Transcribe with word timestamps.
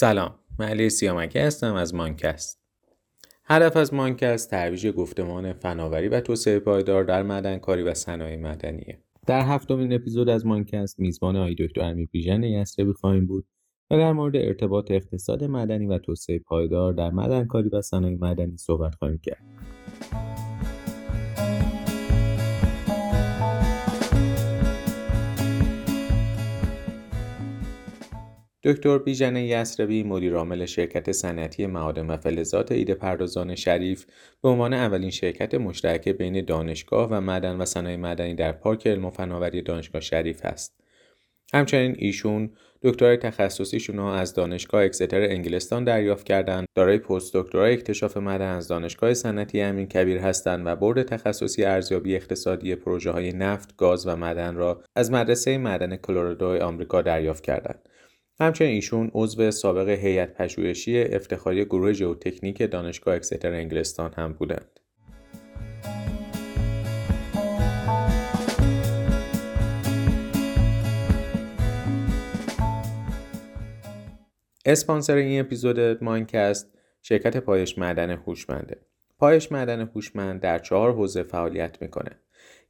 سلام 0.00 0.34
من 0.58 0.66
علی 0.66 0.90
سیامکی 0.90 1.38
هستم 1.38 1.74
از 1.74 1.94
مانکست. 1.94 2.60
هدف 3.44 3.76
از 3.76 3.94
مانکست 3.94 4.50
ترویج 4.50 4.86
گفتمان 4.86 5.52
فناوری 5.52 6.08
و 6.08 6.20
توسعه 6.20 6.58
پایدار 6.58 7.04
در 7.04 7.22
معدنکاری 7.22 7.82
و 7.82 7.94
صنایع 7.94 8.36
مدنیه 8.36 9.02
در 9.26 9.40
هفتمین 9.40 9.92
اپیزود 9.92 10.28
از 10.28 10.46
مانکست 10.46 11.00
میزبان 11.00 11.36
آقای 11.36 11.54
دکتر 11.58 11.80
امیر 11.80 12.08
بیژن 12.12 12.42
یسربی 12.42 12.92
خواهیم 12.92 13.26
بود 13.26 13.46
و 13.90 13.96
در 13.96 14.12
مورد 14.12 14.36
ارتباط 14.36 14.90
اقتصاد 14.90 15.44
مدنی 15.44 15.86
و 15.86 15.98
توسعه 15.98 16.38
پایدار 16.38 16.92
در 16.92 17.10
معدنکاری 17.10 17.68
و 17.68 17.82
صنایع 17.82 18.18
مدنی 18.20 18.56
صحبت 18.56 18.94
خواهیم 18.94 19.18
کرد. 19.22 19.42
دکتر 28.68 28.98
بیژن 28.98 29.36
یسربی 29.36 30.02
مدیرعامل 30.02 30.66
شرکت 30.66 31.12
صنعتی 31.12 31.66
معادن 31.66 32.06
و 32.06 32.16
فلزات 32.16 32.72
ایده 32.72 32.94
پردازان 32.94 33.54
شریف 33.54 34.06
به 34.42 34.48
عنوان 34.48 34.74
اولین 34.74 35.10
شرکت 35.10 35.54
مشترک 35.54 36.08
بین 36.08 36.44
دانشگاه 36.44 37.08
و 37.10 37.20
معدن 37.20 37.56
و 37.56 37.64
صنایع 37.64 37.96
مدنی 37.96 38.34
در 38.34 38.52
پارک 38.52 38.86
علم 38.86 39.04
و 39.04 39.10
فناوری 39.10 39.62
دانشگاه 39.62 40.00
شریف 40.00 40.40
است. 40.44 40.80
همچنین 41.54 41.94
ایشون 41.98 42.50
دکترای 42.82 43.16
تخصصیشون 43.16 43.98
از 43.98 44.34
دانشگاه 44.34 44.84
اکستر 44.84 45.20
انگلستان 45.20 45.84
دریافت 45.84 46.26
کردند 46.26 46.66
دارای 46.74 46.98
پست 46.98 47.36
دکترای 47.36 47.72
اکتشاف 47.72 48.16
معدن 48.16 48.56
از 48.56 48.68
دانشگاه 48.68 49.14
صنعتی 49.14 49.60
امین 49.60 49.88
کبیر 49.88 50.18
هستند 50.18 50.66
و 50.66 50.76
برد 50.76 51.02
تخصصی 51.02 51.64
ارزیابی 51.64 52.16
اقتصادی 52.16 52.74
پروژه 52.74 53.10
های 53.10 53.32
نفت 53.32 53.76
گاز 53.76 54.06
و 54.06 54.16
معدن 54.16 54.54
را 54.54 54.82
از 54.96 55.10
مدرسه 55.10 55.58
معدن 55.58 55.96
کلرادو 55.96 56.64
آمریکا 56.64 57.02
دریافت 57.02 57.44
کردند 57.44 57.88
همچنین 58.40 58.70
ایشون 58.70 59.10
عضو 59.14 59.50
سابق 59.50 59.88
هیئت 59.88 60.34
پژوهشی 60.34 61.02
افتخاری 61.02 61.64
گروه 61.64 61.92
ژئوتکنیک 61.92 62.70
دانشگاه 62.70 63.14
اکستر 63.14 63.52
انگلستان 63.52 64.12
هم 64.12 64.32
بودند. 64.32 64.80
اسپانسر 74.64 75.14
این 75.14 75.40
اپیزود 75.40 76.04
ماینکست 76.04 76.78
شرکت 77.02 77.36
پایش 77.36 77.78
معدن 77.78 78.10
هوشمنده. 78.10 78.76
پایش 79.18 79.52
معدن 79.52 79.80
هوشمند 79.80 80.40
در 80.40 80.58
چهار 80.58 80.92
حوزه 80.92 81.22
فعالیت 81.22 81.82
می‌کنه. 81.82 82.10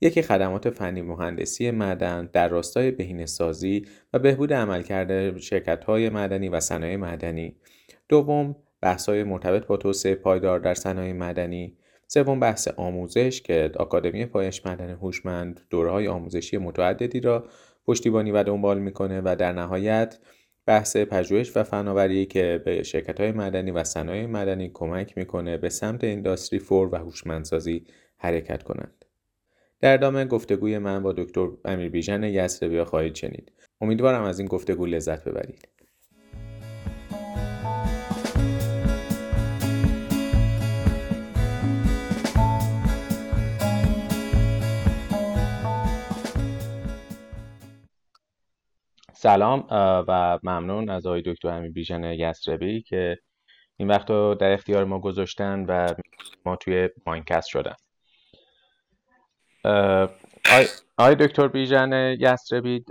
یکی 0.00 0.22
خدمات 0.22 0.70
فنی 0.70 1.02
مهندسی 1.02 1.70
معدن 1.70 2.30
در 2.32 2.48
راستای 2.48 2.90
بهینه‌سازی 2.90 3.86
و 4.12 4.18
بهبود 4.18 4.52
عملکرد 4.52 5.38
شرکت‌های 5.38 6.08
معدنی 6.08 6.48
و 6.48 6.60
صنایع 6.60 6.96
معدنی 6.96 7.56
دوم 8.08 8.56
بحث‌های 8.80 9.24
مرتبط 9.24 9.66
با 9.66 9.76
توسعه 9.76 10.14
پایدار 10.14 10.58
در 10.60 10.74
صنایع 10.74 11.12
مدنی 11.12 11.76
سوم 12.06 12.40
بحث 12.40 12.68
آموزش 12.68 13.42
که 13.42 13.70
آکادمی 13.76 14.26
پایش 14.26 14.66
معدن 14.66 14.90
هوشمند 14.90 15.60
دوره‌های 15.70 16.08
آموزشی 16.08 16.58
متعددی 16.58 17.20
را 17.20 17.48
پشتیبانی 17.86 18.30
و 18.30 18.42
دنبال 18.42 18.78
می‌کنه 18.78 19.20
و 19.24 19.36
در 19.38 19.52
نهایت 19.52 20.18
بحث 20.66 20.96
پژوهش 20.96 21.56
و 21.56 21.62
فناوری 21.62 22.26
که 22.26 22.62
به 22.64 22.82
شرکت‌های 22.82 23.32
مدنی 23.32 23.70
و 23.70 23.84
صنایع 23.84 24.26
مدنی 24.26 24.70
کمک 24.74 25.18
می‌کنه 25.18 25.56
به 25.56 25.68
سمت 25.68 26.04
اینداستری 26.04 26.58
فور 26.58 26.88
و 26.94 26.96
هوشمندسازی 26.96 27.84
حرکت 28.16 28.62
کنند. 28.62 28.97
در 29.80 29.94
ادامه 29.94 30.24
گفتگوی 30.24 30.78
من 30.78 31.02
با 31.02 31.12
دکتر 31.12 31.48
امیر 31.64 31.88
بیژن 31.88 32.22
یسربیا 32.22 32.84
خواهید 32.84 33.14
شنید. 33.14 33.52
امیدوارم 33.80 34.22
از 34.22 34.38
این 34.38 34.48
گفتگو 34.48 34.86
لذت 34.86 35.28
ببرید. 35.28 35.68
سلام 49.12 49.66
و 50.08 50.38
ممنون 50.42 50.90
از 50.90 51.06
آقای 51.06 51.22
دکتر 51.26 51.48
امیر 51.48 51.72
بیژن 51.72 52.04
یسربی 52.04 52.82
که 52.82 53.18
این 53.76 53.88
وقت 53.88 54.10
رو 54.10 54.34
در 54.34 54.52
اختیار 54.52 54.84
ما 54.84 54.98
گذاشتن 54.98 55.64
و 55.68 55.94
ما 56.44 56.56
توی 56.56 56.88
ماینکست 57.06 57.48
شدن. 57.48 57.74
آی 60.98 61.14
دکتر 61.14 61.48
بیژن 61.48 62.16
یسربی 62.20 62.84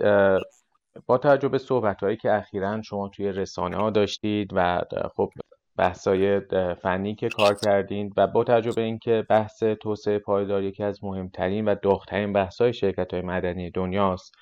با 1.05 1.17
توجه 1.17 1.47
به 1.47 1.57
صحبت 1.57 2.03
هایی 2.03 2.17
که 2.17 2.33
اخیرا 2.33 2.81
شما 2.81 3.09
توی 3.09 3.31
رسانه 3.31 3.77
ها 3.77 3.89
داشتید 3.89 4.49
و 4.53 4.81
خب 5.15 5.29
بحثای 5.77 6.41
فنی 6.81 7.15
که 7.15 7.29
کار 7.29 7.55
کردین 7.55 8.13
و 8.17 8.27
با 8.27 8.43
توجه 8.43 8.71
به 8.75 8.81
اینکه 8.81 9.25
بحث 9.29 9.63
توسعه 9.63 10.19
پایدار 10.19 10.63
یکی 10.63 10.83
از 10.83 11.03
مهمترین 11.03 11.65
و 11.65 11.75
داغترین 11.75 12.33
بحث 12.33 12.61
های 12.61 12.73
شرکت 12.73 13.13
های 13.13 13.21
مدنی 13.21 13.71
دنیاست 13.71 14.35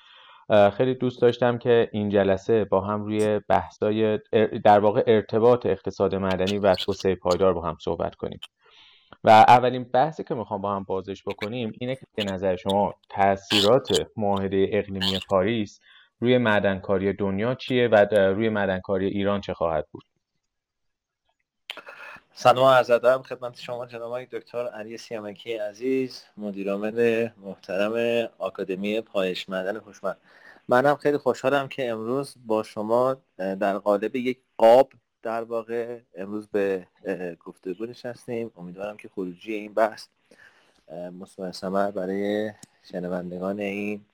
خیلی 0.76 0.94
دوست 0.94 1.22
داشتم 1.22 1.58
که 1.58 1.88
این 1.92 2.08
جلسه 2.08 2.64
با 2.64 2.80
هم 2.80 3.04
روی 3.04 3.40
بحثای 3.48 4.18
در 4.64 4.78
واقع 4.78 5.02
ارتباط 5.06 5.66
اقتصاد 5.66 6.14
مدنی 6.14 6.58
و 6.58 6.74
توسعه 6.74 7.14
پایدار 7.14 7.54
با 7.54 7.62
هم 7.62 7.76
صحبت 7.80 8.14
کنیم. 8.14 8.40
و 9.24 9.30
اولین 9.30 9.84
بحثی 9.84 10.24
که 10.24 10.34
می‌خوام 10.34 10.60
با 10.60 10.76
هم 10.76 10.82
بازش 10.82 11.22
بکنیم 11.26 11.72
اینه 11.80 11.96
که 12.16 12.24
نظر 12.24 12.56
شما 12.56 12.94
تاثیرات 13.08 13.88
معاهده 14.16 14.68
اقلیمی 14.72 15.20
پاریس 15.28 15.80
روی 16.20 16.38
معدنکاری 16.38 17.12
دنیا 17.12 17.54
چیه 17.54 17.88
و 17.88 17.96
روی 18.14 18.48
معدنکاری 18.48 19.06
ایران 19.06 19.40
چه 19.40 19.54
خواهد 19.54 19.86
بود؟ 19.90 20.04
سلام 22.34 22.66
عرض 22.66 22.90
ادب 22.90 23.22
خدمت 23.22 23.60
شما 23.60 23.86
جناب 23.86 24.24
دکتر 24.24 24.68
علی 24.68 24.96
سیامکی 24.96 25.52
عزیز 25.52 26.24
مدیرعامل 26.36 27.28
محترم 27.36 28.28
آکادمی 28.38 29.00
پایش 29.00 29.48
معدن 29.48 29.76
هوشمند. 29.76 30.16
منم 30.68 30.96
خیلی 30.96 31.18
خوشحالم 31.18 31.68
که 31.68 31.90
امروز 31.90 32.36
با 32.46 32.62
شما 32.62 33.16
در 33.36 33.78
قالب 33.78 34.16
یک 34.16 34.38
قاب 34.56 34.88
در 35.22 35.42
واقع 35.42 36.00
امروز 36.16 36.48
به 36.48 36.86
گفتگو 37.44 37.86
نشستیم. 37.86 38.50
امیدوارم 38.56 38.96
که 38.96 39.08
خروجی 39.08 39.54
این 39.54 39.74
بحث 39.74 40.06
مثمر 41.20 41.52
ثمر 41.52 41.90
برای 41.90 42.52
شنوندگان 42.82 43.60
این 43.60 44.04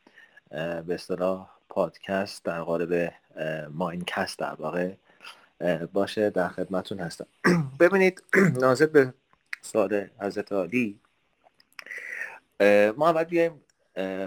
به 0.51 0.95
اصطلاح 0.95 1.51
پادکست 1.69 2.45
در 2.45 2.63
قالب 2.63 3.13
ماینکست 3.71 4.39
در 4.39 4.55
واقع 4.55 4.93
باشه. 5.93 6.31
در 6.31 6.49
خدمتون 6.49 6.99
هستم. 6.99 7.27
ببینید 7.81 8.23
ناظر 8.63 8.87
به 8.87 9.15
سال 9.63 10.09
حضرت 10.21 10.53
عالی 10.53 11.01
ما 12.97 13.09
اول 13.09 13.25
بیایم 13.25 13.61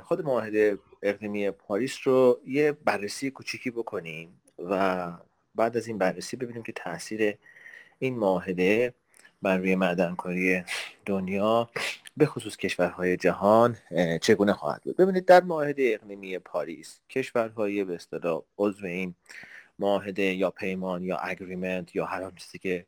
خود 0.03 0.25
معاهده 0.25 0.77
اقلیمی 1.01 1.51
پاریس 1.51 1.97
رو 2.03 2.39
یه 2.45 2.71
بررسی 2.71 3.31
کوچیکی 3.31 3.71
بکنیم 3.71 4.41
و 4.59 5.11
بعد 5.55 5.77
از 5.77 5.87
این 5.87 5.97
بررسی 5.97 6.37
ببینیم 6.37 6.63
که 6.63 6.71
تاثیر 6.71 7.37
این 7.99 8.17
معاهده 8.17 8.93
بر 9.41 9.57
روی 9.57 9.75
معدنکاری 9.75 10.63
دنیا 11.05 11.69
به 12.17 12.25
خصوص 12.25 12.57
کشورهای 12.57 13.17
جهان 13.17 13.77
چگونه 14.21 14.53
خواهد 14.53 14.81
بود؟ 14.81 14.97
ببینید 14.97 15.25
در 15.25 15.43
معاهده 15.43 15.91
اقلیمی 16.01 16.39
پاریس 16.39 16.99
کشورهای 17.09 17.83
به 17.83 17.95
اصطلاح 17.95 18.41
عضو 18.57 18.85
این 18.85 19.15
معاهده 19.79 20.23
یا 20.23 20.51
پیمان 20.51 21.03
یا 21.03 21.17
اگریمنت 21.17 21.95
یا 21.95 22.05
هر 22.05 22.31
چیزی 22.35 22.59
که 22.59 22.85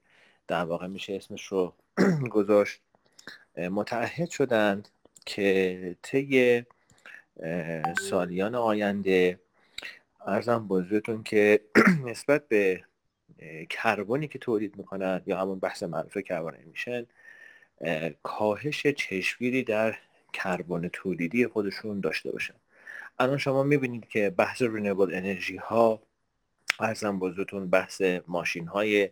در 0.48 0.64
واقع 0.64 0.88
میشه 0.88 1.14
اسمش 1.14 1.46
رو 1.46 1.74
گذاشت 2.36 2.82
متعهد 3.58 4.30
شدند 4.30 4.90
که 5.26 5.96
طی 6.02 6.64
سالیان 8.10 8.56
آینده 8.56 9.40
ارزم 10.28 10.68
بزرگتون 10.68 11.24
که 11.24 11.62
نسبت 12.12 12.48
به 12.48 12.84
کربنی 13.70 14.28
که 14.28 14.40
تولید 14.40 14.78
می‌کنن 14.78 15.22
یا 15.26 15.40
همون 15.42 15.60
بحث 15.60 15.84
معروف 15.84 16.18
کربن 16.18 16.58
میشن 16.66 17.06
کاهش 18.24 18.88
چشمگیری 18.88 19.64
در 19.64 19.98
کربن 20.34 20.88
تولیدی 20.88 21.48
خودشون 21.48 22.00
داشته 22.00 22.32
باشن. 22.32 22.54
الان 23.20 23.38
شما 23.38 23.64
می‌بینید 23.64 24.08
که 24.08 24.30
بحث 24.30 24.62
رینبل 24.62 25.16
انرژی 25.16 25.58
ها 25.58 26.02
ارزم 26.80 27.20
بزرگتون 27.20 27.70
بحث 27.70 28.02
ماشین 28.28 28.68
های 28.68 29.10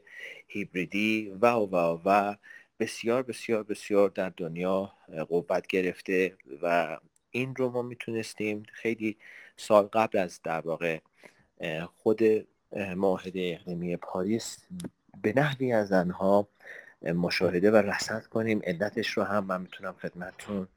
هیبریدی 0.47 1.29
و 1.41 1.47
و 1.47 2.01
و 2.05 2.35
بسیار 2.79 3.23
بسیار 3.23 3.63
بسیار 3.63 4.09
در 4.09 4.29
دنیا 4.37 4.93
قوت 5.29 5.67
گرفته 5.67 6.37
و 6.61 6.97
این 7.31 7.55
رو 7.55 7.69
ما 7.69 7.81
می‌تونستیم 7.81 8.63
خیلی 8.73 9.17
سال 9.57 9.83
قبل 9.83 10.17
از 10.17 10.39
در 10.43 10.59
واقع 10.59 10.99
خود 11.95 12.21
معاهده 12.95 13.57
اقلیمی 13.59 13.97
پاریس 13.97 14.57
به 15.21 15.33
نحوی 15.35 15.73
از 15.73 15.91
آنها 15.91 16.47
مشاهده 17.01 17.71
و 17.71 17.75
رصد 17.75 18.25
کنیم. 18.25 18.61
علتش 18.63 19.09
رو 19.09 19.23
هم 19.23 19.45
من 19.45 19.61
می‌تونم 19.61 19.93
خدمتتون 19.93 20.67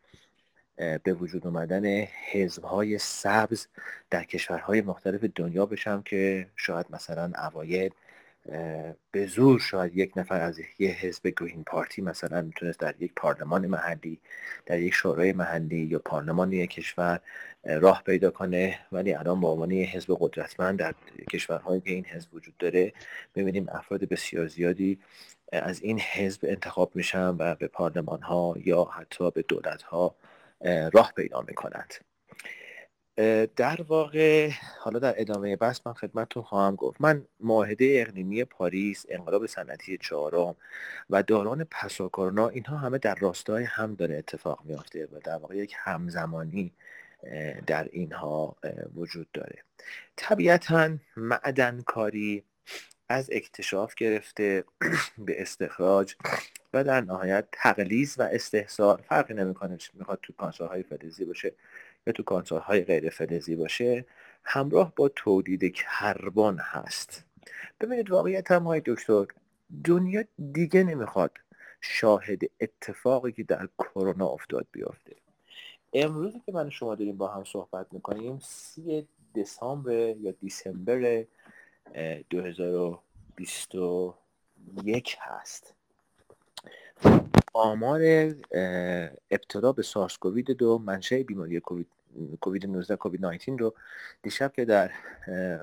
به 0.77 1.13
وجود 1.13 1.47
اومدن 1.47 1.85
حزبهای 2.33 2.99
سبز 2.99 3.67
در 4.11 4.25
کشورهای 4.25 4.81
مختلف 4.81 5.25
دنیا 5.35 5.67
بشم 5.67 6.03
که 6.03 6.47
شاید 6.57 6.87
مثلا 6.91 7.33
اوایل 7.39 7.91
به 9.11 9.27
زور 9.27 9.59
شاید 9.61 9.97
یک 9.97 10.13
نفر 10.17 10.41
از 10.41 10.61
یه 10.79 10.91
حزب 10.91 11.27
گرین 11.27 11.65
پارتی 11.65 12.03
مثلا 12.03 12.43
می‌تونست 12.43 12.81
در 12.81 12.95
یک 13.03 13.13
پارلمان 13.17 13.67
محلی 13.67 14.21
در 14.67 14.79
یک 14.79 14.95
شورای 14.95 15.33
محلی 15.33 15.77
یا 15.77 15.99
پارلمان 15.99 16.53
یک 16.53 16.71
کشور 16.71 17.21
راه 17.65 18.03
پیدا 18.03 18.31
کنه. 18.31 18.79
ولی 18.93 19.15
الان 19.15 19.41
به 19.41 19.47
عنوان 19.47 19.71
یه 19.71 19.87
حزب 19.87 20.17
قدرتمند 20.21 20.79
در 20.79 20.95
کشورهایی 21.33 21.81
که 21.81 21.91
این 21.91 22.05
حزب 22.05 22.35
وجود 22.35 22.57
داره 22.57 22.93
ببینیم 23.35 23.67
افراد 23.69 24.05
بسیار 24.05 24.47
زیادی 24.47 24.99
از 25.53 25.83
این 25.83 26.01
حزب 26.01 26.41
انتخاب 26.43 26.97
میشن 26.97 27.29
و 27.39 27.55
به 27.55 27.67
پارلمان 27.67 28.23
ها 28.23 28.55
یا 28.65 28.85
حتی 28.85 29.31
به 29.31 29.43
دولت 29.43 29.83
ها 29.83 30.15
راه 30.93 31.13
پیدا 31.17 31.45
می‌کنند. 31.49 31.95
در 33.57 33.83
واقع 33.89 34.51
حالا 34.79 34.99
در 34.99 35.15
ادامه 35.17 35.57
بحث 35.57 35.81
من 35.87 35.93
خدمتتون 35.93 36.43
خواهم 36.43 36.77
گفت. 36.77 37.01
من 37.01 37.25
معاهده 37.41 38.05
اقلیمی 38.07 38.45
پاریس 38.45 39.07
انقلاب 39.09 39.47
صنعتی 39.47 39.99
چهارم 39.99 40.57
و 41.11 41.23
دوران 41.23 41.65
پسا 41.65 42.09
کرونا 42.09 42.49
اینها 42.49 42.77
همه 42.77 42.99
در 42.99 43.15
راستای 43.15 43.65
هم 43.65 43.95
داره 43.95 44.17
اتفاق 44.19 44.61
میافته 44.65 45.09
و 45.13 45.21
در 45.25 45.37
واقع 45.37 45.57
یک 45.57 45.75
همزمانی 45.77 46.73
در 47.67 47.89
اینها 47.93 48.57
وجود 48.95 49.27
داره. 49.33 49.63
طبیعتا 50.17 50.91
معدن 51.17 51.83
کاری 51.87 52.45
از 53.09 53.31
اکتشاف 53.33 53.95
گرفته 53.95 54.65
به 55.27 55.43
استخراج 55.43 56.15
و 56.73 56.85
در 56.85 57.01
نهایت 57.01 57.45
تقلیز 57.53 58.15
و 58.19 58.23
استحصال 58.23 59.03
فرقی 59.09 59.35
نمی‌کنه 59.35 59.79
می‌خواد 59.95 60.19
تو 60.23 60.33
کانسورهای 60.33 60.83
فلزی 60.83 61.25
باشه. 61.25 61.53
یا 62.09 62.13
تو 62.13 62.23
کانسورهای 62.23 62.85
غیر 62.85 63.11
فلزی 63.11 63.57
باشه 63.57 64.07
همراه 64.45 64.93
با 64.97 65.09
تولید 65.09 65.75
کربن 65.75 66.59
هست. 66.59 67.25
ببینید 67.81 68.11
واقعیت 68.11 68.51
هم 68.51 68.63
های 68.63 68.83
دکتر 68.87 69.27
دنیا 69.85 70.25
دیگه 70.53 70.85
نمی‌خواد 70.85 71.31
شاهد 71.81 72.41
اتفاقی 72.61 73.33
که 73.33 73.43
در 73.43 73.69
کرونا 73.79 74.27
افتاد 74.27 74.67
بیافته 74.73 75.17
امروزی 75.93 76.43
که 76.47 76.53
من 76.53 76.71
شما 76.71 76.95
داریم 76.95 77.17
با 77.17 77.29
هم 77.29 77.45
صحبت 77.45 77.87
می‌کنیم 77.93 78.39
سی 78.43 79.09
دسامبر 79.35 80.17
یا 80.17 80.35
دیسمبر 80.41 81.25
2021 82.31 85.17
هست. 85.21 85.75
آمار 87.53 88.01
ابتلا 89.31 89.73
به 89.73 89.83
سارس 89.83 90.19
کووید 90.19 90.51
دو 90.51 90.79
منشه 90.79 91.23
بیماری 91.23 91.61
کووید 91.61 91.87
کووید 92.41 92.67
19 92.67 92.97
کووید 92.97 93.27
19 93.27 93.57
رو 93.57 93.75
دیشب 94.23 94.53
که 94.53 94.65
در 94.65 94.91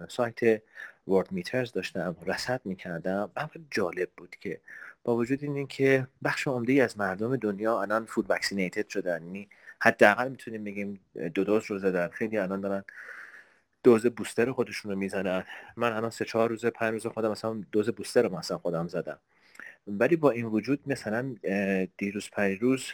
سایت 0.09 0.61
ورد 1.07 1.31
میترز 1.31 1.71
داشتم 1.71 2.15
رصد 2.25 2.61
می‌کردم 2.65 3.31
خیلی 3.53 3.65
جالب 3.71 4.09
بود 4.17 4.35
که 4.39 4.59
با 5.03 5.15
وجود 5.15 5.43
این 5.43 5.67
که 5.67 6.07
بخش 6.23 6.47
عمده 6.47 6.73
از 6.73 6.97
مردم 6.97 7.35
دنیا 7.35 7.81
الان 7.81 8.05
فود 8.05 8.25
وکسینیتد 8.29 8.87
شدن 8.89 9.23
یعنی 9.23 9.49
حداقل 9.79 10.29
می‌تونیم 10.29 10.63
بگیم 10.63 10.99
دو 11.33 11.43
دوز 11.43 11.65
رو 11.65 11.79
زدن 11.79 12.07
خیلی 12.07 12.37
الان 12.37 12.61
دارن 12.61 12.83
دوز 13.83 14.05
بوستر 14.05 14.51
خودشون 14.51 14.91
رو 14.91 14.97
می‌زنن. 14.97 15.43
من 15.75 15.93
الان 15.93 16.09
سه 16.09 16.25
چهار 16.25 16.49
روز 16.49 16.65
پنج 16.65 16.93
روز 16.93 17.07
خودم 17.07 17.31
مثلا 17.31 17.63
دوز 17.71 17.89
بوستر 17.89 18.21
رو 18.21 18.37
مثلا 18.37 18.57
خودم 18.57 18.87
زدم. 18.87 19.19
ولی 19.87 20.15
با 20.15 20.31
این 20.31 20.45
وجود 20.45 20.79
مثلا 20.87 21.35
دیروز 21.97 22.29
پریروز 22.29 22.85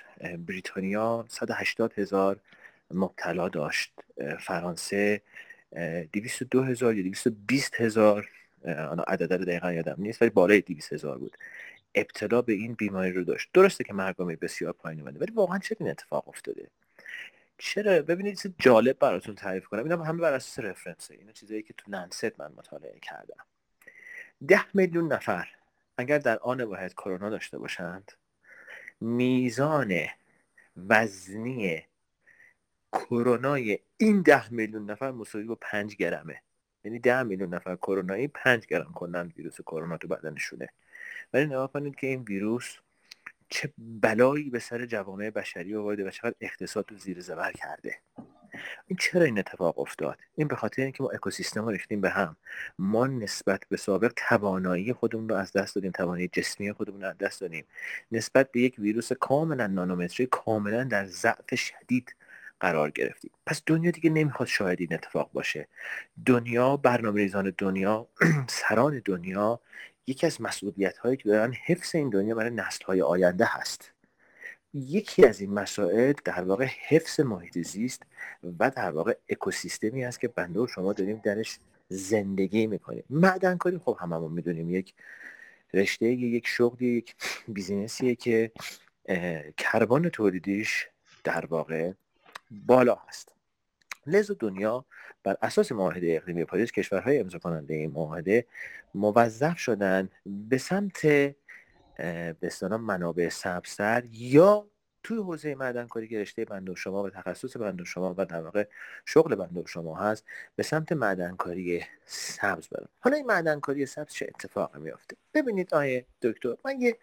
بریتانیا 0.48 1.26
180 1.28 1.94
هزار 1.98 2.40
مبتلا 2.94 3.50
داشت. 3.50 3.94
فرانسه 4.40 5.22
202 6.14 6.64
هزار 6.64 6.96
یا 6.96 7.04
220 7.04 7.82
هزار 7.82 8.30
عدد 9.08 9.34
رو 9.34 9.46
دقیقا 9.46 9.72
یادم 9.72 9.96
نیست 9.98 10.22
ولی 10.22 10.32
بالای 10.32 10.62
200 10.62 10.94
هزار 10.94 11.18
بود. 11.18 11.38
ابتلا 11.96 12.42
به 12.42 12.54
این 12.54 12.74
بیماری 12.74 13.12
رو 13.12 13.24
داشت. 13.24 13.50
درسته 13.54 13.84
که 13.84 13.94
مرگامی 13.94 14.36
بسیار 14.36 14.74
پایین 14.74 15.00
اومده 15.00 15.20
ولی 15.20 15.32
واقعا 15.32 15.60
چه 15.60 15.76
این 15.80 15.90
اتفاق 15.90 16.30
افتاده؟ 16.30 16.68
چرا؟ 17.58 18.02
ببینید 18.02 18.38
چیز 18.38 18.52
جالب 18.60 19.00
براتون 19.00 19.36
تعریف 19.36 19.66
کنم. 19.66 19.84
اینا 19.84 20.04
همه 20.04 20.22
بر 20.22 20.34
اساس 20.34 20.66
رفرنسه. 20.66 21.16
اینا 21.16 21.32
چیزایی 21.32 21.64
که 21.64 21.74
تو 21.78 21.92
ننست 21.92 22.40
من 22.40 22.52
مطالعه 22.58 23.00
کردم. 23.02 23.46
ده 24.48 24.64
میلیون 24.74 25.14
نفر 25.14 25.48
اگر 25.98 26.18
در 26.18 26.38
آن 26.38 26.62
واحد 26.62 26.94
کرونا 26.94 27.30
داشته 27.30 27.58
باشند 27.58 28.12
میزان 29.02 29.94
وزنی 30.90 31.86
کرونای 32.92 33.80
این 33.98 34.22
ده 34.22 34.54
میلیون 34.54 34.92
نفر 34.92 35.12
مساوی 35.12 35.44
با 35.44 35.58
پنج 35.62 35.96
گرمه. 35.96 36.42
یعنی 36.84 37.00
ده 37.00 37.24
میلیون 37.24 37.54
نفر 37.54 37.76
کرونایی 37.76 38.28
پنج 38.28 38.66
گرم 38.66 38.94
کنن 38.94 39.34
ویروس 39.38 39.62
کرونا 39.62 39.98
تو 39.98 40.08
بدنشونه. 40.08 40.70
ولی 41.34 41.46
نگاه 41.46 41.72
کنید 41.72 41.96
که 41.96 42.08
این 42.08 42.22
ویروس 42.22 42.76
چه 43.50 43.74
بلایی 43.78 44.50
به 44.50 44.60
سر 44.60 44.86
جوامع 44.86 45.30
بشری 45.30 45.76
آورده 45.76 46.08
و 46.08 46.10
چقدر 46.10 46.36
اقتصاد 46.42 46.92
رو 46.92 46.98
زیر 46.98 47.22
زبر 47.22 47.52
کرده. 47.52 47.96
این 48.88 48.98
چرا 48.98 49.24
این 49.24 49.40
اتفاق 49.40 49.80
افتاد؟ 49.80 50.20
این 50.36 50.48
به 50.48 50.56
خاطر 50.56 50.82
اینکه 50.82 51.04
ما 51.04 51.10
اکوسیستم 51.10 51.66
رو 51.66 51.70
ریختیم 51.70 52.02
به 52.02 52.10
هم. 52.10 52.36
ما 52.80 53.08
نسبت 53.08 53.64
به 53.70 53.78
سابق 53.78 54.14
توانایی 54.16 54.94
خودمون 54.94 55.30
رو 55.30 55.36
از 55.36 55.52
دست 55.52 55.76
دادیم 55.76 55.92
توانایی 55.92 56.28
جسمی 56.28 56.72
خودمون 56.72 57.02
رو 57.02 57.08
از 57.08 57.18
دست 57.18 57.42
دادیم. 57.42 57.66
نسبت 58.12 58.52
به 58.52 58.62
یک 58.62 58.76
ویروس 58.80 59.14
کاملا 59.14 59.68
نانومتری 59.68 60.26
کاملا 60.26 60.84
در 60.84 61.06
ضعف 61.06 61.56
شدید 61.56 62.16
قرار 62.62 62.92
گرفتیم. 62.92 63.32
پس 63.46 63.62
دنیا 63.66 63.92
دیگه 63.92 64.10
نمی‌خواد 64.10 64.48
شاید 64.48 64.82
این 64.82 64.94
اتفاق 64.94 65.32
باشه. 65.34 65.68
دنیا 66.26 66.78
برنامه 66.78 67.22
ریزان 67.22 67.54
دنیا 67.58 68.08
سران 68.48 69.02
دنیا 69.06 69.60
یکی 70.08 70.26
از 70.26 70.42
مسئولیت 70.42 70.98
هایی 70.98 71.18
که 71.18 71.30
دارن 71.30 71.54
حفظ 71.66 71.96
این 71.96 72.10
دنیا 72.10 72.36
برای 72.36 72.50
نسل 72.50 72.86
های 72.86 73.02
آینده 73.02 73.46
هست. 73.48 73.92
یکی 74.74 75.26
از 75.26 75.42
این 75.42 75.54
مسائل 75.54 76.14
در 76.26 76.44
واقع 76.44 76.68
حفظ 76.88 77.20
محیط 77.20 77.60
زیست 77.60 78.04
و 78.60 78.72
در 78.72 78.92
واقع 78.92 79.14
اکوسیستمی 79.30 80.06
است 80.06 80.20
که 80.20 80.28
بنده 80.28 80.60
و 80.60 80.68
شما 80.68 80.94
داریم 80.94 81.22
درش 81.24 81.60
زندگی 81.90 82.68
می‌کنیم. 82.68 83.04
معدن 83.10 83.58
کاری 83.58 83.78
خب 83.78 83.98
هممون 84.02 84.32
می‌دونیم. 84.32 84.70
یک 84.70 84.94
رشته 85.74 86.06
یک 86.06 86.48
شغلی 86.48 86.88
یک 86.88 87.16
بیزینسیه 87.56 88.16
که 88.16 88.52
کربن 89.58 90.10
تولیدیش 90.10 90.88
در 91.24 91.46
واقع 91.46 91.92
بالا 92.52 92.96
هست 93.08 93.36
لذا 94.08 94.36
دنیا 94.40 94.86
بر 95.24 95.38
اساس 95.42 95.72
معاهده 95.72 96.16
اقلیمی 96.16 96.46
پاریس 96.46 96.72
کشورهای 96.72 97.20
امضا 97.20 97.40
کننده 97.40 97.74
این 97.74 97.92
معاهده 97.92 98.46
موظف 98.96 99.58
شدن 99.58 100.10
به 100.26 100.58
سمت 100.58 101.02
به 102.40 102.50
منابع 102.80 103.30
سبزتر 103.30 104.04
یا 104.12 104.68
توی 105.04 105.18
حوزه 105.18 105.56
معدن 105.56 105.88
کاری 105.88 106.08
که 106.08 106.22
رشته 106.22 106.46
بنده 106.46 106.76
شما 106.76 107.04
و 107.04 107.10
تخصص 107.10 107.58
بنده 107.58 107.84
شما 107.84 108.16
و 108.18 108.26
در 108.26 108.42
واقع 108.42 108.68
شغل 109.06 109.36
بنده 109.36 109.64
شما 109.68 109.96
هست 109.96 110.26
به 110.56 110.64
سمت 110.64 110.92
معدن 110.92 111.36
کاری 111.36 111.84
سبز 112.06 112.68
برم 112.68 112.90
حالا 113.00 113.18
این 113.18 113.26
معدن 113.26 113.60
کاری 113.60 113.86
سبز 113.86 114.14
چه 114.14 114.32
اتفاقی 114.36 114.80
میافته؟ 114.80 115.18
ببینید 115.34 115.74
آیه 115.74 116.06
دکتر 116.22 116.56
من 116.66 116.82
یه 116.82 116.98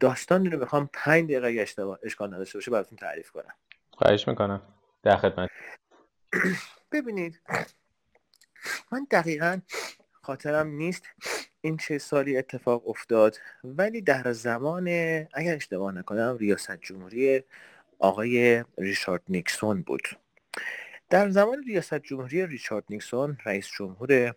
داستانی 0.00 0.48
رو 0.48 0.58
می‌خوام 0.58 0.90
پنج 0.92 1.24
دقیقه 1.24 1.62
اشتباه 1.62 1.98
اشکال 2.02 2.34
نداشته 2.34 2.58
باشه 2.58 2.70
براتون 2.70 2.98
تعریف 2.98 3.30
کنم. 3.30 3.54
خواهش 3.98 4.28
می‌کنم. 4.28 4.62
در 5.02 5.16
خدمت. 5.16 5.50
ببینید. 6.92 7.40
من 8.92 9.06
دقیقا 9.10 9.60
خاطرم 10.12 10.66
نیست 10.66 11.02
این 11.60 11.76
چه 11.76 11.98
سالی 11.98 12.36
اتفاق 12.36 12.88
افتاد 12.88 13.38
ولی 13.64 14.00
در 14.00 14.32
زمان 14.32 14.88
اگر 15.34 15.54
اشتباه 15.54 15.92
نکنم 15.92 16.36
ریاست 16.40 16.76
جمهوری 16.80 17.42
آقای 17.98 18.64
ریچارد 18.78 19.22
نیکسون 19.28 19.82
بود. 19.82 20.08
در 21.10 21.30
زمان 21.30 21.62
ریاست 21.62 21.94
جمهوری 21.94 22.46
ریچارد 22.46 22.84
نیکسون 22.90 23.38
رئیس 23.44 23.68
جمهور 23.78 24.34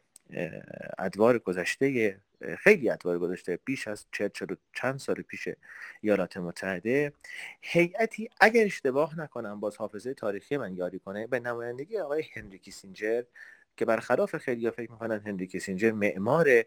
ادوار 0.97 1.39
گذشته 1.39 2.19
خیلی 2.59 2.89
ادوار 2.89 3.19
گذشته 3.19 3.59
بیش 3.65 3.87
از 3.87 4.05
چه 4.11 4.29
چلو 4.29 4.55
چند 4.73 4.99
سال 4.99 5.15
پیش 5.21 5.49
ایالات 6.01 6.37
متحده. 6.37 7.13
هیئتی 7.61 8.29
اگر 8.39 8.65
اشتباه 8.65 9.19
نکنم 9.19 9.59
باز 9.59 9.77
حافظه 9.77 10.13
تاریخی 10.13 10.57
من 10.57 10.75
یاری 10.75 10.99
کنه 10.99 11.27
به 11.27 11.39
نمایندگی 11.39 11.97
آقای 11.97 12.23
هنری 12.33 12.59
کیسینجر 12.59 13.23
که 13.77 13.85
برخلاف 13.85 14.37
خیلی 14.37 14.71
فکر 14.71 14.91
می‌کنن 14.91 15.19
هنری 15.19 15.47
کیسینجر 15.47 15.91
معمار 15.91 16.63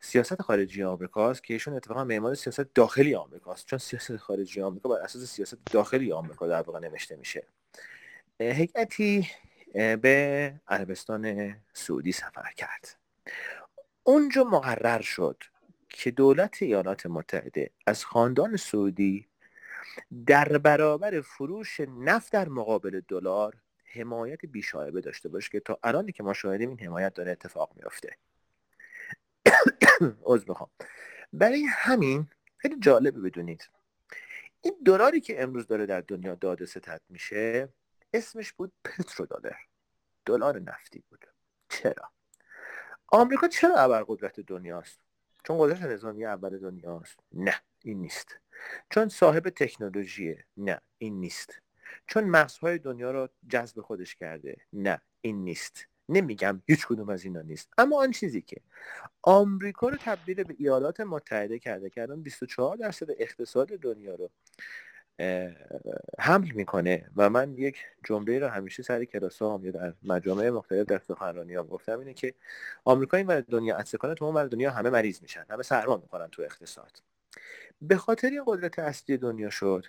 سیاست 0.00 0.42
خارجی 0.42 0.82
آمریکاست 0.82 1.44
که 1.44 1.54
ایشون 1.54 1.74
اتفاقا 1.74 2.04
معمار 2.04 2.34
سیاست 2.34 2.74
داخلی 2.74 3.14
آمریکاست. 3.14 3.66
چون 3.66 3.78
سیاست 3.78 4.16
خارجی 4.16 4.60
آمریکا 4.60 4.88
بر 4.88 5.00
اساس 5.00 5.24
سیاست 5.24 5.58
داخلی 5.72 6.12
آمریکا 6.12 6.46
در 6.46 6.62
واقع 6.62 6.80
نوشته 6.80 7.16
میشه. 7.16 7.42
هیئتی 8.40 9.30
به 9.74 10.54
عربستان 10.68 11.56
سعودی 11.72 12.12
سفر 12.12 12.52
کرد. 12.56 12.96
اونجا 14.08 14.44
مقرر 14.44 15.00
شد 15.00 15.44
که 15.88 16.10
دولت 16.10 16.62
ایالات 16.62 17.06
متحده 17.06 17.70
از 17.86 18.04
خاندان 18.04 18.56
سعودی 18.56 19.28
در 20.26 20.58
برابر 20.58 21.20
فروش 21.20 21.80
نفت 21.80 22.32
در 22.32 22.48
مقابل 22.48 23.00
دلار 23.08 23.54
حمایت 23.84 24.46
بیشایبه 24.46 25.00
داشته 25.00 25.28
باشه 25.28 25.50
که 25.50 25.60
تا 25.60 25.78
الانی 25.82 26.12
که 26.12 26.22
ما 26.22 26.32
شاهدیم 26.32 26.68
این 26.68 26.80
حمایت 26.80 27.14
داره 27.14 27.32
اتفاق 27.32 27.72
میافته. 27.76 28.16
عذر 30.30 30.44
بخوام 30.48 30.70
برای 31.32 31.64
همین 31.64 32.26
خیلی 32.56 32.76
جالبه 32.80 33.20
بدونید. 33.20 33.68
این 34.60 34.74
دلاری 34.84 35.20
که 35.20 35.42
امروز 35.42 35.66
داره 35.66 35.86
در 35.86 36.00
دنیا 36.00 36.34
داده 36.34 36.66
ستد 36.66 37.00
میشه 37.08 37.68
اسمش 38.12 38.52
بود 38.52 38.72
پترو 38.84 39.26
دلار 39.26 39.56
دلار 40.24 40.58
نفتی 40.60 41.02
بود. 41.10 41.26
چرا؟ 41.68 42.17
آمریکا 43.08 43.48
چرا 43.48 43.76
ابرقدرت 43.76 44.40
دنیاست؟ 44.40 45.00
چون 45.44 45.58
قدرت 45.58 45.82
نظامی 45.82 46.24
اول 46.24 46.58
دنیاست. 46.58 47.18
نه 47.32 47.54
این 47.84 48.00
نیست. 48.00 48.38
چون 48.90 49.08
صاحب 49.08 49.48
تکنولوژیه. 49.48 50.44
نه 50.56 50.80
این 50.98 51.20
نیست. 51.20 51.62
چون 52.06 52.24
مغزهای 52.24 52.78
دنیا 52.78 53.10
رو 53.10 53.28
جذب 53.48 53.80
خودش 53.80 54.14
کرده. 54.14 54.56
نه 54.72 55.00
این 55.20 55.44
نیست. 55.44 55.86
نمیگم 56.08 56.62
هیچ 56.66 56.86
کدوم 56.86 57.08
از 57.08 57.24
اینا 57.24 57.42
نیست. 57.42 57.72
اما 57.78 58.02
آن 58.02 58.10
چیزی 58.10 58.42
که 58.42 58.60
آمریکا 59.22 59.88
رو 59.88 59.96
تبدیل 60.00 60.44
به 60.44 60.54
ایالات 60.58 61.00
متحده 61.00 61.58
کرده 61.58 61.90
که 61.90 62.02
الان 62.02 62.22
24 62.22 62.76
درصد 62.76 63.06
اقتصاد 63.18 63.68
دنیا 63.68 64.14
رو 64.14 64.30
حمل 66.18 66.52
می‌کنه 66.52 67.10
و 67.16 67.30
من 67.30 67.54
یک 67.54 67.76
جمله 68.04 68.38
رو 68.38 68.48
همیشه 68.48 68.82
سر 68.82 69.04
کلاس 69.04 69.42
هم 69.42 69.60
یا 69.64 69.70
در 69.70 69.92
مجامع 70.02 70.50
مختلف 70.50 70.86
در 70.86 71.00
ها 71.56 71.64
گفتم 71.64 71.98
اینه 71.98 72.14
که 72.14 72.34
آمریکا 72.84 73.16
این 73.16 73.40
دنیا 73.40 73.76
عطسه 73.76 73.98
کنه 73.98 74.14
تو 74.14 74.24
اون 74.24 74.46
دنیا 74.46 74.70
همه 74.70 74.90
مریض 74.90 75.22
میشن 75.22 75.44
همه 75.50 75.62
سرما 75.62 75.96
می‌کنن 75.96 76.28
تو 76.28 76.42
اقتصاد. 76.42 77.02
به 77.82 77.96
خاطر 77.96 78.28
این 78.30 78.42
قدرت 78.46 78.78
اصلی 78.78 79.16
دنیا 79.16 79.50
شد 79.50 79.86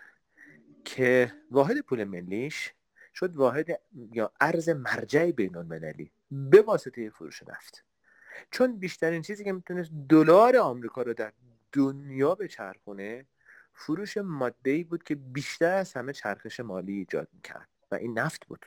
که 0.86 1.33
واحد 1.51 1.79
پول 1.79 2.03
ملیش 2.03 2.74
شد 3.13 3.36
واحد 3.36 3.81
یا 4.13 4.31
ارز 4.41 4.69
مرجع 4.69 5.31
بین 5.31 5.55
المللی 5.55 6.12
به 6.31 6.62
واسطه 6.62 7.09
فروش 7.09 7.43
نفت 7.43 7.83
چون 8.51 8.77
بیشترین 8.77 9.21
چیزی 9.21 9.43
که 9.43 9.51
می‌تونست 9.51 9.91
دلار 10.09 10.57
آمریکا 10.57 11.01
رو 11.01 11.13
در 11.13 11.33
دنیا 11.71 12.36
بچرخونه 12.36 13.25
فروش 13.79 14.17
ماده 14.17 14.71
ای 14.71 14.83
بود 14.83 15.03
که 15.03 15.15
بیشتر 15.15 15.75
از 15.75 15.93
همه 15.93 16.13
چرخش 16.13 16.59
مالی 16.59 16.93
ایجاد 16.93 17.27
می‌کرد 17.33 17.69
و 17.91 17.95
این 17.95 18.19
نفت 18.19 18.45
بود. 18.45 18.65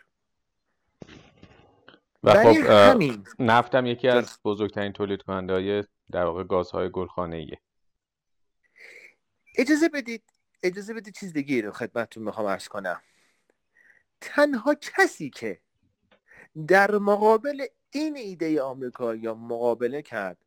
و 2.22 2.34
خب 2.34 2.70
همین. 2.70 3.26
نفت 3.38 3.74
هم 3.74 3.86
یکی 3.86 4.08
از 4.08 4.38
بزرگترین 4.44 4.92
تولید 4.92 5.22
کننده 5.22 5.52
های 5.52 5.84
در 6.10 6.24
واقع 6.24 6.44
گازهای 6.44 6.90
گلخانه 6.90 7.36
ایه 7.36 7.60
اجازه 9.58 9.88
بدید 9.88 10.22
اجازه 10.62 10.94
بدید 10.94 11.14
چیز 11.14 11.32
دیگه 11.32 11.60
رو 11.60 11.72
خدمتتون 11.72 12.22
می‌خوام 12.22 12.46
ارز 12.46 12.68
کنم. 12.68 13.02
تنها 14.20 14.74
کسی 14.74 15.30
که 15.30 15.60
در 16.66 16.90
مقابل 16.90 17.66
این 17.90 18.16
ایده 18.16 18.62
آمریکا 18.62 19.14
یا 19.14 19.34
مقابله 19.34 20.02
کرد 20.02 20.38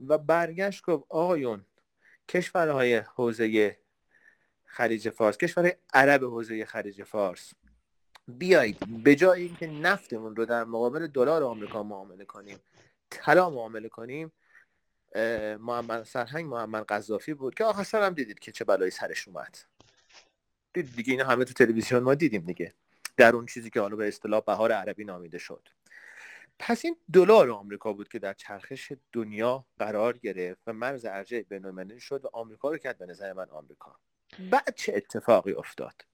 و 0.00 0.18
برگشت 0.18 0.84
گفت 0.84 1.04
آقایون 1.08 1.66
کشورهای 2.28 2.96
حوزه 2.96 3.76
خلیج 4.74 5.10
فارس 5.10 5.36
کشور 5.36 5.72
عرب 5.92 6.24
حوزه 6.24 6.64
خلیج 6.64 7.02
فارس. 7.02 7.52
بیایید 8.28 9.02
به 9.04 9.14
جای 9.14 9.42
اینکه 9.42 9.66
نفتمون 9.66 10.36
رو 10.36 10.46
در 10.46 10.64
مقابل 10.64 11.06
دلار 11.06 11.42
آمریکا 11.42 11.82
معامله 11.82 12.24
کنیم 12.24 12.58
طلا 13.10 13.50
معامله 13.50 13.88
کنیم 13.88 14.32
محمد 15.60 16.02
سرهنگ 16.02 16.46
محمد 16.46 16.84
قذافی 16.84 17.34
بود 17.34 17.54
که 17.54 17.64
آخر 17.64 18.06
هم 18.06 18.14
دیدید 18.14 18.38
که 18.38 18.52
چه 18.52 18.64
بلایی 18.64 18.90
سرش 18.90 19.28
اومد. 19.28 19.58
دید 20.72 20.96
دیگه 20.96 21.12
اینا 21.12 21.24
همه 21.24 21.44
تو 21.44 21.52
تلویزیون 21.52 22.02
ما 22.02 22.14
دیدیم 22.14 22.42
دیگه. 22.42 22.74
در 23.16 23.36
اون 23.36 23.46
چیزی 23.46 23.70
که 23.70 23.80
حالا 23.80 23.96
به 23.96 24.08
اصطلاح 24.08 24.40
بهار 24.40 24.72
عربی 24.72 25.04
نامیده 25.04 25.38
شد. 25.38 25.68
پس 26.58 26.84
این 26.84 26.96
دلار 27.12 27.50
آمریکا 27.50 27.92
بود 27.92 28.08
که 28.08 28.18
در 28.18 28.32
چرخش 28.32 28.92
دنیا 29.12 29.66
قرار 29.78 30.18
گرفت 30.18 30.62
و 30.66 30.72
مرز 30.72 31.04
ارجع 31.04 31.42
بین‌المللی 31.42 32.00
شد 32.00 32.24
و 32.24 32.30
آمریکا 32.32 32.70
رو 32.70 32.78
کرد 32.78 32.98
به 32.98 33.06
نظر 33.06 33.32
من 33.32 33.50
آمریکا. 33.50 33.96
بعد 34.38 34.74
چه 34.74 34.92
اتفاقی 34.96 35.52
افتاد؟ 35.52 36.04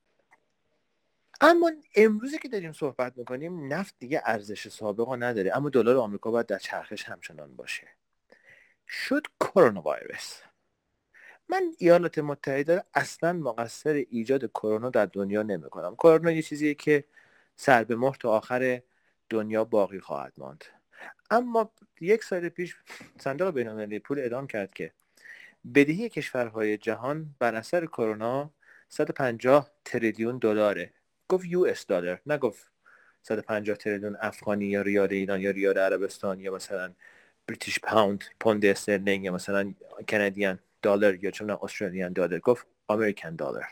اما 1.40 1.70
امروزی 1.96 2.38
که 2.38 2.48
داریم 2.48 2.72
صحبت 2.72 3.18
می‌کنیم 3.18 3.72
نفت 3.72 3.94
دیگه 3.98 4.22
ارزش 4.24 4.68
سابقا 4.68 5.16
نداره 5.16 5.56
اما 5.56 5.68
دلار 5.68 5.96
آمریکا 5.96 6.30
باید 6.30 6.46
در 6.46 6.58
چرخش 6.58 7.04
همچنان 7.04 7.56
باشه. 7.56 7.88
شد 8.88 9.26
کرونا 9.40 9.82
ویروس 9.82 10.40
من 11.48 11.74
ایالات 11.78 12.18
متحده 12.18 12.84
اصلا 12.94 13.32
مقصر 13.32 13.92
ایجاد 14.10 14.46
کرونا 14.46 14.90
در 14.90 15.06
دنیا 15.06 15.42
نمی‌کنم. 15.42 15.96
کرونا 15.96 16.30
یه 16.30 16.42
چیزیه 16.42 16.74
که 16.74 17.04
سر 17.56 17.84
به 17.84 17.96
مهر 17.96 18.16
تا 18.20 18.30
آخر 18.30 18.82
دنیا 19.28 19.64
باقی 19.64 20.00
خواهد 20.00 20.32
ماند. 20.36 20.64
اما 21.30 21.72
یک 22.00 22.24
سال 22.24 22.48
پیش 22.48 22.76
صندوق 23.20 23.54
بینالمللی 23.54 23.98
پول 23.98 24.18
اعلام 24.18 24.46
کرد 24.46 24.74
که 24.74 24.92
بدهی 25.74 26.08
کشورهای 26.08 26.78
جهان 26.78 27.34
بر 27.38 27.54
اثر 27.54 27.86
کرونا 27.86 28.50
150 28.88 29.70
تریلیون 29.84 30.38
دلاره. 30.38 30.92
گفت 31.28 31.44
یو 31.44 31.60
اس 31.60 31.86
دلار 31.86 32.20
نگفت 32.26 32.70
150 33.22 33.76
تریلیون 33.76 34.16
افغانی 34.20 34.64
یا 34.66 34.82
ریال 34.82 35.12
ایران 35.12 35.40
یا 35.40 35.50
ریال 35.50 35.78
عربستان 35.78 36.40
یا 36.40 36.54
مثلا 36.54 36.92
British 37.46 37.80
pound 37.80 38.24
پوند 38.40 38.64
استرلینگ 38.66 39.24
یا 39.24 39.32
مثلا 39.32 39.74
Canadian 40.10 40.58
dollar 40.82 41.24
یا 41.24 41.30
چون 41.30 41.50
Australian 41.50 42.12
dollar. 42.12 42.38
گفت 42.38 42.66
American 42.88 43.36
dollar. 43.36 43.68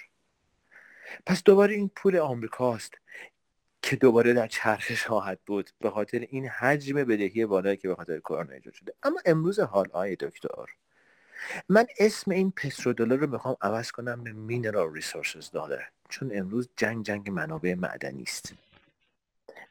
پس 1.27 1.43
دوباره 1.43 1.75
این 1.75 1.91
پول 1.97 2.17
آمریکاست 2.17 2.95
که 3.83 3.97
دوباره 3.97 4.33
در 4.33 4.47
چرخش 4.47 5.07
خواهد 5.07 5.41
بود 5.47 5.71
به 5.81 5.91
خاطر 5.91 6.27
این 6.31 6.49
حجم 6.49 7.05
بدهی 7.05 7.47
بالایی 7.47 7.77
که 7.77 7.89
به 7.89 7.95
خاطر 7.95 8.19
کرونا 8.19 8.53
ایجاد 8.53 8.75
شده. 8.75 8.95
اما 9.03 9.21
امروز 9.27 9.61
حالا 9.61 9.89
آقای 9.93 10.17
دکتر. 10.17 10.67
من 11.69 11.87
اسم 11.99 12.31
این 12.31 12.53
دلار 12.93 13.19
رو 13.19 13.27
می‌خوام 13.27 13.57
عوض 13.61 13.91
کنم 13.91 14.25
به 14.25 14.33
mineral 14.33 14.95
resources 14.95 15.51
dollar 15.51 15.91
چون 16.09 16.31
امروز 16.35 16.69
جنگ 16.77 17.05
جنگ 17.05 17.31
منابع 17.31 17.75
معدنی 17.75 18.23
است. 18.23 18.55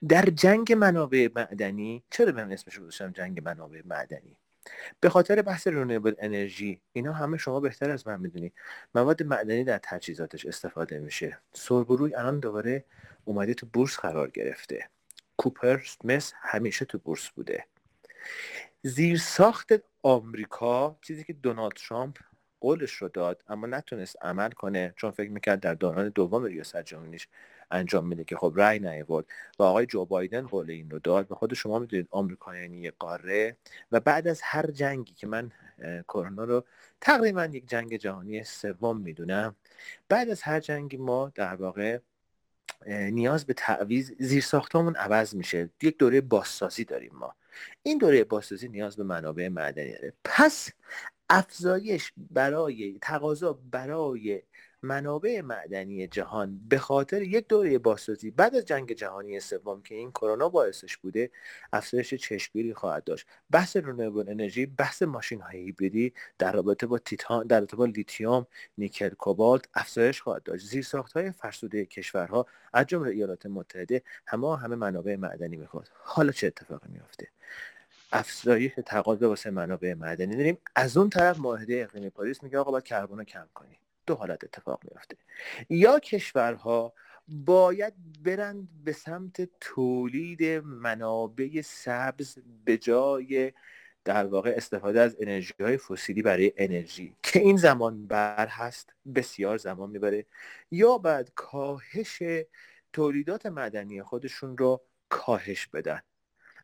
در 0.09 0.25
جنگ 0.25 0.73
منابع 0.73 1.29
معدنی 1.35 2.03
چرا 2.09 2.31
من 2.31 2.51
اسمش 2.51 2.73
رو 2.73 2.81
گذاشتم 2.81 3.11
جنگ 3.11 3.41
منابع 3.45 3.81
معدنی؟ 3.85 4.35
به 4.99 5.09
خاطر 5.09 5.41
بحث 5.41 5.67
رونیبل 5.67 6.13
انرژی 6.19 6.81
اینا 6.93 7.13
همه 7.13 7.37
شما 7.37 7.59
بهتر 7.59 7.91
از 7.91 8.07
من 8.07 8.19
می‌دونی. 8.19 8.51
مواد 8.95 9.23
معدنی 9.23 9.63
در 9.63 9.79
تجهیزاتش 9.83 10.45
استفاده 10.45 10.99
میشه. 10.99 11.39
سربروی 11.53 12.15
الان 12.15 12.39
دوباره 12.39 12.83
اومده 13.25 13.53
تو 13.53 13.65
بورس 13.65 13.97
قرار 13.97 14.29
گرفته. 14.29 14.89
کوپر 15.37 15.79
مس 16.03 16.33
همیشه 16.35 16.85
تو 16.85 16.97
بورس 16.97 17.29
بوده. 17.29 17.65
زیر 18.83 19.17
ساخت 19.17 19.73
آمریکا 20.03 20.97
چیزی 21.01 21.23
که 21.23 21.33
دونالد 21.33 21.73
ترامپ 21.73 22.17
قولش 22.59 22.91
رو 22.91 23.09
داد 23.09 23.43
اما 23.47 23.67
نتونست 23.67 24.15
عمل 24.21 24.51
کنه 24.51 24.93
چون 24.97 25.11
فکر 25.11 25.29
می‌کرد 25.29 25.59
در 25.59 25.73
دوران 25.73 26.09
دوم 26.09 26.43
ریاست 26.43 26.83
جمهوریش 26.83 27.27
انجام 27.71 28.07
میده 28.07 28.23
که 28.23 28.35
خب 28.35 28.53
رأی 28.55 28.79
نیاورد. 28.79 29.25
و 29.59 29.63
آقای 29.63 29.85
جو 29.85 30.05
بایدن 30.05 30.47
قول 30.47 30.69
این 30.69 30.89
رو 30.89 30.99
داد. 30.99 31.31
و 31.31 31.35
خود 31.35 31.53
شما 31.53 31.79
می‌دونید 31.79 32.07
آمریکا 32.11 32.57
یعنی 32.57 32.91
قاره 32.91 33.57
و 33.91 33.99
بعد 33.99 34.27
از 34.27 34.41
هر 34.43 34.71
جنگی 34.71 35.13
که 35.13 35.27
من 35.27 35.51
کرونا 36.07 36.43
رو 36.43 36.65
تقریبا 37.01 37.45
یک 37.45 37.69
جنگ 37.69 37.97
جهانی 37.97 38.43
سوم 38.43 38.97
می‌دونم 39.01 39.55
بعد 40.09 40.29
از 40.29 40.41
هر 40.41 40.59
جنگی 40.59 40.97
ما 40.97 41.31
در 41.35 41.55
واقع 41.55 41.99
نیاز 42.85 43.45
به 43.45 43.53
تعویض 43.53 44.11
زیر 44.19 44.41
ساختمون 44.43 44.95
عوض 44.95 45.35
میشه. 45.35 45.69
یک 45.81 45.97
دوره 45.97 46.21
بازسازی 46.21 46.85
داریم 46.85 47.11
ما. 47.13 47.35
این 47.83 47.97
دوره 47.97 48.23
بازسازی 48.23 48.67
نیاز 48.67 48.95
به 48.97 49.03
منابع 49.03 49.47
معدنی 49.47 49.91
داره. 49.91 50.13
پس 50.23 50.69
افزایش 51.29 52.13
برای 52.17 52.99
تقاضا 53.01 53.53
برای 53.71 54.41
منابع 54.81 55.41
معدنی 55.41 56.07
جهان 56.07 56.59
به 56.69 56.77
خاطر 56.77 57.21
یک 57.21 57.47
دوره 57.47 57.77
بازسازی 57.77 58.31
بعد 58.31 58.55
از 58.55 58.65
جنگ 58.65 58.93
جهانی 58.93 59.39
سوم 59.39 59.81
که 59.81 59.95
این 59.95 60.11
کرونا 60.11 60.49
باعثش 60.49 60.97
بوده 60.97 61.31
افزایش 61.73 62.13
چشمگیری 62.13 62.73
خواهد 62.73 63.03
داشت. 63.03 63.27
بحث 63.51 63.77
رونوبل 63.77 64.29
انرژی 64.29 64.65
بحث 64.65 65.03
ماشین 65.03 65.41
های 65.41 65.59
هیبریدی 65.59 66.13
در 66.37 66.51
رابطه 66.51 66.87
با 66.87 66.97
تیتان 66.97 67.47
در 67.47 67.59
رابطه 67.59 67.77
با 67.77 67.85
لیتیوم 67.85 68.47
نیکل 68.77 69.09
کوبالت 69.09 69.65
افزایش 69.73 70.21
خواهد 70.21 70.43
داشت. 70.43 70.65
زیر 70.65 70.83
ساخت 70.83 71.13
های 71.13 71.31
فرسوده 71.31 71.85
کشورها 71.85 72.45
از 72.73 72.85
جمله 72.85 73.11
ایالات 73.11 73.45
متحده 73.45 74.03
همه 74.27 74.57
همه 74.57 74.75
منابع 74.75 75.15
معدنی 75.15 75.57
می‌خواد. 75.57 75.89
حالا 75.93 76.31
چه 76.31 76.47
اتفاقی 76.47 76.89
میافته؟ 76.91 77.27
افزایش 78.11 78.71
تقاضا 78.85 79.29
واسه 79.29 79.49
منابع 79.49 79.93
معدنی. 79.93 80.35
داریم 80.35 80.57
از 80.75 80.97
اون 80.97 81.09
طرف 81.09 81.39
معاهده 81.39 81.81
اقلیمی 81.83 82.09
پاریس 82.09 82.43
میگه 82.43 82.59
آقا 82.59 82.71
باید 82.71 82.83
کربن 82.83 83.23
کم 83.23 83.47
کنیم. 83.53 83.77
دو 84.07 84.15
حالت 84.15 84.43
اتفاق 84.43 84.81
میافته. 84.83 85.17
یا 85.69 85.99
کشورها 85.99 86.93
باید 87.27 87.93
برند 88.23 88.67
به 88.83 88.91
سمت 88.91 89.49
تولید 89.59 90.43
منابع 90.63 91.61
سبز 91.61 92.37
به 92.65 92.77
جای 92.77 93.53
در 94.05 94.25
واقع 94.25 94.53
استفاده 94.57 95.01
از 95.01 95.17
انرژی 95.19 95.53
های 95.59 95.77
فسیلی 95.77 96.21
برای 96.21 96.53
انرژی 96.57 97.15
که 97.23 97.39
این 97.39 97.57
زمان 97.57 98.07
بر 98.07 98.47
هست 98.47 98.93
بسیار 99.15 99.57
زمان 99.57 99.89
می‌بره 99.89 100.25
یا 100.71 100.97
بعد 100.97 101.31
کاهش 101.35 102.23
تولیدات 102.93 103.45
مدنی 103.45 104.03
خودشون 104.03 104.57
رو 104.57 104.81
کاهش 105.09 105.67
بدن. 105.67 106.01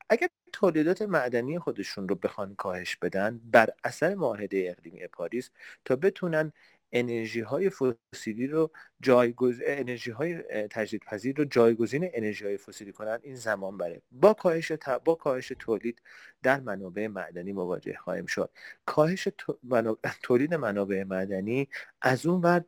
اگر 0.09 0.27
تولیدات 0.53 1.01
معدنی 1.01 1.59
خودشون 1.59 2.07
رو 2.07 2.15
بخوان 2.15 2.55
کاهش 2.55 2.95
بدن 2.95 3.41
بر 3.43 3.69
اثر 3.83 4.15
معاهده 4.15 4.75
اقلیمی 4.77 5.07
پاریس 5.07 5.50
تا 5.85 5.95
بتونن 5.95 6.53
انرژی 6.93 7.41
های 7.41 7.69
فسیلی 7.69 8.47
رو 8.47 8.71
جایگز... 9.01 9.62
انرژی 9.65 10.12
های 10.12 10.43
تجدیدپذیر 10.71 11.38
رو 11.38 11.45
جایگزین 11.45 12.09
انرژی 12.13 12.45
های 12.45 12.57
فسیلی 12.57 12.91
کنن 12.91 13.19
این 13.23 13.35
زمان 13.35 13.77
بره. 13.77 14.01
با 14.12 14.33
کاهش 14.33 14.71
با 15.05 15.15
کاهش 15.15 15.51
تولید 15.59 16.01
در 16.43 16.59
منابع 16.59 17.07
معدنی 17.07 17.53
مواجه 17.53 17.97
خواهیم 17.97 18.25
شد. 18.25 18.50
کاهش 18.85 19.27
تولید 20.23 20.53
منابع 20.53 21.03
معدنی 21.03 21.67
از 22.01 22.25
اون 22.25 22.41
ور 22.41 22.65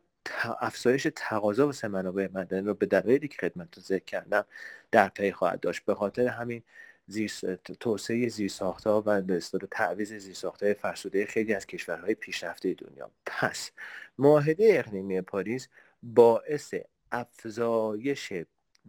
افزایش 0.60 1.08
تقاضا 1.16 1.66
واسه 1.66 1.88
منابع 1.88 2.28
معدنی 2.34 2.66
رو 2.66 2.74
به 2.74 2.86
دلایلی 2.86 3.28
که 3.28 3.36
خدمت 3.40 3.80
ذکر 3.80 4.04
کردم 4.04 4.44
در 4.90 5.08
پی 5.08 5.32
خواهد 5.32 5.60
داشت. 5.60 5.84
به 5.84 5.94
خاطر 5.94 6.28
همین 6.28 6.62
زیر 7.06 7.32
توسعه 7.80 8.28
زیرساختها 8.28 9.02
و 9.06 9.22
به 9.22 9.36
اصطلاح 9.36 9.68
تعویض 9.70 10.12
زیرساختهای 10.12 10.74
فرسوده 10.74 11.26
خیلی 11.26 11.54
از 11.54 11.66
کشورهای 11.66 12.14
پیشرفته 12.14 12.74
دنیا. 12.74 13.10
پس 13.26 13.70
معاهده 14.18 14.66
اقلیمی 14.70 15.20
پاریس 15.20 15.68
باعث 16.02 16.74
افزایش 17.12 18.32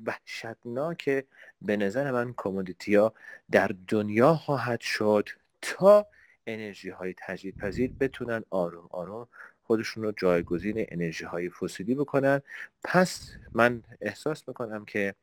وحشتناک 0.05 1.25
به 1.61 1.77
نظر 1.77 2.11
من 2.11 2.33
کمودیتی 2.37 2.95
ها 2.95 3.13
در 3.51 3.71
دنیا 3.87 4.33
خواهد 4.35 4.81
شد 4.81 5.29
تا 5.61 6.07
انرژی 6.47 6.89
های 6.89 7.15
تجدید 7.17 7.57
پذیر 7.57 7.93
بتونن 7.99 8.43
آروم 8.49 8.87
آروم 8.91 9.27
خودشون 9.63 10.03
رو 10.03 10.11
جایگزین 10.11 10.85
انرژی 10.87 11.25
های 11.25 11.49
فسیلی 11.49 11.95
بکنن. 11.95 12.41
پس 12.83 13.31
من 13.53 13.83
احساس 14.01 14.47
می‌کنم 14.47 14.85
که 14.85 15.15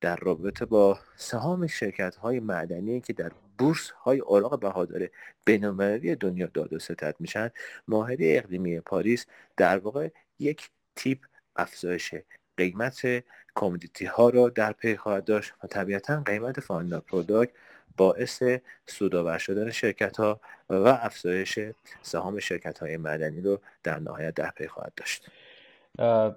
در 0.00 0.16
رابطه 0.16 0.64
با 0.64 0.98
سهام 1.16 1.66
شرکت 1.66 2.16
های 2.16 2.40
معدنی 2.40 3.00
که 3.00 3.12
در 3.12 3.32
بورس 3.58 3.90
های 3.90 4.18
اوراق 4.18 4.60
بهادار 4.60 5.08
بینالمللی 5.44 6.14
دنیا 6.14 6.46
داد 6.46 6.72
و 6.72 6.78
ستد 6.78 7.16
میشن 7.18 7.50
معاهده 7.88 8.34
اقلیمی 8.36 8.80
پاریس 8.80 9.26
در 9.56 9.78
واقع 9.78 10.08
یک 10.38 10.70
تیپ 10.96 11.18
افزایش 11.56 12.14
قیمت 12.56 13.24
commodity 13.54 14.04
ها 14.04 14.28
را 14.28 14.48
در 14.48 14.72
پی 14.72 14.96
خواهد 14.96 15.24
داشت 15.24 15.52
و 15.64 15.66
طبیعتا 15.66 16.22
قیمت 16.26 16.60
final 16.60 17.00
product 17.00 17.52
باعث 17.96 18.42
سودآور 18.86 19.38
شدن 19.38 19.70
شرکت 19.70 20.16
ها 20.16 20.40
و 20.70 20.74
افزایش 20.88 21.58
سهام 22.02 22.38
شرکت 22.38 22.78
های 22.78 22.96
معدنی 22.96 23.40
رو 23.40 23.60
در 23.82 23.98
نهایت 23.98 24.34
در 24.34 24.50
پی 24.50 24.66
خواهد 24.68 24.92
داشت. 24.96 25.30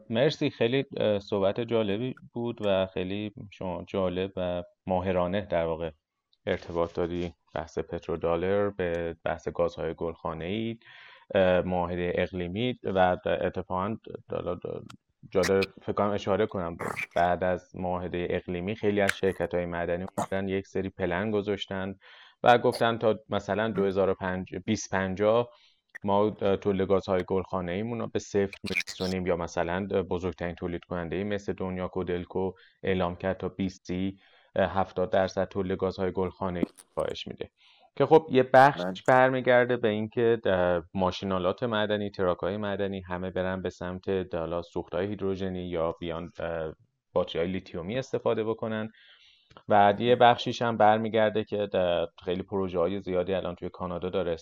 مرسی. 0.10 0.50
خیلی 0.50 0.86
صحبت 1.22 1.62
جالبی 1.62 2.15
بود 2.34 2.65
و 2.65 2.88
خیلی 2.94 3.32
شما 3.51 3.84
جالب 3.88 4.32
و 4.36 4.63
ماهرانه 4.88 5.41
در 5.41 5.65
واقع 5.65 5.91
ارتباط 6.46 6.94
دادی. 6.94 7.34
بحث 7.56 7.80
پترودالر 7.80 8.70
به 8.70 9.15
بحث 9.24 9.48
گازهای 9.48 9.94
گلخانه 9.94 10.46
ای 10.46 10.77
معاهده 11.65 12.13
اقلیمی 12.15 12.80
و 12.84 13.18
اتفاقا 13.25 13.98
جالب 15.30 15.62
فکر 15.82 15.91
کنم 15.91 16.10
اشاره 16.10 16.46
کنم 16.46 16.77
بعد 17.15 17.44
از 17.44 17.75
معاهده 17.75 18.27
اقلیمی 18.30 18.75
خیلی 18.75 19.01
از 19.01 19.18
شرکت 19.18 19.53
های 19.53 19.65
مدنی 19.65 20.06
یک 20.51 20.68
سری 20.68 20.89
پلن 20.89 21.32
گذاشتن 21.32 21.96
و 22.44 22.58
گفتن 22.58 22.98
تا 22.98 23.20
مثلا 23.30 23.72
2050 23.72 25.50
ما 26.03 26.30
تولید 26.32 26.88
گازهای 26.88 27.24
گلخانه 27.27 27.72
ایمون 27.72 28.00
رو 28.00 28.08
به 28.08 28.20
صفر 28.20 28.58
میرسونیم 29.01 29.27
یا 29.27 29.36
مثلا 29.36 29.88
بزرگترین 30.10 30.55
تولید 30.55 30.84
کننده 30.84 31.24
مثل 31.24 31.53
دنیا 31.53 31.88
کودلکو 31.88 32.51
اعلام 32.83 33.16
کرد 33.16 33.37
تا 33.37 33.50
20 33.50 33.92
70 34.55 35.09
درصد 35.09 35.48
تولید 35.48 35.77
گازهای 35.77 36.11
گلخانه 36.11 36.61
کاهش 36.96 37.27
میده 37.27 37.50
که 37.96 38.05
خب 38.05 38.27
یه 38.31 38.44
بخش 38.44 38.81
بله. 38.81 38.94
برمیگرده 39.07 39.77
به 39.77 39.87
اینکه 39.87 40.42
ماشین‌آلات 40.94 41.64
معدنی 41.64 42.10
truck 42.10 42.38
های 42.37 42.57
معدنی 42.57 43.01
همه 43.01 43.31
برن 43.31 43.61
به 43.61 43.70
سمت 43.70 44.09
حالا 44.10 44.62
سوخت 44.61 44.96
های 44.96 45.07
هیدروژنی 45.07 45.70
یا 45.70 45.92
بیان 45.92 46.31
باتری 47.14 47.42
های 47.42 47.51
لیتیومی 47.51 47.98
استفاده 47.98 48.44
بکنن 48.44 48.90
و 49.70 49.94
یه 50.00 50.16
بخشیش 50.16 50.61
هم 50.61 50.77
برمیگرده 50.77 51.44
که 51.44 51.70
خیلی 52.25 52.44
پروژه 52.44 52.79
های 52.79 53.00
زیادی 53.00 53.33
الان 53.33 53.55
توی 53.55 53.70
کانادا 53.70 54.09
داره 54.09 54.35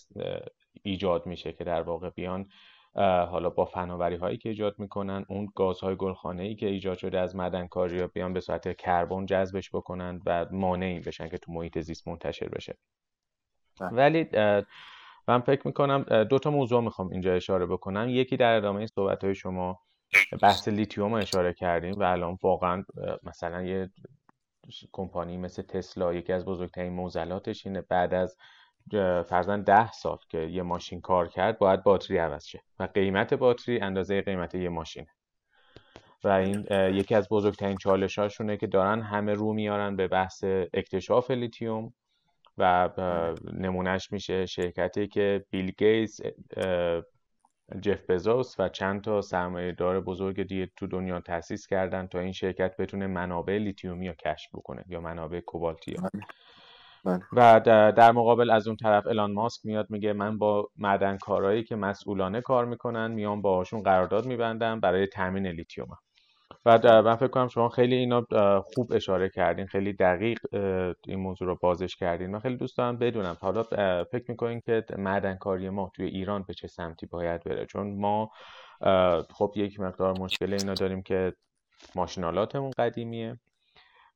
ایجاد 0.84 1.26
میشه 1.26 1.54
که 1.54 1.64
در 1.64 1.82
واقع 1.82 2.10
بیان 2.10 2.50
حالا 2.96 3.50
با 3.50 3.66
فناوری 3.66 4.16
هایی 4.16 4.38
که 4.38 4.50
ایجاد 4.50 4.80
می‌کنن 4.80 5.26
اون 5.30 5.52
گازهای 5.56 5.96
گلخانه 5.96 6.44
ای 6.44 6.56
که 6.56 6.66
ایجاد 6.66 6.98
شده 6.98 7.20
از 7.20 7.36
معدنکاری 7.36 8.08
بیان 8.08 8.34
به 8.34 8.40
صورت 8.40 8.78
کربن 8.78 9.26
جذبش 9.26 9.70
بکنن 9.76 10.22
و 10.26 10.46
مانعی 10.52 11.00
بشن 11.00 11.28
که 11.28 11.38
تو 11.38 11.52
محیط 11.52 11.80
زیست 11.80 12.08
منتشر 12.08 12.50
بشه. 12.50 12.78
بله. 13.80 13.92
ولی 13.92 14.28
من 15.28 15.40
فکر 15.40 15.62
می‌کنم 15.68 16.24
دو 16.24 16.40
تا 16.40 16.52
موضوع 16.52 16.82
می‌خوام 16.82 17.10
اینجا 17.10 17.34
اشاره 17.34 17.66
بکنم. 17.66 18.10
یکی 18.10 18.38
در 18.38 18.56
ادامه 18.56 18.88
صحبت 18.88 19.24
های 19.24 19.36
شما 19.36 19.80
بحث 20.42 20.68
لیتیوم 20.68 21.14
اشاره 21.14 21.54
کردیم 21.54 22.00
و 22.00 22.04
الان 22.04 22.38
واقعا 22.44 22.84
مثلا 23.24 23.64
یه 23.64 23.90
کمپانی 24.92 25.38
مثل 25.38 25.62
تسلا 25.62 26.14
یکی 26.14 26.34
از 26.34 26.46
بزرگترین 26.46 26.94
موزلاتش 26.94 27.66
اینه. 27.66 27.82
بعد 27.82 28.14
از 28.14 28.38
فرزن 29.24 29.62
ده 29.62 29.92
سال 29.92 30.18
که 30.30 30.38
یه 30.38 30.64
ماشین 30.64 31.02
کار 31.02 31.28
کرد 31.28 31.60
باید 31.60 31.84
باتری 31.84 32.18
عوض 32.18 32.46
شه 32.46 32.62
و 32.80 32.84
قیمت 32.84 33.34
باتری 33.34 33.80
اندازه 33.80 34.22
قیمت 34.22 34.56
یه 34.56 34.70
ماشینه. 34.70 35.08
و 36.24 36.28
این 36.28 36.66
یکی 36.72 37.16
از 37.16 37.30
بزرگترین 37.30 37.78
چالش 37.78 38.20
هاشونه 38.20 38.58
که 38.58 38.68
دارن 38.68 39.02
همه 39.02 39.34
رو 39.34 39.54
میارن 39.54 39.96
به 39.96 40.08
بحث 40.08 40.44
اکتشاف 40.74 41.32
لیتیوم 41.32 41.94
و 42.58 42.90
نمونهش 43.54 44.12
میشه 44.12 44.46
شرکتی 44.46 45.08
که 45.08 45.46
بیل 45.50 45.72
گیتس 45.78 46.22
جف 47.82 48.10
بزوس 48.10 48.60
و 48.60 48.70
چند 48.70 49.02
تا 49.02 49.22
سرمایه 49.22 49.72
دار 49.72 50.02
بزرگ 50.02 50.44
دیگه 50.44 50.72
تو 50.76 50.88
دنیا 50.88 51.20
تأسیس 51.20 51.68
کردن 51.68 52.08
تا 52.08 52.20
این 52.20 52.32
شرکت 52.32 52.78
بتونه 52.78 53.08
منابع 53.08 53.58
لیتیومی 53.58 54.08
رو 54.08 54.14
کشف 54.14 54.56
بکنه 54.56 54.84
یا 54.88 55.02
منابع 55.02 55.40
کوبالتی 55.40 55.96
بله. 57.06 57.22
و 57.34 57.60
در 57.92 58.12
مقابل 58.12 58.50
از 58.50 58.68
اون 58.68 58.76
طرف 58.76 59.08
الان 59.08 59.32
ماسک 59.32 59.66
میاد 59.66 59.88
میگه 59.90 60.14
من 60.14 60.38
با 60.38 60.70
معدنکارایی 60.78 61.64
که 61.64 61.76
مسئولانه 61.76 62.42
کار 62.42 62.66
می‌کنن 62.66 63.12
میام 63.12 63.42
باهاشون 63.42 63.84
قرارداد 63.84 64.26
میبندم 64.26 64.80
برای 64.80 65.08
تامین 65.08 65.48
لیتیوم 65.48 65.88
و 66.66 66.80
من 67.02 67.16
فکر 67.16 67.28
کنم 67.28 67.48
شما 67.48 67.70
خیلی 67.70 67.96
اینا 67.96 68.26
خوب 68.76 68.94
اشاره 68.94 69.30
کردین 69.30 69.68
خیلی 69.68 69.94
دقیق 69.94 70.40
این 71.08 71.20
موضوع 71.20 71.48
رو 71.48 71.56
بازش 71.62 71.96
کردین. 71.96 72.32
من 72.32 72.40
خیلی 72.40 72.56
دوست 72.56 72.78
دارم 72.78 72.98
بدونم 72.98 73.38
حالا 73.42 73.64
فکر 74.04 74.26
می‌کنین 74.28 74.62
که 74.66 74.86
معدنکاری 74.98 75.70
ما 75.70 75.92
توی 75.96 76.06
ایران 76.06 76.44
به 76.48 76.54
چه 76.54 76.68
سمتی 76.68 77.06
باید 77.06 77.44
بره؟ 77.44 77.66
چون 77.66 78.00
ما 78.00 78.30
خب 79.34 79.54
یک 79.56 79.80
مقدار 79.80 80.20
مشکل 80.20 80.54
اینا 80.54 80.74
داریم 80.74 81.02
که 81.02 81.34
ماشینالاتمون 81.96 82.72
قدیمیه. 82.78 83.40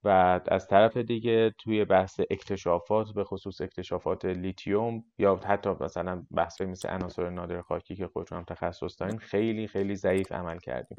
و 0.04 0.40
از 0.48 0.68
طرف 0.68 0.98
دیگه 0.98 1.54
توی 1.58 1.86
بحث 1.86 2.20
اکتشافات 2.30 3.14
به 3.16 3.24
خصوص 3.24 3.62
اکتشافات 3.62 4.26
لیتیوم 4.26 5.04
یا 5.18 5.36
حتی 5.36 5.70
مثلا 5.82 6.26
بحث 6.32 6.62
مثل 6.62 6.90
عناصر 6.90 7.30
نادر 7.30 7.62
خاکی 7.62 7.96
که 7.96 8.08
خودتون 8.08 8.38
هم 8.38 8.44
تخصص 8.44 9.02
دارین 9.02 9.18
خیلی 9.18 9.68
خیلی 9.68 9.96
ضعیف 9.96 10.32
عمل 10.32 10.58
کردیم. 10.58 10.98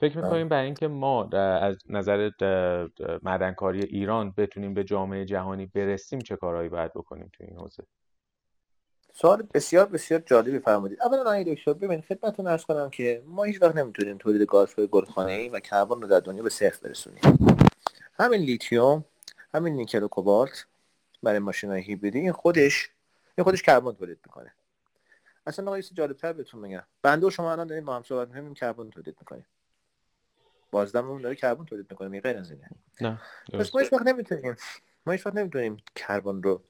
فکر 0.00 0.14
بله. 0.14 0.24
می‌کنیم 0.24 0.48
برای 0.48 0.64
اینکه 0.64 0.88
ما 0.88 1.28
از 1.32 1.76
نظر 1.88 2.30
معدنکاری 3.22 3.84
ایران 3.84 4.34
بتونیم 4.36 4.74
به 4.74 4.84
جامعه 4.84 5.24
جهانی 5.24 5.66
برسیم 5.66 6.18
چه 6.18 6.36
کارهایی 6.36 6.68
باید 6.68 6.92
بکنیم 6.92 7.30
تو 7.32 7.44
این 7.44 7.56
حوزه؟ 7.56 7.82
سوال 9.14 9.42
بسیار 9.54 9.86
بسیار 9.86 10.22
جالبی 10.26 10.58
فرمودید. 10.58 11.02
اولا 11.02 11.20
آقای 11.20 11.54
دکتر 11.54 11.72
ببینید 11.72 12.04
خدمتتون 12.04 12.46
ارز 12.46 12.64
کنم 12.64 12.90
که 12.90 13.22
ما 13.26 13.44
هیچ 13.44 13.62
وقت 13.62 13.76
نمی‌تونیم 13.76 14.18
تولید 14.18 14.42
گازهای 14.42 14.88
گلخانه 14.90 15.32
ای 15.32 15.48
و 15.48 15.60
کربن 15.60 16.02
رو 16.02 16.08
در 16.08 16.20
دنیا 16.20 16.42
به 16.42 16.50
صفر 16.50 16.88
برسونیم. 16.88 17.20
همین 18.20 18.40
لیتیوم 18.40 19.04
همین 19.54 19.74
نیکل 19.74 20.02
و 20.02 20.08
کوبالت 20.08 20.66
برای 21.22 21.38
ماشین 21.38 21.70
های 21.70 21.82
هیبریدی 21.82 22.18
این 22.18 22.32
خودش 22.32 22.90
این 23.38 23.44
خودش 23.44 23.62
کربن 23.62 23.92
تولید 23.92 24.18
می‌کنه. 24.26 24.52
اصلا 25.46 25.66
آقای 25.66 25.82
جالبتر 25.82 26.32
بهتون 26.32 26.60
میگم 26.60 26.82
بنده 27.02 27.26
و 27.26 27.30
شما 27.30 27.52
الان 27.52 27.66
داریم 27.66 27.84
با 27.84 27.96
هم 27.96 28.02
صحبت 28.02 28.28
می‌کنیم 28.28 28.54
کربن 28.54 28.90
تولید 28.90 29.16
می‌کنیم 29.20 29.46
بازدممون 30.70 31.22
داره 31.22 31.34
کربن 31.34 31.64
تولید 31.64 31.86
می‌کنه 31.90 32.20
غیر 32.20 32.36
از 32.36 32.50
اینه. 32.50 32.70
نه 33.00 33.20
پس 33.52 33.74
ما 33.74 33.80
هیچ 33.80 33.92
وقت 33.92 34.06
نمی‌تونیم 34.06 34.56
ما 35.06 35.12
هیچ 35.12 35.26
وقت 35.26 35.34
نمی‌تونیم 35.34 35.76
کربن 35.94 36.42
رو 36.42 36.62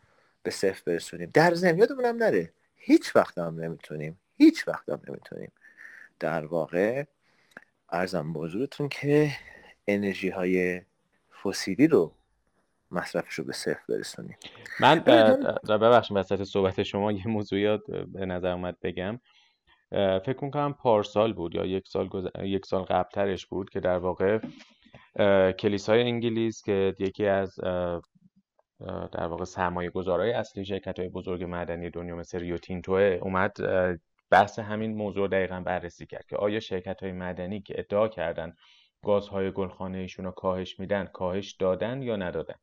به 0.43 0.51
صفر 0.51 0.83
برسونیم. 0.87 1.31
در 1.35 1.55
ضمن 1.55 1.79
یادمون 1.79 2.05
هم 2.05 2.17
نره 2.17 2.53
هیچ 2.77 3.17
وقت 3.17 3.39
هم 3.39 3.61
نمی‌تونیم 3.61 4.19
هیچ 4.37 4.69
وقت 4.69 4.89
هم 4.89 5.01
نمی‌تونیم. 5.09 5.53
در 6.19 6.47
واقع 6.47 7.05
ارزم 7.91 8.33
به 8.33 8.69
که 8.91 9.31
انرژی 9.87 10.29
های 10.29 10.83
فسیلی 11.45 11.87
رو 11.87 12.15
مصرفش 12.91 13.35
رو 13.35 13.45
به 13.45 13.53
صفر 13.53 13.81
برسونیم 13.89 14.37
من 14.81 14.99
ببخشید 15.69 16.17
وسط 16.17 16.43
صحبت 16.43 16.83
شما 16.83 17.13
یه 17.13 17.29
موضوعیات 17.29 17.81
به 17.91 18.27
نظر 18.27 18.53
اومد 18.53 18.77
بگم. 18.83 19.21
فکر 20.25 20.45
می‌کنم 20.45 20.75
پارسال 20.75 21.33
بود 21.33 21.55
یا 21.55 21.67
یک 21.67 21.89
سال, 21.89 22.09
گز... 22.09 22.27
یک 22.43 22.67
سال 22.67 22.83
قبلترش 22.83 23.47
بود 23.47 23.71
که 23.71 23.81
در 23.81 23.99
واقع 23.99 24.39
کلیسای 25.53 26.03
انگلیس 26.03 26.63
که 26.63 26.95
یکی 26.99 27.27
از 27.27 27.61
در 29.13 29.27
واقع 29.27 29.45
سرمایه 29.45 29.91
گذارای 29.91 30.33
اصلی 30.33 30.65
شرکت 30.65 30.99
های 30.99 31.09
بزرگ 31.09 31.45
معدنی 31.45 31.91
دنیا 31.91 32.17
مثل 32.17 32.39
ریو 32.39 32.57
تینتو 32.57 32.93
اومد 32.93 33.57
بحث 34.31 34.59
همین 34.59 34.95
موضوع 34.95 35.29
دقیقا 35.29 35.61
بررسی 35.61 36.07
کرد 36.07 36.27
که 36.27 36.37
آیا 36.37 36.61
شرکت 36.61 37.03
های 37.03 37.13
مدنی 37.13 37.61
که 37.61 37.75
ادعا 37.79 38.09
کردن 38.09 38.55
گازهای 39.05 39.51
گلخانه 39.51 39.99
ایشون 39.99 40.25
رو 40.25 40.31
کاهش 40.31 40.81
میدن 40.81 41.05
کاهش 41.05 41.53
دادن 41.53 42.03
یا 42.03 42.17
ندادن؟ 42.17 42.55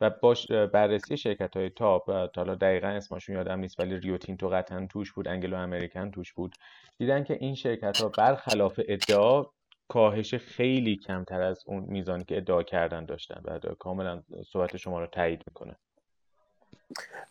و 0.00 0.10
باش 0.10 0.46
بررسی 0.46 1.16
شرکت 1.16 1.56
های 1.56 1.70
top 1.70 2.10
حالا 2.36 2.54
دقیقا 2.54 2.88
اسمشون 2.88 3.36
یادم 3.36 3.58
نیست 3.58 3.80
ولی 3.80 3.96
Rio 3.96 4.18
Tinto 4.18 4.48
قطعا 4.48 4.86
توش 4.90 5.12
بود 5.12 5.28
Anglo 5.28 5.56
American 5.56 6.10
توش 6.10 6.32
بود. 6.32 6.54
دیدن 6.98 7.24
که 7.24 7.38
این 7.40 7.54
شرکت 7.54 8.00
ها 8.00 8.08
برخلاف 8.08 8.80
ادعا 8.88 9.46
کاهش 9.88 10.34
خیلی 10.34 10.96
کمتر 10.96 11.40
از 11.40 11.64
اون 11.66 11.84
میزانی 11.88 12.24
که 12.24 12.36
ادعا 12.36 12.62
کردن 12.62 13.04
داشتن. 13.04 13.42
و 13.44 13.58
کاملا 13.58 14.22
صحبت 14.52 14.76
شما 14.76 15.00
رو 15.00 15.06
تایید 15.06 15.42
می‌کنه. 15.46 15.76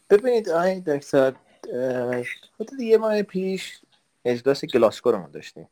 ببینید 0.10 0.50
آقای 0.50 0.82
دکتر 0.82 1.34
حدود 2.60 2.80
یه 2.80 2.98
ماه 2.98 3.22
پیش 3.22 3.82
اجلاس 4.26 4.66
گلاسکو 4.66 5.12
رو 5.12 5.18
ما 5.18 5.28
داشتیم. 5.28 5.70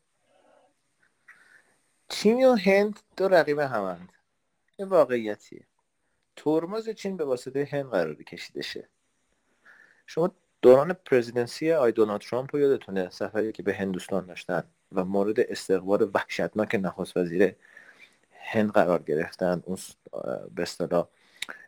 چین 2.12 2.46
و 2.46 2.56
هند؟ 2.56 3.00
دو 3.18 3.28
رقیب 3.28 3.60
همند. 3.60 4.10
این 4.78 4.88
واقعیتیه. 4.88 5.62
ترمز 6.36 6.90
چین 6.90 7.18
به 7.18 7.26
واسطه 7.26 7.70
هند 7.72 7.86
قرار 7.86 8.16
کشیده 8.16 8.62
شه 8.62 8.88
شما 10.06 10.32
دوران 10.62 10.94
پرزیدنسی 10.94 11.72
آی 11.72 11.92
دونالد 11.92 12.22
ترامپ 12.22 12.56
رو 12.56 12.62
یادتونه؟ 12.62 13.10
سفری 13.10 13.52
که 13.52 13.64
به 13.64 13.74
هندوستان 13.74 14.26
داشتن 14.26 14.64
و 14.92 15.06
مورد 15.06 15.40
استقبال 15.40 16.12
وحشتناک 16.14 16.76
نخست 16.76 17.18
وزیر 17.18 17.56
هند 18.32 18.72
قرار 18.72 19.04
گرفتن. 19.04 19.64
اون 19.66 19.78
به 20.56 20.62
اصطلاح 20.64 21.08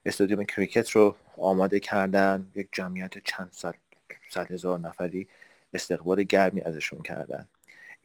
استادیوم 0.06 0.44
کریکت 0.44 0.90
رو 0.90 1.16
آماده 1.38 1.80
کردن. 1.80 2.52
یک 2.56 2.68
جمعیت 2.72 3.24
چند 3.24 3.50
صد 3.52 3.76
صد 4.30 4.52
هزار 4.52 4.80
نفری 4.80 5.28
استقبال 5.74 6.24
گرمی 6.24 6.62
ازشون 6.62 7.02
کردن. 7.02 7.48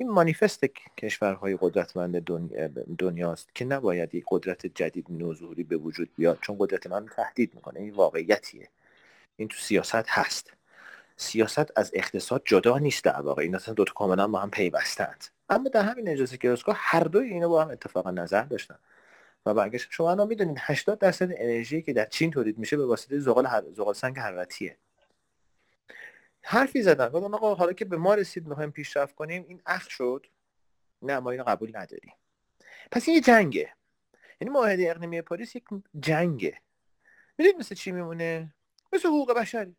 این 0.01 0.11
مانیفست 0.11 0.65
کشورهای 0.99 1.59
قدرتمند 1.61 2.25
دنیا 2.25 2.69
دنیاست 2.99 3.55
که 3.55 3.65
نباید 3.65 4.15
یک 4.15 4.25
قدرت 4.31 4.67
جدید 4.67 5.07
نوظهوری 5.11 5.65
به 5.65 5.77
وجود 5.77 6.11
بیاد 6.17 6.39
چون 6.41 6.57
قدرت 6.59 6.87
من 6.87 7.07
تهدید 7.07 7.55
می‌کنه. 7.55 7.81
این 7.81 7.95
واقعیتیه. 7.95 8.69
این 9.37 9.49
تو 9.49 9.57
سیاست 9.59 10.09
هست. 10.09 10.53
سیاست 11.17 11.79
از 11.79 11.91
اقتصاد 11.95 12.43
جدا 12.45 12.79
نیست 12.79 13.05
در 13.05 13.21
واقع. 13.21 13.43
این 13.43 13.55
اصلا 13.55 13.75
دوتا 13.75 13.93
کاملا 13.93 14.29
با 14.29 14.39
هم 14.39 14.51
پیوستند 14.51 15.25
اما 15.49 15.69
در 15.69 15.83
همین 15.83 16.09
اجازه 16.09 16.37
گلاسکو 16.37 16.73
هر 16.77 17.05
دوی 17.05 17.29
اینا 17.29 17.49
با 17.49 17.63
هم 17.63 17.71
اتفاق 17.71 18.09
نظر 18.09 18.43
داشتن. 18.43 18.79
و 19.47 19.55
برگشت. 19.55 19.87
شما 19.91 20.11
الان 20.11 20.29
می‌دونید 20.29 20.57
80 20.61 20.99
درصد 20.99 21.29
انرژی 21.37 21.83
که 21.83 21.93
در 21.93 22.07
چین 22.07 22.31
تولید 22.31 22.59
میشه 22.59 22.77
به 22.77 22.87
واسطه 22.87 23.19
زغال 23.19 23.47
هر... 23.47 23.63
زغال 23.73 23.95
سنگ 23.95 24.19
حرارتیه. 24.19 24.77
حرفی 26.51 26.83
زدن. 26.83 27.09
گفتن 27.09 27.35
آقا 27.35 27.55
حالا 27.55 27.73
که 27.73 27.85
به 27.85 27.97
ما 27.97 28.15
رسید 28.15 28.47
می‌خوایم 28.47 28.71
پیشرفت 28.71 29.15
کنیم 29.15 29.45
این 29.49 29.63
اخ 29.67 29.91
شد. 29.91 30.27
نه 31.03 31.19
ما 31.19 31.31
اینو 31.31 31.45
قبول 31.45 31.77
نداریم. 31.77 32.13
پس 32.91 33.09
این 33.09 33.15
یه 33.15 33.21
جنگه. 33.21 33.75
یعنی 34.41 34.55
معاهده 34.55 34.91
اقلیمی 34.91 35.23
پاریس 35.23 35.57
یک 35.57 35.65
جنگه. 36.01 36.61
می‌دونید 37.39 37.61
مثل 37.61 37.75
چی 37.75 37.93
میمونه؟ 37.93 38.55
مثل 38.93 39.09
حقوق 39.09 39.33
بشری 39.33 39.77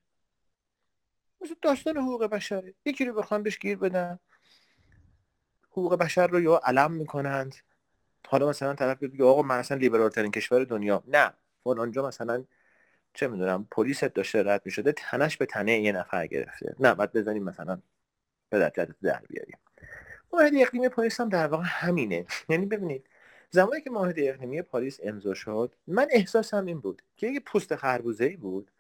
مثل 1.41 1.55
داستان 1.62 1.97
حقوق 1.97 2.25
بشری 2.25 2.75
یکی 2.86 3.05
رو 3.05 3.13
بخوام 3.13 3.43
بهش 3.43 3.60
گیر 3.60 3.77
بدن. 3.77 4.19
حقوق 5.71 5.95
بشر 5.95 6.27
رو 6.27 6.41
یا 6.41 6.62
علم 6.63 6.91
می‌کنند. 6.91 7.55
حالا 8.27 8.49
مثلا 8.49 8.73
طرف 8.73 9.03
بگه 9.03 9.25
آقا 9.25 9.41
من 9.41 9.60
اصلا 9.60 9.77
لیبرال 9.77 10.10
ترین 10.10 10.32
کشور 10.32 10.63
دنیا. 10.63 11.03
نه. 11.08 11.34
فلانجا 11.63 12.08
مثلا 12.08 12.45
چه 13.13 13.28
می‌دونم 13.28 13.67
پلیس 13.72 14.04
داشته 14.04 14.43
رد 14.43 14.62
می‌شده 14.65 14.91
تنش 14.91 15.38
به 15.38 15.45
تنه 15.45 15.80
یه 15.80 15.91
نفر 15.91 16.28
گرفته. 16.28 16.76
نه 16.80 16.95
بعد 16.95 17.13
بزنیم 17.13 17.43
مثلا 17.43 17.82
به 18.50 18.60
در 18.60 18.88
در 19.04 19.22
بیاریم. 19.30 19.58
معاهده 20.34 20.62
اقلیمی 20.62 20.89
پاریس 20.89 21.19
هم 21.22 21.30
در 21.30 21.48
واقع 21.48 21.63
همینه. 21.65 22.26
یعنی 22.50 22.65
ببینید 22.65 23.10
زمانی 23.50 23.82
که 23.82 23.89
معاهده 23.89 24.30
اقلیمی 24.30 24.62
پاریس 24.62 25.00
امضا 25.04 25.34
شد 25.34 25.76
من 25.88 26.08
احساسم 26.12 26.65
این 26.65 26.80
بود 26.80 27.02
که 27.17 27.28
یه 27.28 27.39
پوست 27.39 27.76
خربوزه 27.76 28.26
ای 28.26 28.38
بود 28.38 28.72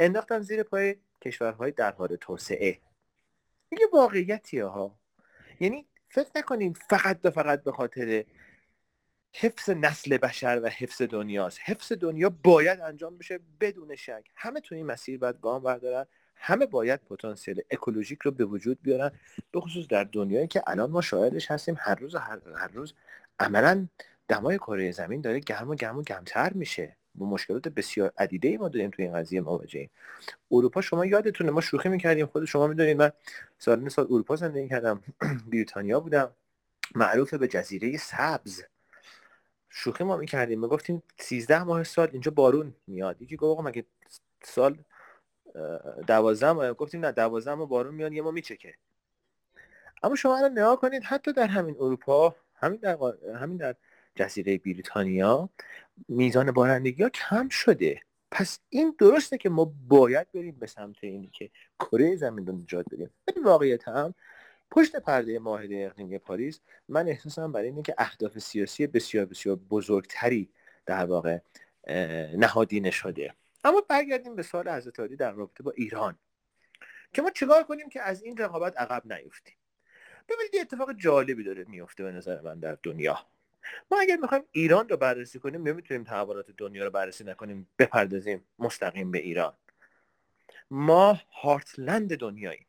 انداختن 0.00 0.40
زیر 0.40 0.62
پای 0.62 0.96
کشورهای 1.22 1.70
در 1.70 1.92
حال 1.92 2.16
توسعه. 2.16 2.78
یه 3.72 3.86
واقعیتیه 3.92 4.64
ها. 4.64 4.98
یعنی 5.60 5.86
فکر 6.08 6.30
نکنیم 6.36 6.72
فقط 6.72 7.20
و 7.24 7.30
فقط 7.30 7.62
به 7.62 7.72
خاطر 7.72 8.24
حفظ 9.32 9.70
نسل 9.70 10.16
بشر 10.16 10.60
و 10.62 10.68
حفظ 10.68 11.02
دنیاست. 11.02 11.58
حفظ 11.64 11.92
دنیا 11.92 12.30
باید 12.30 12.80
انجام 12.80 13.18
بشه 13.18 13.40
بدون 13.60 13.96
شک. 13.96 14.24
همه 14.36 14.60
تو 14.60 14.74
این 14.74 14.86
مسیر 14.86 15.18
باید 15.18 15.40
گام 15.40 15.62
بردارن. 15.62 16.06
همه 16.34 16.66
باید 16.66 17.00
پتانسیل 17.00 17.62
اکولوژیک 17.70 18.18
رو 18.22 18.30
به 18.30 18.44
وجود 18.44 18.78
بیارن. 18.82 19.10
به 19.52 19.60
خصوص 19.60 19.86
در 19.86 20.04
دنیایی 20.04 20.46
که 20.46 20.62
الان 20.66 20.90
ما 20.90 21.00
شاهدش 21.00 21.50
هستیم 21.50 21.76
هر 21.78 21.94
روز 21.94 22.14
هر, 22.14 22.40
هر 22.56 22.68
روز 22.68 22.94
عملا 23.40 23.86
دمای 24.28 24.58
کره 24.58 24.92
زمین 24.92 25.20
داره 25.20 25.40
گرم 25.40 25.70
و 25.70 25.74
گرم 25.74 25.98
و 25.98 26.02
گرمتر 26.02 26.52
میشه. 26.52 26.96
با 27.14 27.26
مشکلات 27.26 27.68
بسیار 27.68 28.12
عدیده 28.18 28.48
ای 28.48 28.56
ما 28.56 28.68
داریم 28.68 28.90
توی 28.90 29.04
این 29.04 29.14
قضیه 29.14 29.40
مواجهیم. 29.40 29.90
اروپا 30.50 30.80
شما 30.80 31.06
یادتونه 31.06 31.50
ما 31.50 31.60
شوخی 31.60 31.88
می‌کردیم. 31.88 32.26
خود 32.26 32.44
شما 32.44 32.66
می‌دونید 32.66 32.96
من 32.96 33.12
سال 33.58 33.88
سال 33.88 34.04
اروپا 34.04 34.36
زندگی 34.36 34.68
کردم. 34.68 35.02
بریتانیا 35.52 36.00
بودم. 36.00 36.34
معروف 36.94 37.34
به 37.34 37.48
جزیره 37.48 37.96
سبز. 37.96 38.62
شوخی 39.68 40.04
ما 40.04 40.16
می‌کردیم. 40.16 40.60
می‌گفتیم 40.60 41.02
13 41.18 41.62
ماه 41.62 41.84
سال 41.84 42.08
اینجا 42.12 42.30
بارون 42.30 42.74
میاد. 42.86 43.22
یکی 43.22 43.36
گفت 43.36 43.60
مگه 43.60 43.84
سال 44.44 44.78
دوازده 46.06 46.52
ماه؟ 46.52 46.72
گفتیم 46.72 47.00
نه 47.00 47.12
دوازده 47.12 47.54
ماه 47.54 47.68
بارون 47.68 47.94
میاد 47.94 48.12
یه 48.12 48.22
ما 48.22 48.30
میچکه. 48.30 48.74
اما 50.02 50.14
شما 50.14 50.36
الان 50.36 50.52
نگاه 50.52 50.80
کنید 50.80 51.02
حتی 51.04 51.32
در 51.32 51.46
همین 51.46 51.76
اروپا 51.80 52.36
همین 52.54 52.78
در 52.80 52.98
همین 53.40 53.56
در 53.56 53.74
جزیره 54.14 54.58
بریتانیا 54.58 55.48
میزان 56.08 56.50
بارندگی 56.50 57.02
ها 57.02 57.08
کم 57.08 57.48
شده. 57.48 58.02
پس 58.30 58.58
این 58.68 58.94
درسته 58.98 59.38
که 59.38 59.48
ما 59.48 59.72
باید 59.88 60.32
بریم 60.32 60.56
به 60.58 60.66
سمت 60.66 60.96
اینی 61.00 61.30
که 61.32 61.50
کره 61.78 62.16
زمین 62.16 62.46
رو 62.46 62.52
نجات 62.52 62.86
بدیم. 62.92 63.10
ولی 63.28 63.40
واقعیت 63.40 63.88
هم 63.88 64.14
پشت 64.70 64.96
پرده 64.96 65.38
معاهده 65.38 65.86
اقلیمی 65.90 66.18
پاریس 66.18 66.60
من 66.88 67.08
احساسم 67.08 67.52
برای 67.52 67.66
اینه 67.66 67.82
که 67.82 67.94
اهداف 67.98 68.38
سیاسی 68.38 68.86
بسیار 68.86 69.24
بسیار 69.24 69.56
بزرگتری 69.56 70.50
در 70.86 71.04
واقع 71.04 71.38
نهادینه 72.36 72.90
شده. 72.90 73.34
اما 73.64 73.80
برگردیم 73.80 74.36
به 74.36 74.42
سال 74.42 74.68
حضرت 74.68 75.00
در 75.00 75.32
رابطه 75.32 75.62
با 75.62 75.70
ایران. 75.70 76.18
که 77.12 77.22
ما 77.22 77.30
چیکار 77.30 77.62
کنیم 77.62 77.88
که 77.88 78.02
از 78.02 78.22
این 78.22 78.36
رقابت 78.36 78.76
عقب 78.76 79.12
نیفتیم؟ 79.12 79.56
ببینید 80.28 80.54
یه 80.54 80.60
اتفاق 80.60 80.92
جالبی 80.92 81.44
داره 81.44 81.64
میفته 81.68 82.04
به 82.04 82.12
نظر 82.12 82.40
من 82.40 82.60
در 82.60 82.78
دنیا. 82.82 83.26
ما 83.90 84.00
اگر 84.00 84.16
می‌خوایم 84.16 84.44
ایران 84.52 84.88
رو 84.88 84.96
بررسی 84.96 85.38
کنیم 85.38 85.68
نمی‌تونیم 85.68 86.04
تحولات 86.04 86.50
دنیا 86.50 86.84
رو 86.84 86.90
بررسی 86.90 87.24
نکنیم 87.24 87.68
بپردازیم 87.78 88.44
مستقیم 88.58 89.10
به 89.10 89.18
ایران. 89.18 89.56
ما 90.70 91.20
هارتلند 91.30 92.16
دنیاییم. 92.16 92.66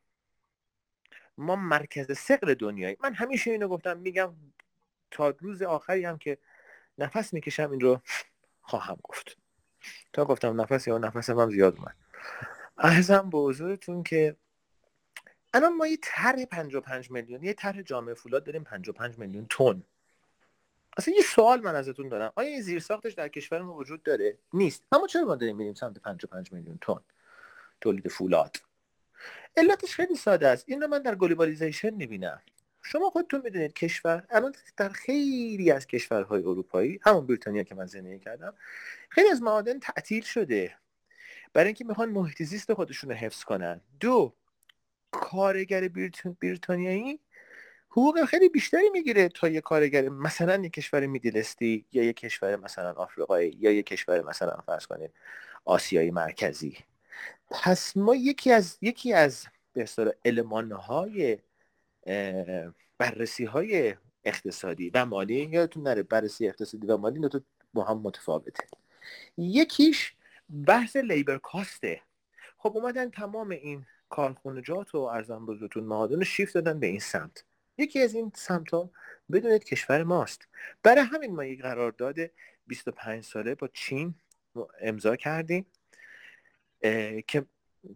ما 1.39 1.55
مرکز 1.55 2.17
سقل 2.17 2.53
دنیایی 2.53 2.97
من 2.99 3.13
همیشه 3.13 3.51
اینو 3.51 3.67
گفتم 3.67 3.97
میگم 3.97 4.33
تا 5.11 5.29
روز 5.29 5.61
آخری 5.61 6.05
هم 6.05 6.17
که 6.17 6.37
نفس 6.97 7.33
می‌کشم 7.33 7.71
این 7.71 7.79
رو 7.79 8.01
خواهم 8.61 8.97
گفت. 9.03 9.37
تا 10.13 10.25
گفتم 10.25 10.61
نفس 10.61 10.87
یا 10.87 10.97
نفس 10.97 11.29
هم 11.29 11.49
زیاد 11.49 11.75
اومد. 11.77 11.95
ارزم 12.77 13.29
به 13.29 13.37
حضورتون 13.37 14.03
که 14.03 14.35
الان 15.53 15.75
ما 15.75 15.87
یه 15.87 15.97
طرح 16.01 16.45
55 16.45 17.11
میلیون 17.11 17.43
یه 17.43 17.53
طرح 17.53 17.81
جامعه 17.81 18.13
فولاد 18.13 18.43
داریم 18.43 18.63
55 18.63 19.17
میلیون 19.19 19.47
تن. 19.49 19.83
اصلا 20.97 21.13
یه 21.13 21.21
سوال 21.21 21.61
من 21.61 21.75
ازتون 21.75 22.09
دارم. 22.09 22.33
آیا 22.35 22.49
این 22.49 22.61
زیر 22.61 22.79
ساختش 22.79 23.13
در 23.13 23.27
کشور 23.27 23.61
ما 23.61 23.73
وجود 23.73 24.03
داره؟ 24.03 24.37
نیست. 24.53 24.83
اما 24.91 25.07
چرا 25.07 25.25
ما 25.25 25.35
داریم 25.35 25.55
میریم 25.55 25.73
سمت 25.73 25.99
55 25.99 26.53
میلیون 26.53 26.77
تن 26.81 26.99
تولید 27.81 28.07
فولاد؟ 28.07 28.57
علتش 29.57 29.95
خیلی 29.95 30.15
ساده 30.15 30.47
است. 30.47 30.63
این 30.67 30.81
رو 30.81 30.87
من 30.87 31.01
در 31.01 31.15
globalization 31.15 31.89
می‌بینم. 31.89 32.41
شما 32.81 33.09
خودتون 33.09 33.41
می‌دونید 33.43 33.73
کشور 33.73 34.27
الان 34.29 34.53
در 34.77 34.89
خیلی 34.89 35.71
از 35.71 35.87
کشورهای 35.87 36.41
اروپایی 36.41 36.99
همون 37.03 37.27
بریتانیا 37.27 37.63
که 37.63 37.75
من 37.75 37.85
زندگی 37.85 38.19
کردم 38.19 38.53
خیلی 39.09 39.29
از 39.29 39.41
معادن 39.41 39.79
تعطیل 39.79 40.23
شده. 40.23 40.75
برای 41.53 41.67
اینکه 41.67 41.85
می‌خوان 41.85 42.09
محیط 42.09 42.43
زیست 42.43 42.73
خودشون 42.73 43.09
رو 43.09 43.15
حفظ 43.15 43.43
کنن. 43.43 43.81
دو 43.99 44.33
کارگر 45.11 45.87
بریتانیایی 46.41 47.19
حقوق 47.89 48.25
خیلی 48.25 48.49
بیشتری 48.49 48.89
می‌گیره 48.89 49.29
تا 49.29 49.49
یه 49.49 49.61
کارگر 49.61 50.09
مثلا 50.09 50.55
یک 50.55 50.73
کشور 50.73 51.05
Middle 51.05 51.49
East 51.49 51.78
ی 51.78 51.85
یا 51.91 52.03
یک 52.03 52.15
کشور 52.15 52.55
مثلا 52.55 52.91
آفریقایی 52.91 53.57
یا 53.59 53.71
یک 53.71 53.85
کشور 53.85 54.21
مثلا 54.21 54.57
فرض 54.65 54.85
کنید 54.85 55.11
آسیایی 55.65 56.11
مرکزی. 56.11 56.77
پس 57.49 57.97
ما 57.97 58.15
یکی 58.15 58.51
از 58.51 58.77
یکی 58.81 59.13
از 59.13 59.45
به 59.73 59.83
اصطلاح 59.83 60.13
المانهای 60.25 61.37
بررسی 62.97 63.45
های 63.45 63.95
اقتصادی 64.23 64.89
و 64.89 65.05
مالی 65.05 65.35
یادتون 65.35 65.83
نره 65.83 66.03
بررسی 66.03 66.47
اقتصادی 66.47 66.87
و 66.87 66.97
مالی 66.97 67.19
دو 67.19 67.39
با 67.73 67.83
هم 67.83 67.97
متفاوته. 67.97 68.67
یکیش 69.37 70.15
بحث 70.67 70.95
لیبر 70.95 71.37
کاسته 71.37 72.01
خب 72.57 72.77
اومدن 72.77 73.09
تمام 73.09 73.49
این 73.49 73.85
کارخونجات 74.09 74.95
و 74.95 74.97
ارزان 74.97 75.45
بزرگتون 75.45 75.83
معادن 75.83 76.23
شیفت 76.23 76.53
دادن 76.53 76.79
به 76.79 76.87
این 76.87 76.99
سمت. 76.99 77.43
یکی 77.77 78.01
از 78.01 78.13
این 78.13 78.31
سمت 78.35 78.73
ها 78.73 78.89
بدونید 79.31 79.63
کشور 79.63 80.03
ماست. 80.03 80.47
برای 80.83 81.03
همین 81.03 81.35
ما 81.35 81.45
یک 81.45 81.61
قرارداد 81.61 82.15
25 82.67 83.23
ساله 83.23 83.55
با 83.55 83.67
چین 83.67 84.15
امضا 84.81 85.15
کردیم. 85.15 85.65
که 87.27 87.45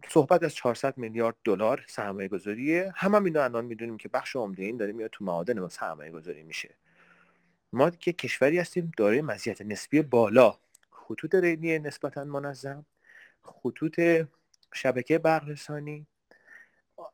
صحبت 0.08 0.42
از 0.42 0.54
400 0.54 0.98
میلیارد 0.98 1.36
دلار 1.44 1.84
سرمایه 1.88 2.28
گذاریه 2.28 2.92
هم, 2.96 3.14
هم 3.14 3.24
اینو 3.24 3.40
الان 3.40 3.64
می‌دونیم 3.64 3.96
که 3.96 4.08
بخش 4.08 4.36
عمده 4.36 4.62
این 4.62 4.76
داره 4.76 4.92
میاد 4.92 5.10
تو 5.10 5.24
معادن 5.24 5.60
ما 5.60 5.68
سرمایه 5.68 6.10
گذاری 6.10 6.42
میشه. 6.42 6.74
ما 7.72 7.90
که 7.90 8.12
کشوری 8.12 8.58
هستیم 8.58 8.92
دارای 8.96 9.22
مزیت 9.22 9.62
نسبی 9.62 10.02
بالا. 10.02 10.58
خطوط 10.90 11.34
ریلی 11.34 11.78
نسبتا 11.78 12.24
منظم. 12.24 12.86
خطوط 13.42 14.00
شبکه 14.74 15.18
برقرسانی 15.18 16.06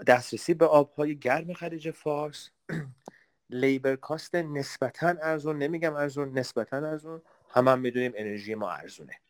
دسترسی 0.07 0.55
به 0.55 0.67
آبهای 0.67 1.19
گرم 1.19 1.53
خلیج 1.53 1.91
فارس. 1.91 2.51
لیبر 3.51 3.97
کاست 3.97 4.35
نسبتا 4.35 5.09
ارزون. 5.09 5.59
نمیگم 5.59 5.95
ارزون 5.95 6.39
نسبتا 6.39 6.77
ارزون. 6.77 7.23
هم 7.51 7.69
هم 7.69 7.81
می‌دونیم 7.81 8.13
انرژی 8.15 8.55
ما 8.55 8.71
ارزونه. 8.71 9.21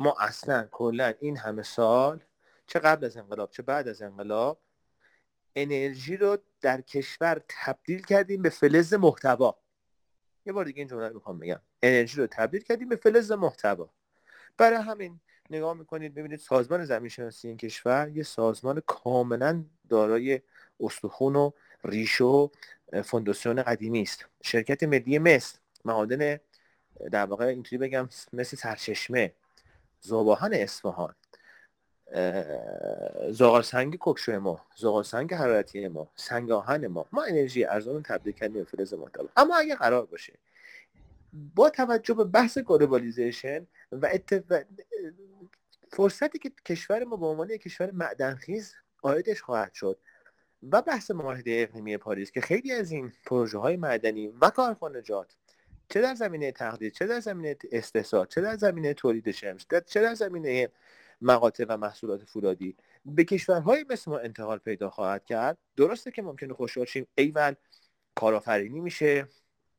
ما 0.00 0.16
اصلا 0.18 0.68
کلا 0.70 1.14
این 1.20 1.36
همه 1.36 1.62
سال 1.62 2.20
چه 2.66 2.78
قبل 2.78 3.04
از 3.04 3.16
انقلاب 3.16 3.50
چه 3.50 3.62
بعد 3.62 3.88
از 3.88 4.02
انقلاب 4.02 4.60
انرژی 5.56 6.16
رو 6.16 6.38
در 6.60 6.80
کشور 6.80 7.40
تبدیل 7.48 8.02
کردیم 8.02 8.42
به 8.42 8.48
فلز 8.48 8.94
محتوا. 8.94 9.58
یه 10.46 10.52
بار 10.52 10.64
دیگه 10.64 10.78
این 10.78 10.88
جمله 10.88 11.08
رو 11.08 11.14
می‌خوام 11.14 11.38
بگم. 11.38 11.60
انرژی 11.82 12.20
رو 12.20 12.26
تبدیل 12.26 12.62
کردیم 12.62 12.88
به 12.88 12.96
فلز 12.96 13.32
محتوا. 13.32 13.90
برای 14.56 14.78
همین 14.78 15.20
نگاه 15.50 15.74
می‌کنید 15.74 16.14
ببینید 16.14 16.38
سازمان 16.38 16.84
زمین 16.84 17.08
شناسی 17.08 17.48
این 17.48 17.56
کشور 17.56 18.08
یه 18.14 18.22
سازمان 18.22 18.82
کاملا 18.86 19.64
دارای 19.88 20.40
استخون 20.80 21.36
و 21.36 21.50
ریش 21.84 22.20
و 22.20 22.50
فونداسیون 23.04 23.62
قدیمی 23.62 24.02
است. 24.02 24.26
شرکت 24.42 24.82
ملی 24.82 25.18
مس 25.18 25.58
معادن 25.84 26.38
در 27.10 27.26
واقع 27.26 27.44
اینطوری 27.44 27.78
بگم 27.78 28.08
مثل 28.32 28.56
سرچشمه. 28.56 29.34
ذوب 30.04 30.33
آهن 30.33 30.54
اصفهان. 30.54 31.14
زغال 33.30 33.62
سنگ 33.62 33.98
کک‌شو 33.98 34.40
ما 34.40 34.60
زغال 34.76 35.02
سنگ 35.02 35.34
حرارتی 35.34 35.88
ما 35.88 36.10
سنگ 36.16 36.50
آهن 36.50 36.86
ما. 36.86 37.06
ما 37.12 37.22
انرژی 37.24 37.64
ارزان 37.64 38.02
تبدیل 38.02 38.32
کردیم 38.32 38.58
به 38.58 38.64
فلز 38.64 38.94
محتوا 38.94 39.28
اما 39.36 39.56
اگه 39.56 39.74
قرار 39.74 40.06
باشه 40.06 40.32
با 41.54 41.70
توجه 41.70 42.14
به 42.14 42.24
بحث 42.24 42.58
globalization 42.58 43.66
و 43.92 44.18
فرصتی 45.92 46.38
که 46.38 46.52
کشور 46.64 47.04
ما 47.04 47.16
به 47.16 47.26
عنوان 47.26 47.50
یک 47.50 47.62
کشور 47.62 47.90
معدنخیز 47.90 48.74
آیدش 49.02 49.42
خواهد 49.42 49.72
شد 49.72 49.98
و 50.72 50.82
بحث 50.82 51.10
معاهده 51.10 51.66
اقلیمی 51.68 51.96
پاریس 51.96 52.30
که 52.30 52.40
خیلی 52.40 52.72
از 52.72 52.90
این 52.90 53.12
پروژه 53.26 53.58
های 53.58 53.76
معدنی 53.76 54.28
و 54.28 54.50
کارخانجات 54.50 55.36
چه 55.88 56.00
در 56.00 56.14
زمینه 56.14 56.52
تقدیر؟ 56.52 56.90
چه 56.90 57.06
در 57.06 57.20
زمینه 57.20 57.56
استحصال 57.72 58.26
چه 58.26 58.40
در 58.40 58.56
زمینه 58.56 58.94
تولید 58.94 59.30
شمس؟ 59.30 59.66
چه 59.86 60.02
در 60.02 60.14
زمینه 60.14 60.68
مقاطع 61.20 61.64
و 61.68 61.76
محصولات 61.76 62.24
فولادی؟ 62.24 62.76
به 63.06 63.24
کشورهای 63.24 63.84
مثل 63.90 64.10
ما 64.10 64.18
انتقال 64.18 64.58
پیدا 64.58 64.90
خواهد 64.90 65.24
کرد. 65.24 65.58
درسته 65.76 66.10
که 66.10 66.22
ممکنه 66.22 66.54
خوشحال 66.54 66.86
شیم. 66.86 67.06
ایول 67.14 67.54
کارآفرینی 68.14 68.80
میشه. 68.80 69.28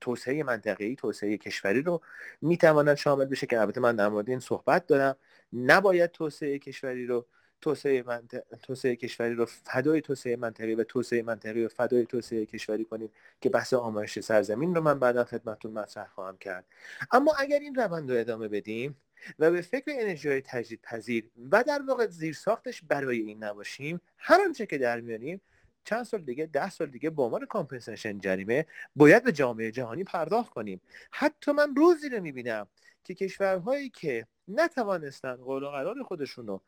توسعه 0.01 0.43
منطقه‌ای 0.43 0.95
توسعه 0.95 1.37
کشوری 1.37 1.81
رو 1.81 2.01
می‌تواند 2.41 2.95
شامل 2.95 3.25
بشه 3.25 3.47
که 3.47 3.59
البته 3.61 3.81
من 3.81 3.95
در 3.95 4.07
مورد 4.09 4.29
این 4.29 4.39
صحبت 4.39 4.87
دارم. 4.87 5.15
نباید 5.53 6.11
توسعه 6.11 6.59
کشوری 6.59 7.05
رو 7.05 7.25
توسعه, 7.65 8.03
منطقه... 8.07 8.41
توسعه 8.63 8.95
کشوری 8.95 9.33
رو 9.33 9.45
فدای 9.45 10.01
توسعه 10.01 10.35
منطقه‌ای 10.35 10.75
و 10.75 10.83
توسعه 10.83 11.21
منطقه‌ای 11.21 11.63
رو 11.63 11.69
فدای 11.69 12.05
توسعه 12.05 12.45
کشوری 12.45 12.85
کنیم 12.85 13.09
که 13.41 13.49
بحث 13.49 13.73
آمایش 13.73 14.19
سرزمین 14.19 14.75
رو 14.75 14.81
من 14.81 14.99
بعدا 14.99 15.23
خدمتتون 15.23 15.71
مطرح 15.71 16.07
خواهم 16.07 16.37
کرد. 16.37 16.65
اما 17.11 17.33
اگر 17.39 17.59
این 17.59 17.75
روند 17.75 18.11
رو 18.11 18.17
ادامه 18.17 18.47
بدیم 18.47 18.95
و 19.39 19.51
به 19.51 19.61
فکر 19.61 19.83
انرژی 19.87 20.29
های 20.29 20.41
تجدید 20.41 20.81
پذیر 20.81 21.29
و 21.51 21.63
در 21.63 21.81
واقع 21.87 22.07
زیر 22.07 22.33
ساختش 22.33 22.81
برای 22.81 23.19
این 23.19 23.43
نباشیم 23.43 24.01
هر 24.17 24.41
آنچه 24.45 24.65
که 24.65 24.77
در 24.77 25.01
میاریم 25.01 25.41
چند 25.83 26.03
سال 26.03 26.21
دیگه 26.21 26.45
ده 26.45 26.69
سال 26.69 26.87
دیگه 26.87 27.09
به 27.09 27.23
عنوان 27.23 27.45
compensation 27.45 28.19
جریمه 28.19 28.65
باید 28.95 29.23
به 29.23 29.31
جامعه 29.31 29.71
جهانی 29.71 30.03
پرداخت 30.03 30.49
کنیم. 30.49 30.81
حتی 31.11 31.51
من 31.51 31.75
روزی 31.75 32.09
رو 32.09 32.21
می‌بینم 32.21 32.67
که 33.03 33.13
کشورهایی 33.13 33.89
که 33.89 34.27
نتوانستن 34.47 35.35
قول 35.35 35.63
و 35.63 35.69
قرار 35.69 36.03
خودشون 36.03 36.47
رو 36.47 36.61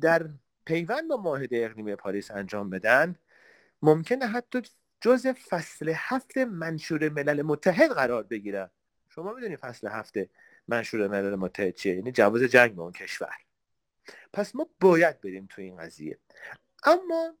در 0.00 0.28
پیوند 0.64 1.08
با 1.08 1.16
معاهده 1.16 1.64
اقلیمی 1.64 1.94
پاریس 1.96 2.30
انجام 2.30 2.70
بدن 2.70 3.16
ممکنه 3.82 4.26
حتی 4.26 4.62
جز 5.00 5.26
فصل 5.26 5.92
هفت 5.96 6.38
منشور 6.38 7.08
ملل 7.08 7.42
متحد 7.42 7.90
قرار 7.90 8.22
بگیرن 8.22 8.70
شما 9.08 9.32
می‌دونید 9.32 9.58
فصل 9.58 9.88
هفته 9.88 10.30
منشور 10.68 11.08
ملل 11.08 11.34
متحد 11.34 11.74
چیه؟ 11.74 11.94
یعنی 11.94 12.12
جواز 12.12 12.42
جنگ 12.42 12.74
به 12.74 12.82
اون 12.82 12.92
کشور. 12.92 13.34
پس 14.32 14.54
ما 14.54 14.68
باید 14.80 15.20
بریم 15.20 15.46
تو 15.50 15.62
این 15.62 15.76
قضیه. 15.76 16.18
اما 16.84 17.36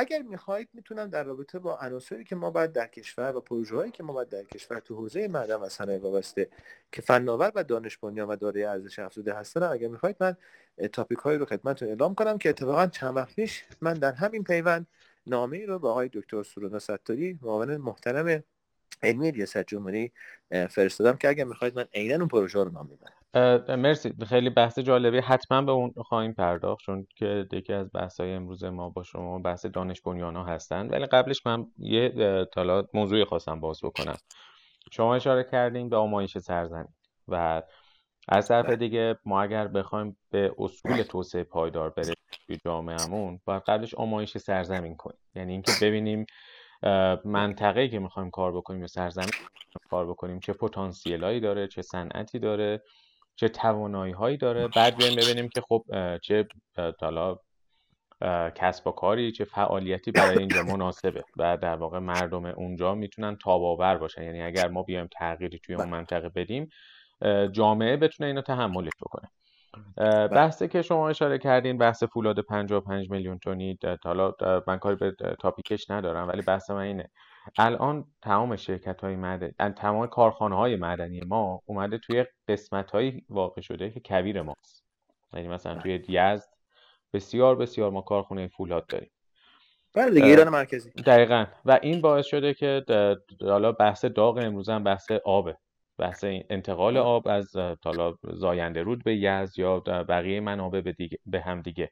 اگر 0.00 0.22
می‌خواهید 0.22 0.68
می‌تونم 0.74 1.10
در 1.10 1.24
رابطه 1.24 1.58
با 1.58 1.78
عناصری 1.78 2.24
که 2.24 2.36
ما 2.36 2.50
باید 2.50 2.72
در 2.72 2.86
کشور 2.86 3.36
و 3.36 3.40
پروژه 3.40 3.76
هایی 3.76 3.90
که 3.90 4.02
ما 4.02 4.12
باید 4.12 4.28
در 4.28 4.44
کشور 4.44 4.80
تو 4.80 4.96
حوزه 4.96 5.28
معدن 5.28 5.54
و 5.56 5.68
صنایع 5.68 6.00
وابسته 6.00 6.48
که 6.92 7.02
فناور 7.02 7.52
و 7.54 7.64
دانش 7.64 7.98
بنیان 7.98 8.28
و 8.28 8.36
دارای 8.36 8.64
ارزش 8.64 8.98
افزوده 8.98 9.34
هستن 9.34 9.62
اگر 9.62 9.88
می‌خواهید 9.88 10.16
من 10.20 10.36
تاپیک 10.92 11.18
هایی 11.18 11.38
رو 11.38 11.44
خدمتتون 11.44 11.88
اعلام 11.88 12.14
کنم 12.14 12.38
که 12.38 12.48
اتفاقا 12.48 12.86
چند 12.86 13.16
وقت 13.16 13.34
پیش 13.36 13.64
من 13.80 13.94
در 13.94 14.12
همین 14.12 14.44
پیوند 14.44 14.86
نامه 15.26 15.56
ای 15.56 15.66
رو 15.66 15.78
به 15.78 15.88
آقای 15.88 16.10
دکتر 16.12 16.42
سرونا 16.42 16.78
ستاری 16.78 17.38
معاون 17.42 17.76
محترم 17.76 18.44
علمی 19.02 19.30
ریاست 19.30 19.58
جمهوری 19.58 20.12
فرستادم 20.50 21.16
که 21.16 21.28
اگر 21.28 21.44
می‌خواهید 21.44 21.76
من 21.76 21.86
عینا 21.94 22.16
اون 22.16 22.28
پروژه 22.28 22.64
رو 22.64 22.70
نام 22.70 22.86
می‌برم. 22.86 23.17
مرسی. 23.68 24.14
خیلی 24.26 24.50
بحث 24.50 24.78
جالبی. 24.78 25.18
حتما 25.18 25.62
به 25.62 25.72
اون 25.72 25.94
خواهیم 25.96 26.32
پرداخت 26.32 26.84
چون 26.84 27.06
که 27.16 27.46
یکی 27.52 27.72
از 27.72 27.90
بحث 27.94 28.20
های 28.20 28.32
امروز 28.32 28.64
ما 28.64 28.90
با 28.90 29.02
شما 29.02 29.38
بحث 29.38 29.66
دانش 29.66 30.00
بنیان 30.00 30.36
ها 30.36 30.44
هستن. 30.44 30.88
ولی 30.88 31.06
قبلش 31.06 31.46
من 31.46 31.66
یه 31.78 32.44
تالا 32.52 32.84
موضوعی 32.94 33.24
خواستم 33.24 33.60
باز 33.60 33.80
بکنم. 33.82 34.16
شما 34.92 35.14
اشاره 35.14 35.44
کردین 35.44 35.88
به 35.88 35.96
آمایش 35.96 36.38
سرزمین 36.38 36.94
و 37.28 37.62
از 38.28 38.48
طرف 38.48 38.66
بله. 38.66 38.76
دیگه 38.76 39.18
ما 39.24 39.42
اگر 39.42 39.68
بخوایم 39.68 40.16
به 40.30 40.52
اصول 40.58 41.02
توسعه 41.02 41.44
پایدار 41.44 41.90
برسیم 41.90 42.14
توی 42.46 42.58
جامعهمون 42.64 43.40
باید 43.44 43.62
قبلش 43.62 43.94
آمایش 43.94 44.38
سرزمین 44.38 44.96
کنیم. 44.96 45.18
یعنی 45.34 45.52
اینکه 45.52 45.72
ببینیم 45.82 46.26
منطقه‌ای 47.24 47.88
که 47.88 47.98
می‌خوایم 47.98 48.30
کار 48.30 48.56
بکنیم 48.56 48.80
یا 48.80 48.86
سرزمین 48.86 49.30
کار 49.90 50.06
بکنیم 50.06 50.40
چه 50.40 50.52
پتانسیلایی 50.52 51.40
داره 51.40 51.68
چه 51.68 51.82
صنعتی 51.82 52.38
داره. 52.38 52.82
چه 53.38 53.48
توانایی 53.48 54.12
هایی 54.12 54.36
داره. 54.36 54.68
بعد 54.68 54.96
بیایم 54.96 55.16
ببینیم 55.16 55.48
که 55.48 55.60
خب 55.60 55.84
چه 56.22 56.48
حالا 57.00 57.38
کسب 58.54 58.86
و 58.86 58.90
کاری 58.90 59.32
چه 59.32 59.44
فعالیتی 59.44 60.10
برای 60.10 60.38
اینجا 60.38 60.62
مناسبه. 60.72 61.24
و 61.36 61.56
در 61.56 61.76
واقع 61.76 61.98
مردم 61.98 62.44
اونجا 62.44 62.94
می‌تونن 62.94 63.36
تاباور 63.36 63.96
باشن. 63.96 64.22
یعنی 64.22 64.42
اگر 64.42 64.68
ما 64.68 64.82
بیایم 64.82 65.08
تغییری 65.12 65.58
توی 65.58 65.74
اون 65.74 65.84
بله. 65.84 65.92
منطقه 65.92 66.28
بدیم 66.28 66.68
جامعه 67.52 67.96
بتونه 67.96 68.26
اینو 68.26 68.42
تحملش 68.42 68.92
بکنه. 69.00 69.30
بله. 69.96 70.28
بحثی 70.28 70.68
که 70.68 70.82
شما 70.82 71.08
اشاره 71.08 71.38
کردین 71.38 71.78
بحث 71.78 72.02
فولاد 72.02 72.40
55 72.40 73.10
میلیون 73.10 73.38
تونی 73.38 73.78
حالا 74.04 74.32
من 74.66 74.78
کاری 74.78 74.96
به 74.96 75.12
تاپیکش 75.40 75.90
ندارم 75.90 76.28
ولی 76.28 76.42
بحث 76.42 76.70
من 76.70 76.82
اینه. 76.82 77.10
الان 77.58 78.04
تمام 78.22 78.56
شرکت 78.56 79.00
های 79.00 79.16
معدنی 79.16 79.52
تمام 79.76 80.06
کارخانه 80.06 80.56
های 80.56 80.76
معدنی 80.76 81.20
ما 81.20 81.62
اومده 81.66 81.98
توی 81.98 82.24
قسمت 82.48 82.90
هایی 82.90 83.24
واقع 83.28 83.60
شده 83.60 83.90
که 83.90 84.00
کویر 84.00 84.42
ماست. 84.42 84.84
یعنی 85.32 85.48
مثلا 85.48 85.74
توی 85.74 86.04
یزد 86.08 86.48
بسیار 87.12 87.56
بسیار 87.56 87.90
ما 87.90 88.00
کارخونه 88.00 88.48
فولاد 88.48 88.86
داریم. 88.86 89.10
بله 89.94 90.10
دیگه 90.10 90.26
ایران 90.26 90.48
مرکزی. 90.48 90.90
دقیقا. 90.90 91.46
و 91.64 91.78
این 91.82 92.00
باعث 92.00 92.26
شده 92.26 92.54
که 92.54 92.84
حالا 93.40 93.72
بحث 93.72 94.04
داغ 94.04 94.36
امروز 94.36 94.68
هم 94.68 94.84
بحث 94.84 95.10
آبه. 95.24 95.56
بحث 95.98 96.24
انتقال 96.50 96.96
آب 96.96 97.28
از 97.28 97.56
حالا 97.84 98.14
زاینده 98.22 98.82
رود 98.82 99.04
به 99.04 99.16
یزد 99.16 99.58
یا 99.58 99.80
بقیه 99.80 100.40
منابع 100.40 100.80
به, 100.80 100.92
دیگه، 100.92 101.18
به 101.26 101.40
هم 101.40 101.62
دیگه. 101.62 101.90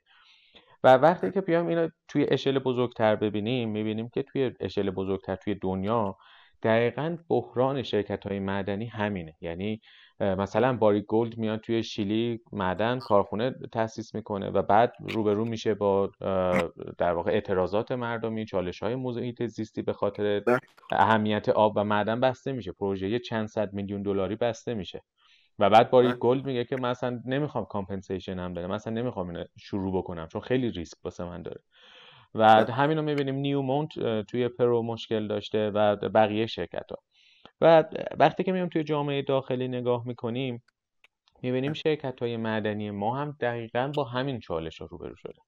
و 0.87 0.89
وقتی 0.89 1.31
که 1.31 1.41
بیایم 1.41 1.67
اینو 1.67 1.89
توی 2.09 2.27
اشل 2.29 2.59
بزرگتر 2.59 3.17
ببینیم 3.17 3.69
می‌بینیم 3.69 4.09
که 4.09 4.23
توی 4.23 4.53
اشل 4.61 4.91
بزرگتر 4.91 5.37
توی 5.37 5.55
دنیا 5.55 6.17
دقیقا 6.63 7.17
بحران 7.29 7.83
شرکت 7.83 8.27
های 8.27 8.39
معدنی 8.39 8.87
همینه. 8.87 9.35
یعنی 9.41 9.81
مثلا 10.21 10.77
Barrick 10.77 11.05
Gold 11.09 11.39
میاد 11.39 11.61
توی 11.61 11.83
شیلی 11.83 12.41
معدن 12.53 12.99
کارخونه 12.99 13.55
تاسیس 13.73 14.15
می‌کنه 14.15 14.51
و 14.51 14.63
بعد 14.63 14.93
روبرو 15.01 15.45
میشه 15.45 15.75
با 15.75 16.11
در 16.99 17.13
واقع 17.13 17.31
اعتراضات 17.31 17.93
مردمی 17.93 18.45
چالش 18.45 18.83
های 18.83 18.95
محیط 18.95 19.47
زیستی 19.47 19.83
به 19.83 19.93
خاطر 19.93 20.43
اهمیت 20.91 21.49
آب 21.49 21.73
و 21.77 21.85
معدن 21.85 22.21
بسته 22.21 22.53
میشه. 22.53 22.73
پروژه 22.73 23.19
چند 23.19 23.47
صد 23.49 23.73
میلیون 23.73 24.03
دلاری 24.03 24.37
بسته 24.37 24.75
میشه. 24.75 25.03
و 25.59 25.71
بعد 25.71 25.91
Barrick 25.91 26.03
Gold 26.03 26.47
میگه 26.47 26.65
که 26.65 26.77
مثلا 26.77 27.23
نمی‌خوام 27.25 27.65
compensation 27.65 28.39
هم 28.39 28.53
داره 28.53 28.67
مثلا 28.67 28.93
نمی‌خوام 28.93 29.29
اینو 29.29 29.45
شروع 29.59 29.99
بکنم 29.99 30.27
چون 30.27 30.41
خیلی 30.41 30.71
ریسک 30.71 31.05
واسه 31.05 31.25
من 31.25 31.43
داره. 31.43 31.61
و 32.35 32.45
همین 32.73 32.97
رو 32.97 33.03
می‌بینیم 33.05 33.35
Newmont 33.35 33.89
توی 34.23 34.49
پرو 34.49 34.83
مشکل 34.83 35.27
داشته 35.27 35.71
و 35.71 35.97
بقیه 35.97 36.47
شرکت 36.47 36.91
ها 36.91 36.99
و 37.61 37.85
وقتی 38.19 38.45
که 38.45 38.53
میام 38.53 38.69
توی 38.69 38.85
جامعه 38.85 39.23
داخلی 39.23 39.69
نگاه 39.69 40.07
می‌کنیم 40.07 40.63
می‌بینیم 41.43 41.73
شرکت 41.73 42.23
های 42.23 42.37
معدنی 42.37 42.91
ما 42.91 43.17
هم 43.17 43.37
دقیقا 43.41 43.93
با 43.97 44.05
همین 44.05 44.41
چالش 44.41 44.81
رو 44.81 44.87
روبرو 44.87 45.17
شده. 45.17 45.41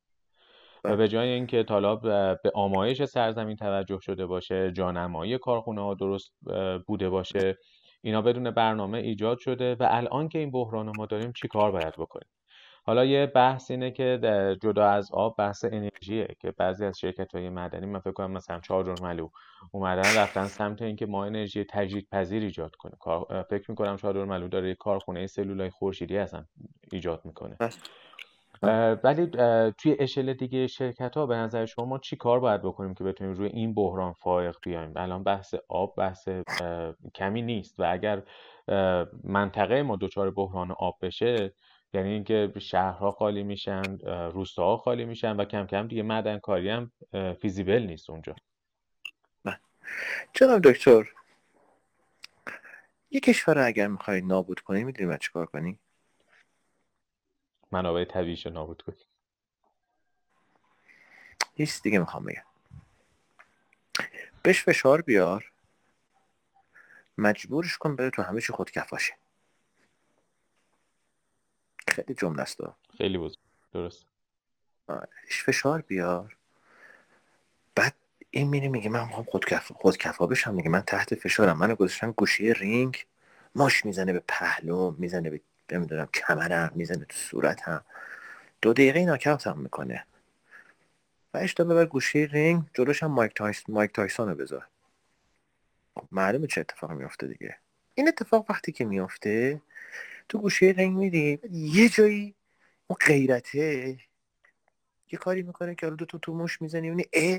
و 0.85 0.97
به 0.97 1.09
جای 1.09 1.29
اینکه 1.29 1.63
طالب 1.63 2.03
به 2.43 2.51
آمایش 2.55 3.05
سرزمین 3.05 3.57
توجه 3.57 3.99
شده 4.01 4.27
باشه 4.27 4.73
جانمایی 4.73 5.39
کارخونه 5.39 5.81
ها 5.81 5.95
درست 5.95 6.33
بوده 6.87 7.11
باشه 7.11 7.59
اینا 8.03 8.23
بدون 8.23 8.51
برنامه 8.51 8.99
ایجاد 8.99 9.39
شده 9.39 9.75
و 9.75 9.87
الان 9.91 10.29
که 10.29 10.39
این 10.39 10.51
بحران 10.51 10.93
ما 10.97 11.07
داریم 11.07 11.33
چی 11.33 11.49
کار 11.49 11.73
باید 11.73 11.95
بکنیم؟ 11.99 12.29
حالا 12.85 13.05
یه 13.05 13.27
بحث 13.27 13.71
اینه 13.71 13.91
که 13.91 14.19
جدا 14.63 14.89
از 14.89 15.13
آب 15.13 15.37
بحث 15.39 15.65
انرژیه 15.65 16.29
که 16.41 16.51
بعضی 16.51 16.85
از 16.85 16.99
شرکت 16.99 17.35
های 17.35 17.49
مدنی 17.49 17.87
من 17.87 17.99
فکر 17.99 18.13
کنم 18.13 18.31
مثلا 18.31 18.61
چهار 18.61 19.01
ملو 19.03 19.29
اومدن 19.73 20.17
رفتن 20.17 20.45
سمت 20.45 20.83
اینکه 20.83 21.07
ما 21.07 21.25
انرژی 21.25 21.65
تجدید 21.65 22.09
پذیر 22.13 22.43
ایجاد 22.43 22.75
کنه 22.77 22.95
فکر 23.51 23.71
می‌کنم 23.71 23.97
چهار 23.97 24.25
ملو 24.25 24.49
داره 24.49 24.69
یه 24.69 24.75
کارخونه 24.75 25.27
سلولای 25.27 25.71
خورشیدی 25.71 26.19
اصلا 26.19 26.45
ایجاد 26.93 27.21
می‌کنه. 27.25 27.57
ولی 29.05 29.27
توی 29.71 29.97
اشل 29.99 30.33
دیگه 30.33 30.67
شرکت 30.67 31.17
ها 31.17 31.27
به 31.27 31.37
نظر 31.37 31.67
شما 31.67 31.99
چی 31.99 32.17
کار 32.17 32.41
باید 32.41 32.63
بکنیم 32.63 32.95
که 32.95 33.05
بتونیم 33.05 33.35
روی 33.35 33.49
این 33.49 33.75
بحران 33.75 34.13
فائق 34.13 34.57
بیایم؟ 34.63 34.93
الان 34.97 35.25
بحث 35.25 35.55
آب 35.69 35.97
بحث 35.97 36.29
کمی 37.15 37.43
نیست 37.43 37.81
و 37.81 37.85
اگر 37.89 38.23
منطقه 39.25 39.83
ما 39.83 39.97
دچار 40.01 40.31
بحران 40.31 40.71
آب 40.71 40.99
بشه 41.03 41.55
یعنی 41.95 42.09
اینکه 42.09 42.53
شهرها 42.59 43.11
خالی 43.11 43.43
میشن 43.43 43.99
روستاها 44.33 44.77
خالی 44.77 45.05
میشن 45.05 45.37
و 45.37 45.45
کم 45.45 45.67
کم 45.67 45.87
دیگه 45.87 46.03
معدن 46.03 46.39
کاری 46.39 46.71
هم 46.71 46.91
فیزیبل 47.41 47.83
نیست 47.83 48.11
اونجا. 48.11 48.35
جناب 50.33 50.61
دکتر 50.63 51.09
یه 53.11 53.21
کشور 53.21 53.59
اگر 53.59 53.87
می‌خوای 53.87 54.21
نابود 54.21 54.61
کنی 54.61 54.85
می‌دونی 54.85 55.07
باید 55.07 55.21
چیکار 55.21 55.47
کنی؟ 55.47 55.79
منابع 57.73 58.05
طبیعیش 58.05 58.47
رو 58.47 58.53
نابود 58.53 58.83
کنی. 58.83 58.97
هیچ 61.55 61.83
دیگه 61.83 61.99
می‌خوام 61.99 62.25
بگم. 62.25 62.43
بهش 64.43 64.63
فشار 64.63 65.03
بیار. 65.03 65.53
مجبورش 67.19 67.79
کن 67.79 67.97
بره 67.97 68.11
تو 68.11 68.23
همه 68.23 68.41
چی 68.41 68.53
خودکفاشه 68.53 69.15
خیلی 71.89 72.15
جمله 72.15 72.43
است. 72.43 72.61
خیلی 72.99 73.19
بزرگ. 73.19 73.39
درست. 73.73 74.07
فشار 75.29 75.81
بیار. 75.81 76.37
بعد 77.75 77.95
این 78.31 78.49
میره 78.49 78.69
میگه 78.69 78.89
من 78.89 79.05
می‌خوام 79.05 79.25
خودکفا 79.25 79.75
خودکفا 79.75 80.27
بشم. 80.27 80.55
میگه 80.55 80.69
من 80.69 80.81
تحت 80.81 81.15
فشارم. 81.15 81.59
منو 81.59 81.75
گذاشتن 81.75 82.11
گوشه‌ی 82.11 82.55
رینگ. 82.55 83.07
مدام 83.55 83.85
می‌زنه 83.85 84.13
به 84.13 84.23
پهلو 84.29 84.95
می‌زنه 84.99 85.31
به 85.31 85.41
نمی‌دونم 85.73 86.07
کمرم 86.07 86.73
می‌زنه 86.75 87.05
تو 87.05 87.17
صورتم. 87.17 87.85
دو 88.63 88.73
دقیقه 88.73 89.05
ناکاوت 89.05 89.47
هم 89.47 89.59
می‌کنه. 89.59 90.05
ور 91.35 91.39
اشتها 91.39 91.65
ببر 91.65 91.87
گوشه‌ی 91.87 92.27
رینگ 92.27 92.63
جلوش 92.75 93.03
هم 93.03 93.11
مایک, 93.11 93.35
تایس... 93.35 93.63
مایک 93.69 93.93
تایسون 93.93 94.29
رو 94.29 94.35
بذار 94.35 94.67
خب، 95.95 96.09
معلومه 96.13 96.47
چه 96.47 96.61
اتفاقی 96.61 96.95
میافته 96.95 97.27
دیگه. 97.27 97.57
این 97.95 98.09
اتفاق 98.09 98.47
وقتی 98.51 98.73
که 98.73 98.85
میافته 98.85 99.63
تو 100.29 100.39
گوشه 100.39 100.75
رنگ 100.79 100.97
میری 100.97 101.41
یه 101.51 101.89
جایی 101.89 102.35
اون 102.87 102.97
غیرته 103.07 103.97
یه 105.13 105.19
کاری 105.19 105.43
می‌کنه 105.43 105.75
که 105.75 105.91
دو 105.91 106.05
تو 106.05 106.19
تو 106.19 106.35
مش 106.35 106.63
می‌زنی 106.63 106.89
اونی 106.89 107.05
اه 107.13 107.39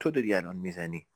تو 0.00 0.10
داری 0.10 0.34
الان 0.34 0.56
می‌زنی. 0.56 1.06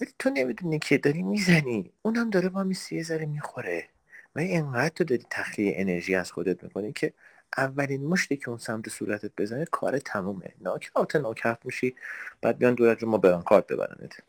ولی 0.00 0.10
تو 0.18 0.30
نمی‌دونی 0.30 0.78
که 0.78 0.98
داری 0.98 1.22
می‌زنی. 1.22 1.92
اونم 2.02 2.30
داره 2.30 2.48
با 2.48 2.64
میسی 2.64 2.96
یه 2.96 3.02
ذره 3.02 3.26
می‌خوره. 3.26 3.88
و 4.36 4.38
اینقدر 4.38 4.88
تو 4.88 5.04
داری 5.04 5.26
تخلیه 5.30 5.72
انرژی 5.76 6.14
از 6.14 6.32
خودت 6.32 6.64
می‌کنی 6.64 6.92
که 6.92 7.12
اولین 7.56 8.06
مشتی 8.06 8.36
که 8.36 8.48
اون 8.48 8.58
سمت 8.58 8.88
صورتت 8.88 9.30
بزنه 9.38 9.64
کار 9.64 9.98
تمومه. 9.98 10.54
ناکفت 10.60 11.16
ناکفت 11.16 11.66
میشی 11.66 11.94
بعد 12.40 12.58
بیان 12.58 12.74
دورت 12.74 13.02
رو 13.02 13.08
ما 13.08 13.18
بران 13.18 13.42
کارت 13.42 13.66
ببرنت. 13.66 14.20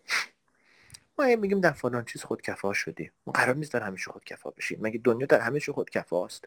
ما 1.19 1.35
میگیم 1.35 1.61
در 1.61 1.71
فلان 1.71 2.05
چیز 2.05 2.23
خودکفا 2.23 2.73
شدیم 2.73 3.11
ما 3.25 3.33
قرار 3.33 3.55
نیست 3.55 3.73
در 3.73 3.83
همیشه 3.83 4.11
خودکفا 4.11 4.49
بشیم. 4.49 4.79
مگه 4.81 5.01
دنیا 5.03 5.25
در 5.25 5.39
همه 5.39 5.59
چی 5.59 5.71
خودکفاست؟ 5.71 6.45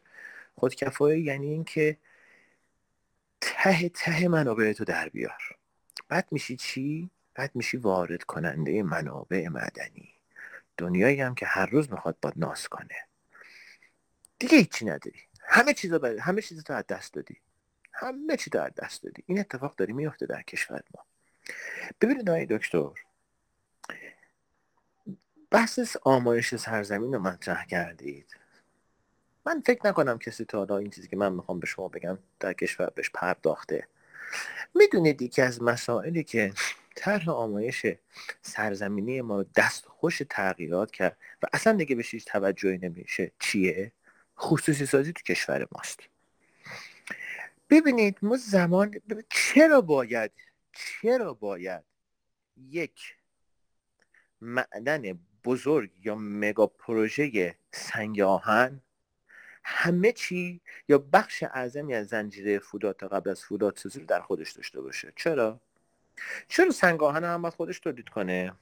خودکفایی 0.57 1.23
یعنی 1.23 1.47
اینکه 1.47 1.97
ته 3.41 3.89
ته 3.89 4.29
منابع 4.29 4.73
تو 4.73 4.85
در 4.85 5.09
بیار. 5.09 5.57
بعد 6.09 6.29
میشی 6.31 6.57
چی؟ 6.57 7.11
بعد 7.35 7.51
میشی 7.55 7.77
وارد 7.77 8.23
کننده 8.23 8.83
منابع 8.83 9.49
مدنی. 9.49 10.09
دنیایی 10.77 11.21
هم 11.21 11.35
که 11.35 11.47
هر 11.47 11.67
روز 11.67 11.91
می‌خواد 11.91 12.17
با 12.23 12.33
ناس 12.37 12.69
کنه. 12.69 13.10
دیگه 14.41 14.59
هیچی 14.59 14.85
نداری. 14.85 15.21
همه 15.43 15.75
چیزا 15.75 15.99
بر... 15.99 16.19
همه 16.19 16.43
چیز 16.43 16.65
تو 16.65 16.73
از 16.73 16.87
دست 16.87 17.15
دادی. 17.15 17.37
همه 17.93 18.37
چی 18.37 18.51
تو 18.51 18.61
از 18.61 18.73
دست 18.75 19.03
دادی. 19.03 19.23
این 19.27 19.41
اتفاق 19.41 19.77
داری 19.77 19.93
میفته 19.93 20.27
در 20.27 20.43
کشور 20.43 20.83
ما. 20.95 21.05
ببینید 22.01 22.31
آقای 22.31 22.47
دکتر 22.47 22.91
بحث 25.51 25.97
آمایش 26.03 26.55
سرزمین 26.55 27.15
رو 27.15 27.21
مطرح 27.21 27.67
کردید. 27.67 28.37
من 29.47 29.63
فکر 29.67 29.87
نکنم 29.87 30.19
کسی 30.19 30.45
تا 30.45 30.59
حالا 30.59 30.79
این 30.79 30.91
چیزی 30.91 31.09
که 31.09 31.17
من 31.17 31.33
می‌خوام 31.33 31.61
به 31.61 31.67
شما 31.67 31.89
بگم 31.89 32.19
در 32.41 32.53
کشور 32.53 32.91
بهش 32.95 33.11
پرداخته. 33.11 33.89
می‌دونید 34.75 35.23
یکی 35.23 35.43
از 35.43 35.63
مسائلی 35.63 36.25
که 36.25 36.53
طرح 36.95 37.31
آمایش 37.31 37.87
سرزمینی 38.43 39.21
ما 39.21 39.43
دست 39.43 39.85
خوش 39.87 40.23
تغییرات 40.31 40.91
کرد 40.91 41.17
و 41.43 41.47
اصلا 41.53 41.73
دیگه 41.73 41.95
بهش 41.97 42.15
هیچ 42.15 42.25
توجهی 42.25 42.79
نمیشه 42.79 43.33
چیه؟ 43.39 43.93
خصوصی 44.41 44.87
سازی 44.87 45.13
تو 45.13 45.23
کشور 45.23 45.67
ماست. 45.73 46.01
ببینید 47.71 48.19
ما 48.23 48.37
زمان 48.37 48.95
چرا 49.29 49.81
باید 49.81 50.31
چرا 50.73 51.35
باید 51.35 51.83
یک 52.57 53.17
معدن 54.41 55.19
بزرگ 55.45 55.91
یا 56.05 56.15
مگا 56.15 56.67
پروژه 56.67 57.57
سنگ 57.73 58.21
آهن 58.21 58.81
همه 59.65 60.13
چی 60.13 60.61
یا 60.89 60.99
بخش 60.99 61.43
اعظمی 61.43 61.95
از 61.95 62.07
زنجیره 62.09 62.59
فودات 62.59 62.99
تا 62.99 63.09
قبل 63.09 63.31
از 63.31 63.45
فودات 63.45 63.79
سازی 63.79 64.01
رو 64.01 64.07
در 64.07 64.21
خودش 64.21 64.53
داشته 64.53 64.81
باشه. 64.81 65.13
چرا؟ 65.17 65.61
چرا 66.49 66.71
سنگ 66.71 67.03
آهن 67.03 67.25
هم 67.25 67.43
باید 67.43 67.55
خودش 67.55 67.81
تولید 67.81 68.09
کنه؟ 68.09 68.53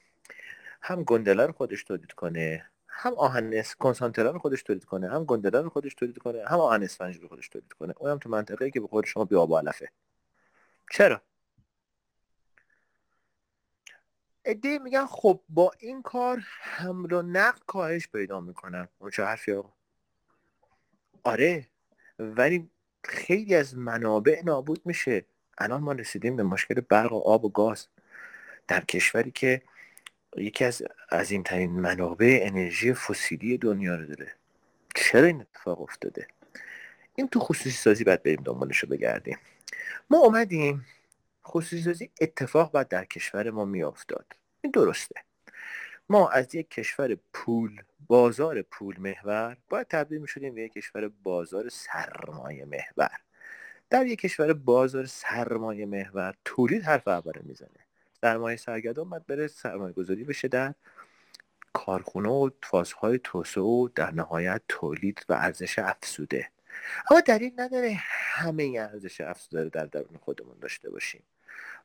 هم 0.83 1.05
گندله 1.05 1.47
رو 1.47 1.53
خودش 1.53 1.85
تولید 1.85 2.12
کنه؟ 2.12 2.71
هم 3.00 3.14
آهن 3.14 3.62
کنسانترا 3.78 4.30
رو 4.30 4.38
خودش 4.38 4.62
تولید 4.62 4.84
کنه 4.84 5.08
هم 5.11 5.24
گندله 5.24 5.61
رو 5.61 5.70
خودش 5.70 5.94
تولید 5.94 6.18
کنه 6.18 6.44
هم 6.46 6.61
آهن 6.61 6.82
اسفنج 6.82 7.16
رو 7.16 7.28
خودش 7.28 7.48
تولید 7.48 7.72
کنه. 7.72 7.94
اونم 7.98 8.18
تو 8.18 8.28
منطقه 8.28 8.70
که 8.70 8.80
به 8.80 8.87
خود 8.87 9.04
شما 9.06 9.24
بیاب 9.24 9.56
علفه. 9.56 9.90
چرا؟ 10.90 11.22
ادهی 14.44 14.78
میگن 14.78 15.06
خب 15.06 15.40
با 15.48 15.72
این 15.78 16.02
کار 16.02 16.38
حمل 16.61 17.12
و 17.12 17.22
نقل 17.22 17.58
کاهش 17.66 18.08
پیدا 18.08 18.40
می‌کنن. 18.40 18.88
اون 18.98 19.11
چه 19.11 19.24
حرفی 19.24 19.52
آقا؟ 19.52 19.72
آره 21.24 21.66
ولی 22.18 22.70
خیلی 23.04 23.54
از 23.54 23.76
منابع 23.76 24.42
نابود 24.44 24.80
میشه. 24.84 25.24
الان 25.59 25.80
ما 25.80 25.92
رسیدیم 25.92 26.36
به 26.36 26.42
مشکل 26.42 26.80
برق 26.80 27.12
و 27.12 27.18
آب 27.18 27.44
و 27.44 27.49
گاز. 27.49 27.88
در 28.68 28.80
کشوری 28.84 29.30
که 29.30 29.62
یکی 30.37 30.64
از 30.64 30.83
عظیمترین 31.12 31.70
منابع 31.70 32.41
انرژی 32.43 32.95
فسیلی 32.95 33.59
دنیا 33.59 33.95
رو 33.95 34.07
داره. 34.07 34.33
چرا 34.95 35.26
این 35.26 35.41
اتفاق 35.41 35.81
افتاده؟ 35.81 36.26
این 37.14 37.29
تو 37.29 37.41
خصوصی 37.41 37.70
سازی 37.70 38.05
باید 38.05 38.22
بریم 38.22 38.43
دنبالش 38.45 38.79
رو 38.79 38.89
بگردیم. 38.89 39.39
ما 40.11 40.18
اومدیم 40.18 40.87
خصوصی 41.47 41.83
سازی 41.83 42.11
اتفاق 42.20 42.72
باید 42.72 42.89
در 42.89 43.05
کشور 43.05 43.51
ما 43.51 43.64
میافتاد. 43.64 44.26
این 44.61 44.70
درسته. 44.70 45.14
ما 46.09 46.29
از 46.29 46.55
یک 46.55 46.70
کشور 46.70 47.16
پول 47.33 47.83
بازار 48.07 48.62
پول 48.62 49.01
محور 49.01 49.57
باید 49.68 49.87
تبدیل 49.87 50.18
می‌شدیم 50.18 50.55
به 50.55 50.62
یک 50.62 50.72
کشور 50.72 51.09
بازار 51.09 51.68
سرمایه 51.68 52.64
محور. 52.64 53.16
در 53.91 54.07
یک 54.07 54.20
کشور 54.20 54.53
بازار 54.53 55.07
سرمایه 55.07 55.87
محور 55.87 56.35
تولید 56.45 56.83
حرف 56.83 57.09
اوله 57.09 57.43
می‌زنه. 57.45 57.88
سرمایه 58.21 58.57
سرگردان 58.57 59.11
باید 59.11 59.27
بره 59.27 59.47
سرمایه 59.47 59.93
گذاری 59.93 60.25
بشه 60.25 60.49
در 60.49 60.75
کارخونه 61.73 62.29
و 62.29 62.51
فازهای 62.62 63.21
توسعه 63.25 63.64
و 63.64 63.89
در 63.95 64.11
نهایت 64.11 64.62
تولید 64.69 65.27
و 65.29 65.33
ارزش 65.33 65.79
افزوده. 65.79 66.51
اما 67.11 67.21
دلیل 67.21 67.53
نداره 67.57 67.97
همه 68.01 68.75
ارزش 68.79 69.21
افزوده 69.21 69.64
رو 69.64 69.71
در 69.71 69.87
درون 69.87 70.19
خودمون 70.21 70.57
داشته 70.61 70.91
باشیم. 70.91 71.23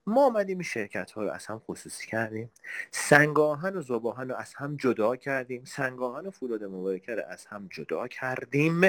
ما 0.08 0.26
آمدیم 0.26 0.58
این 0.58 0.64
شرکت 0.64 1.12
ها 1.12 1.24
رو 1.24 1.32
از 1.32 1.46
هم 1.46 1.60
خصوصی 1.60 2.08
کردیم. 2.08 2.52
سنگاهن 2.92 3.78
و 3.78 3.82
زباهن 3.82 4.30
رو 4.30 4.36
از 4.36 4.54
هم 4.54 4.76
جدا 4.76 5.16
کردیم. 5.16 5.66
سنگاهن 5.66 6.26
و 6.26 6.32
فولاد 6.32 6.64
مبارکه 6.64 7.16
رو 7.16 7.24
از 7.28 7.46
هم 7.46 7.68
جدا 7.72 8.08
کردیم. 8.08 8.82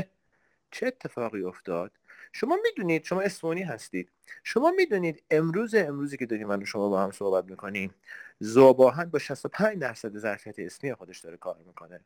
چه 0.71 0.87
اتفاقی 0.87 1.43
افتاد؟ 1.43 1.91
شما 2.37 2.59
می‌دونید 2.63 3.05
شما 3.05 3.21
اسمونی 3.21 3.63
هستید. 3.63 4.13
شما 4.45 4.71
می‌دونید 4.71 5.25
امروز 5.31 5.75
امروزی 5.75 6.17
که 6.17 6.27
داریم 6.27 6.47
من 6.47 6.65
شما 6.65 6.89
با 6.89 7.03
هم 7.03 7.11
صحبت 7.11 7.45
می‌کنیم 7.45 7.95
زباهن 8.39 9.05
با 9.05 9.19
65 9.19 9.79
درصد 9.79 10.17
ظرفیت 10.17 10.59
اسمی 10.59 10.95
خودش 10.95 11.19
داره 11.21 11.37
کار 11.37 11.59
می‌کنه. 11.67 12.01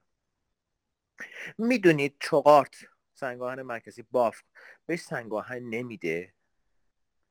می‌دونید 1.59 2.17
چقارت 2.21 2.77
سنگاهن 3.15 3.63
مرکزی 3.63 4.05
باف 4.11 4.43
بهش 4.87 5.01
سنگاهن 5.01 5.63
نمیده. 5.63 6.33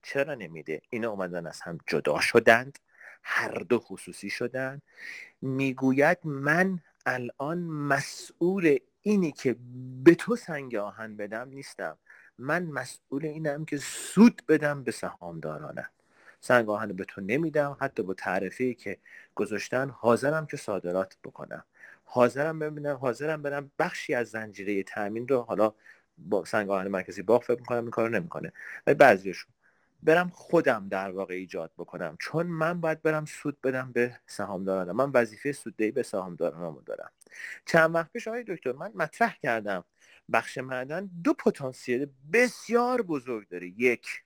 چرا 0.03 0.35
نمیده؟ 0.35 0.81
اینا 0.89 1.09
اومدن 1.11 1.47
از 1.47 1.61
هم 1.61 1.77
جدا 1.87 2.19
شدند. 2.19 2.79
هر 3.23 3.53
دو 3.53 3.79
خصوصی 3.79 4.29
شدن. 4.29 4.81
می‌گوید 5.41 6.17
من 6.23 6.79
الان 7.05 7.57
مسئول 7.63 8.77
اینی 9.01 9.31
که 9.31 9.55
به 10.03 10.15
تو 10.15 10.35
سنگ 10.35 10.75
آهن 10.75 11.17
بدم 11.17 11.49
نیستم. 11.49 11.97
من 12.38 12.63
مسئول 12.63 13.25
اینم 13.25 13.65
که 13.65 13.77
سود 13.77 14.41
بدم 14.47 14.83
به 14.83 14.91
سهامدارانم. 14.91 15.89
سنگ 16.41 16.69
آهن 16.69 16.93
به 16.93 17.05
تو 17.05 17.21
نمیدم 17.21 17.77
حتی 17.79 18.03
با 18.03 18.13
تعرفه 18.13 18.73
که 18.73 18.97
گذاشتن 19.35 19.89
حاضرم 19.89 20.45
که 20.45 20.57
صادرات 20.57 21.17
بکنم. 21.23 21.63
حاضرم 22.05 22.59
ببینم 22.59 22.95
حاضرم 22.95 23.41
برم 23.41 23.71
بخشی 23.79 24.13
از 24.13 24.29
زنجیره 24.29 24.83
تامین 24.83 25.27
رو 25.27 25.41
حالا 25.41 25.73
با 26.17 26.45
سنگ 26.45 26.69
آهن 26.69 26.88
مرکزی 26.88 27.21
باغ 27.21 27.43
فکر 27.43 27.59
می‌کنم 27.59 27.81
این 27.81 27.89
کارو 27.89 28.09
نمی‌کنه. 28.09 28.53
ولی 28.88 28.95
بعضیشون 28.95 29.53
برم 30.03 30.29
خودم 30.29 30.88
در 30.89 31.11
واقع 31.11 31.33
ایجاد 31.33 31.71
بکنم. 31.77 32.17
چون 32.19 32.47
من 32.47 32.81
باید 32.81 33.01
برم 33.01 33.25
سود 33.25 33.61
بدم 33.61 33.91
به 33.91 34.19
سهامدارانم. 34.27 34.95
من 34.95 35.11
وظیفه 35.13 35.51
سوددهی 35.51 35.91
به 35.91 36.03
سهامدارانم 36.03 36.81
دارم. 36.85 37.11
چند 37.65 37.95
وقت 37.95 38.11
پیش 38.11 38.27
آقای 38.27 38.43
دکتر 38.47 38.71
من 38.71 38.91
مطرح 38.95 39.35
کردم 39.41 39.83
بخش 40.34 40.57
معدن 40.57 41.09
دو 41.23 41.34
پتانسیل 41.34 42.07
بسیار 42.34 43.01
بزرگ 43.01 43.47
داره. 43.47 43.67
یک 43.67 44.23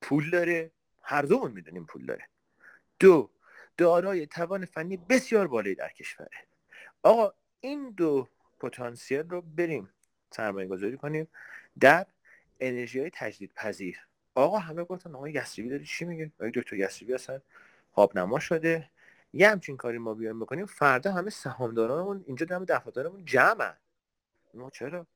پول 0.00 0.30
داره. 0.30 0.70
هر 1.02 1.22
دومون 1.22 1.52
می‌دونیم 1.52 1.84
پول 1.84 2.06
داره. 2.06 2.28
دو 2.98 3.30
دارای 3.76 4.26
توان 4.26 4.64
فنی 4.64 4.96
بسیار 4.96 5.46
بالایی 5.46 5.74
در 5.74 5.88
کشوره. 5.88 6.30
آقا 7.02 7.32
این 7.60 7.90
دو 7.90 8.28
پتانسیل 8.60 9.28
رو 9.28 9.40
بریم 9.42 9.90
سرمایه 10.30 10.68
گذاری 10.68 10.96
کنیم 10.96 11.28
در 11.80 12.06
انرژی 12.60 13.00
های 13.00 13.10
تجدید 13.14 13.52
پذیر 13.54 13.98
آقا 14.34 14.58
همه 14.58 14.84
گفتن 14.84 15.14
آقا 15.14 15.28
یسریبی 15.28 15.70
داری 15.70 15.84
چی 15.84 16.04
میگه؟ 16.04 16.30
آقا 16.40 16.50
دکتر 16.54 16.76
یسریبی 16.76 17.14
اصلا 17.14 17.40
نما 18.14 18.38
شده. 18.38 18.90
یه 19.32 19.50
همچین 19.50 19.76
کاری 19.76 19.98
ما 19.98 20.14
بیایم 20.14 20.40
بکنیم. 20.40 20.66
فردا 20.66 21.12
همه 21.12 21.30
سهامدارانمون 21.30 22.24
اینجا 22.26 22.46
دم 22.46 22.64
دفاترمون 22.64 23.24
جمع 23.24 23.74
ما 24.54 24.70
چرا؟ 24.70 25.06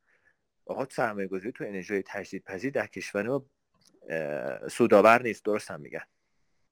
آقا 0.66 0.86
سرمایه 0.90 1.28
گذاری 1.28 1.52
تو 1.52 1.64
انرژی 1.64 2.02
تجدید 2.06 2.44
پذیر 2.44 2.70
در 2.70 2.86
کشور 2.86 3.28
ما 3.28 3.46
سودآور 4.70 5.22
نیست 5.22 5.44
درست 5.44 5.70
هم 5.70 5.80
میگن. 5.80 6.04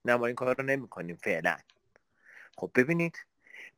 نه 0.04 0.16
ما 0.16 0.26
این 0.26 0.36
کار 0.36 0.56
رو 0.58 0.64
نمی 0.64 0.88
کنیم 0.88 1.16
فعلا. 1.16 1.56
خب 2.56 2.70
ببینید 2.74 3.26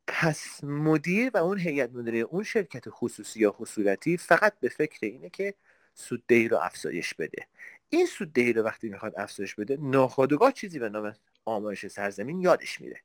پس 0.07 0.63
مدیر 0.63 1.31
و 1.33 1.37
اون 1.37 1.59
هیئت 1.59 1.89
مدیره 1.89 2.17
اون 2.17 2.43
شرکت 2.43 2.83
خصوصی 2.89 3.39
یا 3.39 3.51
خصوصی 3.51 4.17
فقط 4.17 4.59
به 4.59 4.69
فکر 4.69 4.99
اینه 5.01 5.29
که 5.29 5.53
سوددهی 5.93 6.47
رو 6.47 6.57
افزایش 6.57 7.13
بده. 7.13 7.47
این 7.89 8.05
سوددهی 8.05 8.53
رو 8.53 8.63
وقتی 8.63 8.89
می‌خواد 8.89 9.13
افزایش 9.17 9.55
بده 9.55 9.77
ناخودآگاه 9.81 10.51
چیزی 10.51 10.79
به 10.79 10.89
نام 10.89 11.15
آمایش 11.45 11.87
سرزمین 11.87 12.41
یادش 12.41 12.81
میره. 12.81 13.01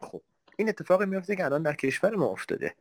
خب 0.00 0.22
این 0.56 0.68
اتفاقی 0.68 1.06
میفته 1.06 1.36
که 1.36 1.44
الان 1.44 1.62
در 1.62 1.74
کشور 1.74 2.14
ما 2.14 2.26
افتاده. 2.26 2.74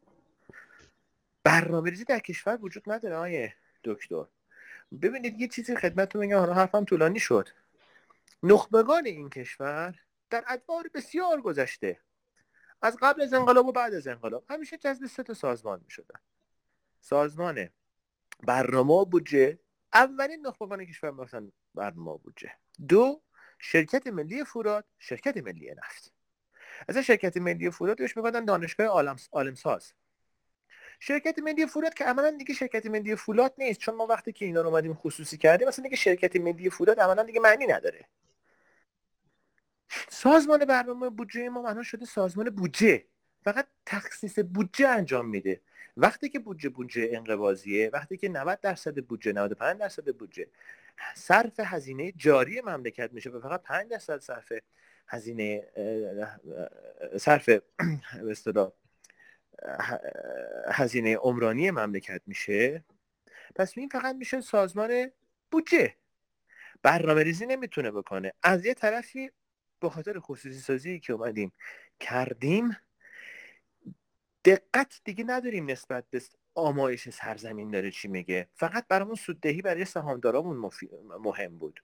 برنامه 1.48 1.90
ریزی 1.90 2.04
در 2.04 2.20
کشور 2.20 2.60
وجود 2.62 2.84
نداره 2.92 3.16
آیه 3.16 3.56
دکتر. 3.84 4.26
ببینید 5.02 5.42
یه 5.42 5.48
چیزی 5.48 5.76
خدمتتون 5.76 6.22
میگم 6.22 6.38
حالا 6.38 6.54
حرفم 6.54 6.86
طولانی 6.86 7.20
شد. 7.20 7.50
نخبگان 8.44 9.06
این 9.06 9.30
کشور 9.30 10.00
در 10.30 10.44
ادوار 10.48 10.90
بسیار 10.94 11.42
گذشته. 11.42 12.00
از 12.82 12.98
قبل 13.02 13.22
از 13.22 13.34
انقلاب 13.34 13.66
و 13.66 13.72
بعد 13.72 13.94
از 13.94 14.08
انقلاب. 14.08 14.46
همیشه 14.50 14.78
جذب 14.78 15.06
سه 15.06 15.24
تا 15.24 15.34
سازمان 15.34 15.82
می‌شدن. 15.86 16.20
سازمان 17.02 17.70
برنامه 18.44 19.06
بودجه. 19.06 19.60
اولین 19.94 20.48
نخبگان 20.48 20.86
کشور 20.86 21.12
مثلا 21.12 21.52
برنامه 21.76 22.18
بودجه. 22.18 22.52
دو 22.88 23.22
شرکت 23.60 24.08
ملی 24.08 24.44
فولاد 24.44 24.86
شرکت 25.00 25.38
ملی 25.38 25.76
نفت. 25.76 26.14
از 26.88 26.98
شرکت 26.98 27.38
ملی 27.38 27.70
فولاد 27.70 27.98
بهش 27.98 28.18
می‌گفتن 28.18 28.46
دانشگاه 28.46 28.88
عالم 29.32 29.56
ساز 29.56 29.94
شرکت 31.00 31.40
ملی 31.40 31.66
فولاد 31.66 31.94
که 31.94 32.06
عملا 32.06 32.32
دیگه 32.32 32.54
شرکت 32.54 32.86
ملی 32.86 33.16
فولاد 33.16 33.54
نیست 33.58 33.80
چون 33.80 33.96
ما 33.96 34.06
وقتی 34.06 34.32
که 34.32 34.46
اینا 34.46 34.62
رو 34.62 34.68
اومدیم 34.68 34.94
خصوصی 34.94 35.38
کردیم 35.38 35.68
مثلا 35.68 35.84
دیگه 35.84 35.96
شرکت 35.96 36.36
ملی 36.36 36.70
فولاد 36.70 37.00
عملا 37.00 37.24
دیگه 37.24 37.40
معنی 37.40 37.68
نداره. 37.68 38.06
سازمان 40.10 40.66
برنامه 40.66 41.10
بودجه 41.10 41.50
ما 41.50 41.62
معنا 41.62 41.84
شده 41.84 42.06
سازمان 42.06 42.50
بودجه. 42.50 43.06
فقط 43.44 43.68
تخصیص 43.86 44.40
بودجه 44.40 44.88
انجام 44.88 45.30
میده. 45.30 45.62
وقتی 45.98 46.30
که 46.30 46.40
بودجه 46.40 46.70
بودجه 46.70 47.10
انقباضیه 47.14 47.90
وقتی 47.94 48.18
که 48.18 48.30
90 48.30 48.60
درصد 48.60 49.00
بودجه 49.00 49.34
95 49.34 49.80
درصد 49.80 50.16
بودجه 50.18 50.48
صرف 51.16 51.60
هزینه 51.60 52.12
جاری 52.12 52.62
مملکت 52.62 53.14
میشه 53.14 53.30
و 53.30 53.40
فقط 53.40 53.64
5 53.64 53.92
درصد 53.92 54.18
صرف 54.18 54.54
هزینه 55.08 55.68
صرف 57.18 57.50
به 58.24 58.34
هزینه 60.72 61.18
عمرانی 61.18 61.72
مملکت 61.72 62.22
میشه؟ 62.26 62.84
پس 63.56 63.78
این 63.78 63.90
فقط 63.90 64.16
میشه 64.16 64.42
سازمان 64.42 65.12
بودجه. 65.52 65.96
برنامه 66.84 67.24
ریزی 67.24 67.46
نمی‌تونه 67.46 67.92
بکنه. 67.92 68.34
از 68.44 68.66
یه 68.66 68.74
طرفی 68.74 69.32
به 69.80 69.90
خاطر 69.90 70.20
خصوصی 70.20 70.60
سازی 70.60 71.00
که 71.00 71.14
اومدیم 71.14 71.52
کردیم 72.00 72.78
دقت 74.46 75.02
دیگه 75.04 75.24
نداریم 75.24 75.70
نسبت 75.70 76.06
به 76.10 76.22
آمایش 76.58 77.10
سرزمین 77.10 77.72
داره 77.72 77.92
چی 77.92 78.08
میگه؟ 78.08 78.48
فقط 78.56 78.86
برامون 78.88 79.16
سوددهی 79.16 79.62
برای 79.62 79.86
سهامدارامون 79.86 80.72
مهم 81.20 81.58
بود. 81.58 81.84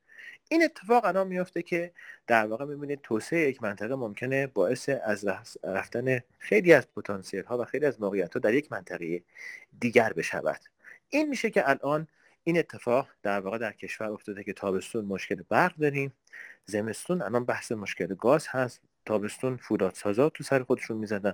این 0.49 0.63
اتفاق 0.63 1.05
الان 1.05 1.27
میفته 1.27 1.61
که 1.61 1.91
در 2.27 2.45
واقع 2.45 2.65
می‌بینید 2.65 3.01
توسعه 3.01 3.49
یک 3.49 3.63
منطقه 3.63 3.95
ممکنه 3.95 4.47
باعث 4.47 4.89
از 4.89 5.27
رفتن 5.63 6.19
خیلی 6.39 6.73
از 6.73 6.91
پتانسیل 6.91 7.43
ها 7.43 7.57
و 7.57 7.65
خیلی 7.65 7.85
از 7.85 8.01
موقعیت 8.01 8.33
ها 8.33 8.39
در 8.39 8.53
یک 8.53 8.71
منطقه 8.71 9.23
دیگر 9.79 10.13
بشود. 10.13 10.59
این 11.09 11.29
میشه 11.29 11.49
که 11.49 11.69
الان 11.69 12.07
این 12.43 12.57
اتفاق 12.57 13.07
در 13.23 13.39
واقع 13.39 13.57
در 13.57 13.71
کشور 13.71 14.07
افتاده 14.07 14.43
که 14.43 14.53
تابستون 14.53 15.05
مشکل 15.05 15.43
برق 15.49 15.75
داریم. 15.75 16.13
زمستون 16.65 17.21
الان 17.21 17.45
بحث 17.45 17.71
مشکل 17.71 18.15
گاز 18.15 18.47
هست. 18.47 18.81
تابستون 19.05 19.57
فولادسازا 19.57 20.29
تو 20.29 20.43
سر 20.43 20.63
خودشون 20.63 20.97
می‌زدن. 20.97 21.33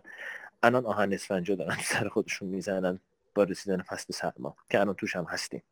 الان 0.63 0.85
آهن 0.85 1.13
اسفنجا 1.13 1.55
دارن 1.55 1.77
سر 1.83 2.07
خودشون 2.07 2.49
می‌زنن. 2.49 2.99
با 3.35 3.43
رسیدن 3.43 3.81
فصل 3.81 4.13
سرما 4.13 4.55
که 4.69 4.79
الان 4.79 4.95
توش 4.95 5.15
هم 5.15 5.25
هستیم. 5.29 5.63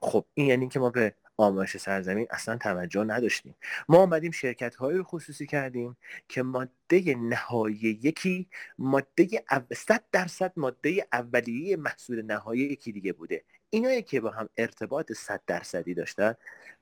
خب 0.00 0.26
این 0.34 0.46
یعنی 0.46 0.68
که 0.68 0.78
ما 0.78 0.90
به 0.90 1.14
آمایش 1.36 1.76
سرزمین 1.76 2.26
اصلا 2.30 2.56
توجه 2.56 3.04
نداشتیم. 3.04 3.56
ما 3.88 3.98
آمدیم 3.98 4.30
شرکت 4.30 4.74
های 4.76 5.02
خصوصی 5.02 5.46
کردیم 5.46 5.96
که 6.28 6.42
ماده 6.42 7.14
نهایی 7.16 8.00
یکی 8.02 8.48
ماده 8.78 9.28
100 9.72 10.04
درصد 10.12 10.52
ماده 10.56 11.06
اولیه 11.12 11.76
محصول 11.76 12.22
نهایی 12.22 12.62
یکی 12.62 12.92
دیگه 12.92 13.12
بوده. 13.12 13.44
اینایی 13.70 14.02
که 14.02 14.20
با 14.20 14.30
هم 14.30 14.48
ارتباط 14.56 15.12
100 15.12 15.40
درصدی 15.46 15.94
داشتن 15.94 16.34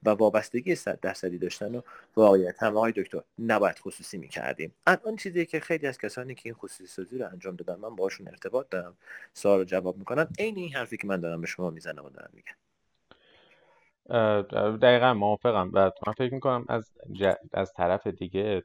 و 0.03 0.11
وابستگی 0.11 0.75
100 0.75 1.01
درصدی 1.01 1.39
داشتن 1.39 1.75
و 1.75 1.81
واقعیت 2.17 2.63
هم. 2.63 2.77
آقای 2.77 2.93
دکتر 2.93 3.23
نباید 3.39 3.79
خصوصی 3.79 4.19
می‌کردیم. 4.19 4.75
الان 4.87 5.17
چیزی 5.17 5.47
که 5.47 5.61
خیلی 5.61 5.87
از 5.87 5.99
کسانی 5.99 6.35
که 6.35 6.43
این 6.45 6.55
خصوصی 6.55 6.87
سازی 6.87 7.19
رو 7.19 7.29
انجام 7.29 7.57
دادن 7.57 7.81
من 7.81 7.97
باشون 7.97 8.29
ارتباط 8.29 8.69
دارم 8.71 8.97
سوال 9.33 9.65
جواب 9.65 9.97
می‌کنن. 9.97 10.29
عین 10.39 10.57
این 10.57 10.75
حرفی 10.75 10.97
که 10.97 11.07
من 11.07 11.21
دارم 11.21 11.41
به 11.41 11.47
شما 11.47 11.71
می‌زنم 11.71 12.05
و 12.05 12.11
دارم 12.11 12.31
میگم. 12.33 12.55
دقیقا 14.77 15.15
موافقم. 15.15 15.71
و 15.73 15.91
من 16.07 16.13
فکر 16.13 16.35
می‌کنم 16.35 16.65
از, 16.69 16.93
از 17.53 17.73
طرف 17.73 18.07
دیگه 18.07 18.63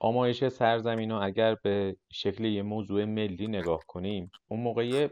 آمایش 0.00 0.48
سرزمین 0.48 1.10
رو 1.10 1.22
اگر 1.22 1.54
به 1.54 1.96
شکل 2.12 2.44
یه 2.44 2.62
موضوع 2.62 3.04
ملی 3.04 3.46
نگاه 3.46 3.80
کنیم 3.86 4.30
اون 4.48 4.60
موقع 4.60 5.08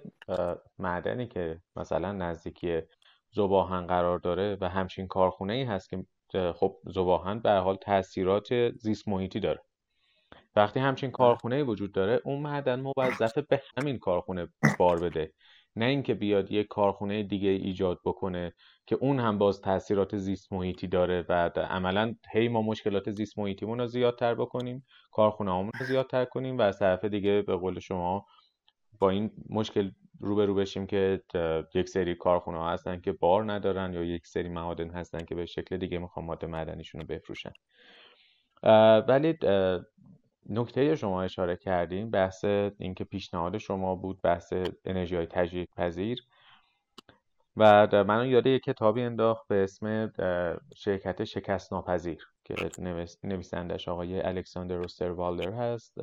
معدنی 0.78 1.26
که 1.26 1.60
مثلا 1.76 2.12
نزدیکی 2.12 2.80
زباهن 3.30 3.86
قرار 3.86 4.18
داره 4.18 4.58
و 4.60 4.68
همچین 4.68 5.06
کارخونه 5.06 5.52
ای 5.52 5.62
هست 5.62 5.90
که 6.28 6.52
خب 6.52 6.76
زباهن 6.84 7.38
به 7.38 7.50
حال 7.50 7.76
تاثیرات 7.76 8.68
زیست 8.70 9.08
محیطی 9.08 9.40
داره. 9.40 9.60
وقتی 10.56 10.80
همچین 10.80 11.10
کارخونه 11.10 11.56
ای 11.56 11.62
وجود 11.62 11.92
داره 11.92 12.20
اون 12.24 12.42
معدن 12.42 12.80
موظف 12.80 13.38
به 13.38 13.62
همین 13.76 13.98
کارخونه 13.98 14.48
بار 14.78 15.00
بده. 15.00 15.32
نه 15.76 15.84
اینکه 15.84 16.14
بیاد 16.14 16.52
یک 16.52 16.66
کارخونه 16.68 17.22
دیگه 17.22 17.48
ایجاد 17.48 18.00
بکنه 18.04 18.52
که 18.86 18.96
اون 18.96 19.20
هم 19.20 19.38
باز 19.38 19.60
تاثیرات 19.60 20.16
زیست 20.16 20.52
محیطی 20.52 20.86
داره 20.86 21.24
و 21.28 21.50
عملا 21.56 22.14
هی 22.32 22.48
ما 22.48 22.62
مشکلات 22.62 23.10
زیست 23.10 23.38
محیطیمون 23.38 23.80
رو 23.80 23.86
زیادتر 23.86 24.34
بکنیم 24.34 24.86
کارخونه 25.12 25.50
رو 25.50 25.86
زیادتر 25.86 26.24
کنیم 26.24 26.58
و 26.58 26.62
از 26.62 26.78
طرف 26.78 27.04
دیگه 27.04 27.42
به 27.42 27.56
قول 27.56 27.78
شما 27.78 28.26
با 28.98 29.10
این 29.10 29.30
مشکل 29.48 29.90
روبرو 30.20 30.54
بشیم 30.54 30.86
که 30.86 31.22
یک 31.74 31.88
سری 31.88 32.14
کارخونه 32.14 32.58
ها 32.58 32.70
هستن 32.70 33.00
که 33.00 33.12
بار 33.12 33.52
ندارن 33.52 33.92
یا 33.92 34.04
یک 34.04 34.26
سری 34.26 34.48
معادن 34.48 34.90
هستن 34.90 35.24
که 35.24 35.34
به 35.34 35.46
شکل 35.46 35.76
دیگه 35.76 35.98
می‌خوان 35.98 36.26
ماده 36.26 36.46
معدنیشون 36.46 37.00
رو 37.00 37.06
بفروشن. 37.06 37.52
ولی 39.08 39.34
نکته 40.48 40.96
شما 40.96 41.22
اشاره 41.22 41.56
کردیم 41.56 42.10
بحث 42.10 42.44
اینکه 42.78 43.04
پیشنهاد 43.04 43.58
شما 43.58 43.94
بود 43.94 44.22
بحث 44.22 44.52
انرژی 44.84 45.16
های 45.16 45.26
تجدید 45.26 45.68
پذیر 45.76 46.18
و 47.56 47.88
من 48.04 48.28
یاد 48.28 48.46
یک 48.46 48.62
کتابی 48.62 49.02
انداخت 49.02 49.48
به 49.48 49.64
اسم 49.64 50.12
شرکت 50.76 51.24
شکست 51.24 51.72
ناپذیر 51.72 52.28
که 52.44 52.54
نویسندش 53.24 53.88
آقای 53.88 54.20
الکساندر 54.20 54.76
روستروالدر 54.76 55.52
هست. 55.52 55.98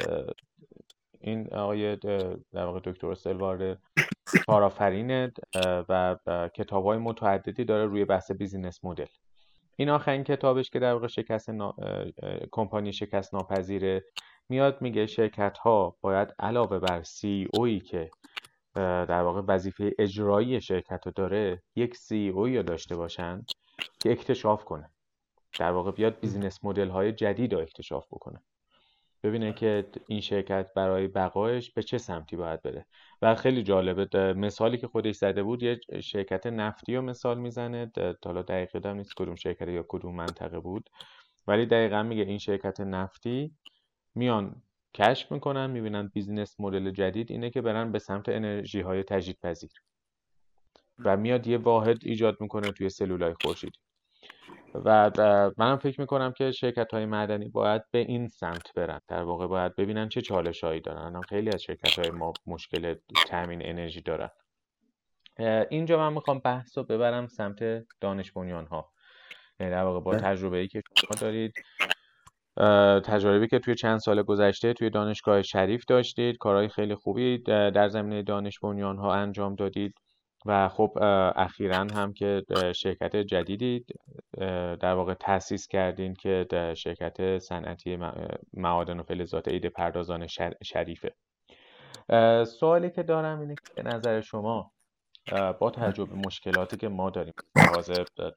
این 1.19 1.53
آقای 1.53 1.95
در 1.95 2.65
واقع 2.65 2.79
دکتر 2.83 3.07
استروالدر 3.07 3.77
کارآفرینه 4.45 5.31
و 5.89 6.17
کتاب 6.53 6.85
های 6.85 6.97
متعددی 6.97 7.65
داره 7.65 7.85
روی 7.85 8.05
بحث 8.05 8.31
بیزینس 8.31 8.85
مدل. 8.85 9.05
این 9.75 9.89
آخرین 9.89 10.23
کتابش 10.23 10.69
که 10.69 10.79
در 10.79 10.93
واقع 10.93 11.07
شکست 11.07 11.49
کمپانی 12.51 12.93
شکست 12.93 13.33
ناپذیره 13.33 14.03
میاد 14.49 14.81
میگه 14.81 15.05
شرکت 15.05 15.57
ها 15.57 15.97
باید 16.01 16.33
علاوه 16.39 16.79
بر 16.79 17.03
CEO 17.03 17.79
که 17.79 18.11
در 18.75 19.21
واقع 19.21 19.41
وظیفه 19.47 19.95
اجرایی 19.99 20.61
شرکت 20.61 21.01
رو 21.05 21.11
داره 21.15 21.61
یک 21.75 21.95
CEO 21.95 22.29
ی 22.29 22.57
رو 22.57 22.63
داشته 22.63 22.95
باشن 22.95 23.45
که 23.99 24.11
اکتشاف 24.11 24.65
کنه. 24.65 24.89
در 25.59 25.71
واقع 25.71 25.91
بیاد 25.91 26.19
business 26.19 26.59
model 26.63 26.89
های 26.89 27.11
جدید 27.11 27.53
رو 27.53 27.59
اکتشاف 27.59 28.07
بکنه. 28.07 28.43
ببینه 29.23 29.53
که 29.53 29.85
این 30.07 30.21
شرکت 30.21 30.73
برای 30.75 31.07
بقایش 31.07 31.71
به 31.71 31.83
چه 31.83 31.97
سمتی 31.97 32.35
باید 32.35 32.61
بره. 32.61 32.85
و 33.21 33.35
خیلی 33.35 33.63
جالبه 33.63 34.33
مثالی 34.33 34.77
که 34.77 34.87
خودش 34.87 35.15
زده 35.15 35.43
بود 35.43 35.63
یه 35.63 35.79
شرکت 36.01 36.47
نفتی 36.47 36.95
رو 36.95 37.01
مثال 37.01 37.39
می‌زنه. 37.39 37.91
حالا 38.25 38.41
دقیق 38.41 38.75
یادم 38.75 38.95
نیست 38.95 39.13
کدوم 39.15 39.35
شرکت 39.35 39.67
یا 39.67 39.85
کدوم 39.87 40.15
منطقه 40.15 40.59
بود. 40.59 40.89
ولی 41.47 41.65
دقیقا 41.65 42.03
میگه 42.03 42.23
این 42.23 42.37
شرکت 42.37 42.81
نفتی 42.81 43.51
میان 44.15 44.61
کشف 44.93 45.31
می‌کنن 45.31 45.69
می‌بینن 45.69 46.07
بیزینس 46.07 46.59
مدل 46.59 46.91
جدید 46.91 47.31
اینه 47.31 47.49
که 47.49 47.61
برن 47.61 47.91
به 47.91 47.99
سمت 47.99 48.29
انرژی 48.29 48.81
های 48.81 49.03
تجدید 49.03 49.39
پذیر 49.43 49.71
و 50.99 51.17
میاد 51.17 51.47
یه 51.47 51.57
واحد 51.57 51.97
ایجاد 52.01 52.41
می‌کنه 52.41 52.71
توی 52.71 52.89
سلولای 52.89 53.33
خورشیدی. 53.41 53.79
و 54.75 55.11
منم 55.57 55.77
فکر 55.77 56.01
می‌کنم 56.01 56.31
که 56.31 56.51
شرکت 56.51 56.93
های 56.93 57.05
معدنی 57.05 57.49
باید 57.49 57.81
به 57.91 57.99
این 57.99 58.27
سمت 58.27 58.73
برن. 58.75 58.99
در 59.07 59.23
واقع 59.23 59.47
باید 59.47 59.75
ببینن 59.75 60.09
چه 60.09 60.21
چالش 60.21 60.63
هایی 60.63 60.81
دارن 60.81 61.21
خیلی 61.21 61.49
از 61.49 61.63
شرکت 61.63 61.99
های 61.99 62.11
ما 62.11 62.33
مشکل 62.45 62.95
تامین 63.27 63.65
انرژی 63.65 64.01
دارن. 64.01 64.29
اینجا 65.69 65.97
من 65.97 66.13
می‌خوام 66.13 66.39
بحث 66.39 66.77
رو 66.77 66.83
ببرم 66.83 67.27
سمت 67.27 67.85
دانش 68.01 68.31
بنیان 68.31 68.65
ها 68.65 68.91
یعنی 69.59 69.71
در 69.71 69.83
واقع 69.83 69.99
با 69.99 70.15
تجربه 70.15 70.57
ای 70.57 70.67
که 70.67 70.81
شما 70.97 71.19
دارید. 71.21 71.53
تجربی 73.05 73.47
که 73.47 73.59
توی 73.59 73.75
چند 73.75 73.97
سال 73.97 74.23
گذشته 74.23 74.73
توی 74.73 74.89
دانشگاه 74.89 75.41
شریف 75.41 75.85
داشتید 75.85 76.37
کارهای 76.37 76.67
خیلی 76.67 76.95
خوبی 76.95 77.37
در 77.47 77.87
زمینه 77.87 78.21
دانش 78.21 78.59
بنیان 78.59 78.97
ها 78.97 79.13
انجام 79.13 79.55
دادید 79.55 79.93
و 80.45 80.69
خب 80.69 80.97
اخیرا 81.35 81.87
هم 81.95 82.13
که 82.13 82.43
شرکت 82.75 83.15
جدیدی 83.15 83.85
در 84.81 84.93
واقع 84.93 85.13
تأسیس 85.13 85.67
کردین 85.67 86.13
که 86.13 86.45
شرکت 86.77 87.37
صنعتی 87.37 87.97
معادن 88.53 88.99
و 88.99 89.03
فلزات 89.03 89.47
عید 89.47 89.65
پردازان 89.65 90.27
شریفه. 90.63 91.15
سوالی 92.45 92.89
که 92.89 93.03
دارم 93.03 93.39
اینه 93.39 93.55
که 93.75 93.83
نظر 93.83 94.21
شما 94.21 94.71
با 95.59 95.71
تجربه 95.71 96.15
مشکلاتی 96.15 96.77
که 96.77 96.87
ما 96.87 97.09
داریم 97.09 97.33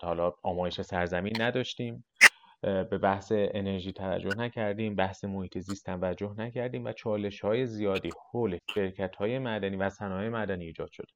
حالا 0.03 0.33
آمایش 0.43 0.81
سرزمین 0.81 1.43
نداشتیم 1.43 2.05
به 2.63 2.99
بحث 2.99 3.33
انرژی 3.35 3.93
توجه 3.93 4.39
نکردیم 4.39 4.95
بحث 4.95 5.25
محیط 5.25 5.59
زیست 5.59 5.87
توجه 5.87 6.35
نکردیم 6.39 6.85
و 6.85 6.93
چالش 6.93 7.41
های 7.41 7.67
زیادی 7.67 8.11
حول 8.31 8.59
شرکت 8.75 9.17
های 9.17 9.39
معدنی 9.39 9.77
و 9.77 9.91
صنایع 9.91 10.29
معدنی 10.29 10.65
ایجاد 10.65 10.91
شد 10.93 11.07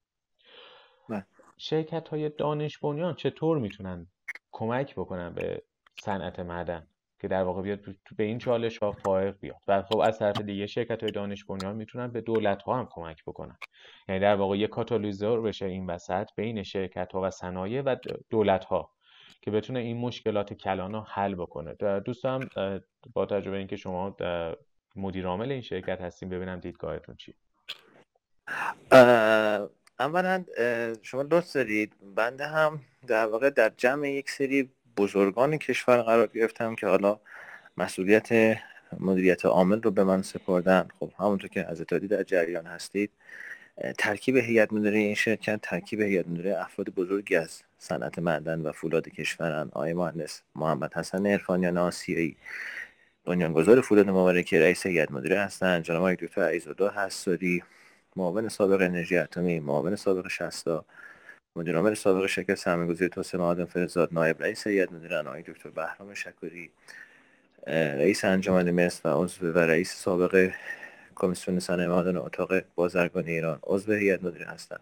بله. 1.09 1.26
شرکت 1.59 2.09
های 2.09 2.28
دانش 2.28 2.78
بنیان 2.78 3.14
چطور 3.14 3.59
می‌تونن 3.59 4.07
کمک 4.53 4.95
بکنن 4.95 5.34
به 5.34 5.62
صنعت 6.01 6.41
معدن 6.41 6.86
که 7.20 7.28
در 7.28 7.43
واقع 7.43 7.62
بیاد 7.62 7.80
به 8.16 8.24
این 8.24 8.38
چالش 8.38 8.78
ها 8.78 8.93
فائق 8.93 9.38
بیاد؟ 9.41 9.61
و 9.68 9.82
خب 9.82 9.99
از 9.99 10.18
طرف 10.18 10.41
دیگه 10.41 10.66
شرکت 10.66 11.03
های 11.03 11.12
دانش 11.12 11.45
بنیان 11.45 11.76
می‌تونن 11.76 12.12
به 12.12 12.20
دولت 12.20 12.62
ها 12.62 12.78
هم 12.78 12.88
کمک 12.91 13.22
بکنن. 13.26 13.59
یعنی 14.09 14.20
در 14.20 14.36
واقع 14.36 14.57
یه 14.57 14.66
کاتالیزور 14.66 15.43
بشه 15.43 15.66
این 15.66 15.86
وسط 15.86 16.28
بین 16.36 16.62
شرکت 16.62 17.12
ها 17.12 17.20
و 17.22 17.30
صنایع 17.30 17.82
و 17.82 17.97
دولت 18.30 18.64
ها 18.64 18.91
که 19.43 19.51
بتونه 19.51 19.78
این 19.78 19.97
مشکلات 19.97 20.53
کلان 20.53 20.93
رو 20.93 21.01
حل 21.01 21.34
بکنه. 21.34 21.74
دوستم 22.05 22.41
با 23.12 23.26
تجربه 23.26 23.57
اینکه 23.57 23.76
شما 23.76 24.16
مدیر 24.97 25.26
عامل 25.26 25.53
این 25.53 25.61
شرکت 25.61 26.01
هستیم 26.01 26.28
ببینم 26.28 26.61
دیدگاهتون 26.61 27.16
چی 27.16 27.34
اولا 30.01 30.45
شما 31.03 31.22
دوست 31.22 31.55
دارید 31.55 31.93
بنده 32.14 32.47
هم 32.47 32.80
در 33.07 33.26
واقع 33.26 33.51
در 33.51 33.72
جمع 33.76 34.09
یک 34.09 34.30
سری 34.30 34.70
بزرگان 34.97 35.59
کشور 35.59 36.03
قرار 36.03 36.26
گرفتم 36.26 36.74
که 36.74 36.86
حالا 36.86 37.20
مسئولیت 37.76 38.57
مدیریت 39.01 39.45
عامل 39.45 39.82
رو 39.82 39.91
به 39.91 40.05
من 40.05 40.22
سپردن. 40.22 40.88
خب 41.01 41.12
همونطور 41.18 41.51
که 41.51 41.66
از 41.66 41.80
اتحادی 41.80 42.09
در 42.09 42.22
جریان 42.22 42.66
هستید. 42.66 43.11
ترکیب 43.99 44.37
هیئت 44.37 44.72
مدیره 44.72 44.99
این 44.99 45.14
شرکت 45.14 45.61
ترکیب 45.62 46.01
هیئت 46.01 46.28
مدیره 46.28 46.61
افراد 46.61 46.89
بزرگی 46.91 47.37
از 47.37 47.62
صنعت 47.78 48.18
معدن 48.18 48.61
و 48.61 48.72
فولاد 48.72 49.09
کشورن 49.09 49.68
آقای 49.72 49.93
مهندس 49.93 50.43
محمد 50.55 50.95
حسن 50.95 51.26
عرفانیان 51.26 51.78
آسیایی 51.78 52.37
بنیانگذار 53.24 53.81
فولاد 53.81 54.11
مبارکی 54.11 54.59
رئیس 54.59 54.87
هیئت 54.87 55.12
مدیره 55.12 55.41
هستند. 55.41 55.83
جناب 55.83 56.01
آقای 56.01 56.16
دکتر 56.16 56.43
عیزالله 56.43 56.93
حساری 57.07 57.62
معاون 58.16 58.49
سابق 58.49 58.83
انرژی 58.83 59.16
اتمی 59.16 59.61
معاون 59.61 59.97
سابق 59.97 60.28
شستا 60.28 60.85
مدیر 61.57 61.76
عامل 61.76 61.95
سابق 61.95 62.26
شرکت 62.26 62.55
سرمایه‌گذاری 62.55 63.09
توسعه 63.09 63.41
معادن 63.41 63.64
فلزات 63.64 64.12
نایب 64.12 64.43
رئیس 64.43 64.66
هیئت 64.66 64.93
مدیره 64.93 65.18
آقای 65.18 65.43
دکتر 65.43 65.70
بهرام 65.70 66.14
شکوری 66.14 66.70
رئیس 67.66 68.24
انجمن 68.24 68.70
مصر 68.70 69.09
و 69.09 69.24
عضو 69.24 69.53
و 69.53 69.59
رئیس 69.59 69.95
سابق 69.95 70.51
کمیسیون 71.21 71.61
صنایع 71.61 71.89
معادن 71.89 72.16
اتاق 72.16 72.53
بازرگانی 72.75 73.31
ایران 73.31 73.59
عضو 73.62 73.93
هیئت 73.93 74.25
مدیره 74.25 74.47
هستند 74.47 74.81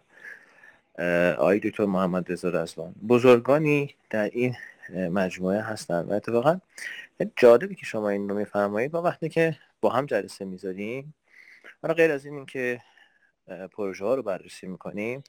آقای 1.37 1.59
دکتر 1.59 1.85
محمد 1.85 2.31
رضا 2.31 2.49
رزوان 2.49 2.95
بزرگانی 3.07 3.95
در 4.09 4.29
این 4.33 4.55
مجموعه 4.89 5.61
هستند 5.61 6.09
و 6.09 6.13
اتفاقا 6.13 6.59
جالبی 7.35 7.75
که 7.75 7.85
شما 7.85 8.09
این 8.09 8.29
رو 8.29 8.35
میفرمایید. 8.35 8.91
با 8.91 9.01
وقتی 9.01 9.29
که 9.29 9.57
با 9.81 9.89
هم 9.89 10.05
جلسه 10.05 10.45
می‌ذاریم 10.45 11.13
حالا 11.81 11.93
غیر 11.93 12.11
از 12.11 12.25
این 12.25 12.45
که 12.45 12.81
پروژه 13.71 14.05
ها 14.05 14.15
رو 14.15 14.23
بررسی 14.23 14.67
می‌کنیم 14.67 15.23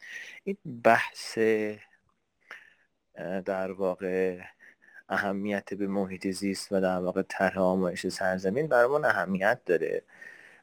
این 0.45 0.57
بحث 0.85 1.39
در 3.45 3.73
واقع 3.73 4.39
اهمیت 5.09 5.75
به 5.75 5.87
محیط 5.87 6.27
زیست 6.27 6.73
و 6.73 6.81
در 6.81 6.99
واقع 6.99 7.23
طرح 7.29 7.59
آمایش 7.59 8.07
سرزمین 8.07 8.67
برامون 8.67 9.05
اهمیت 9.05 9.61
داره. 9.67 10.03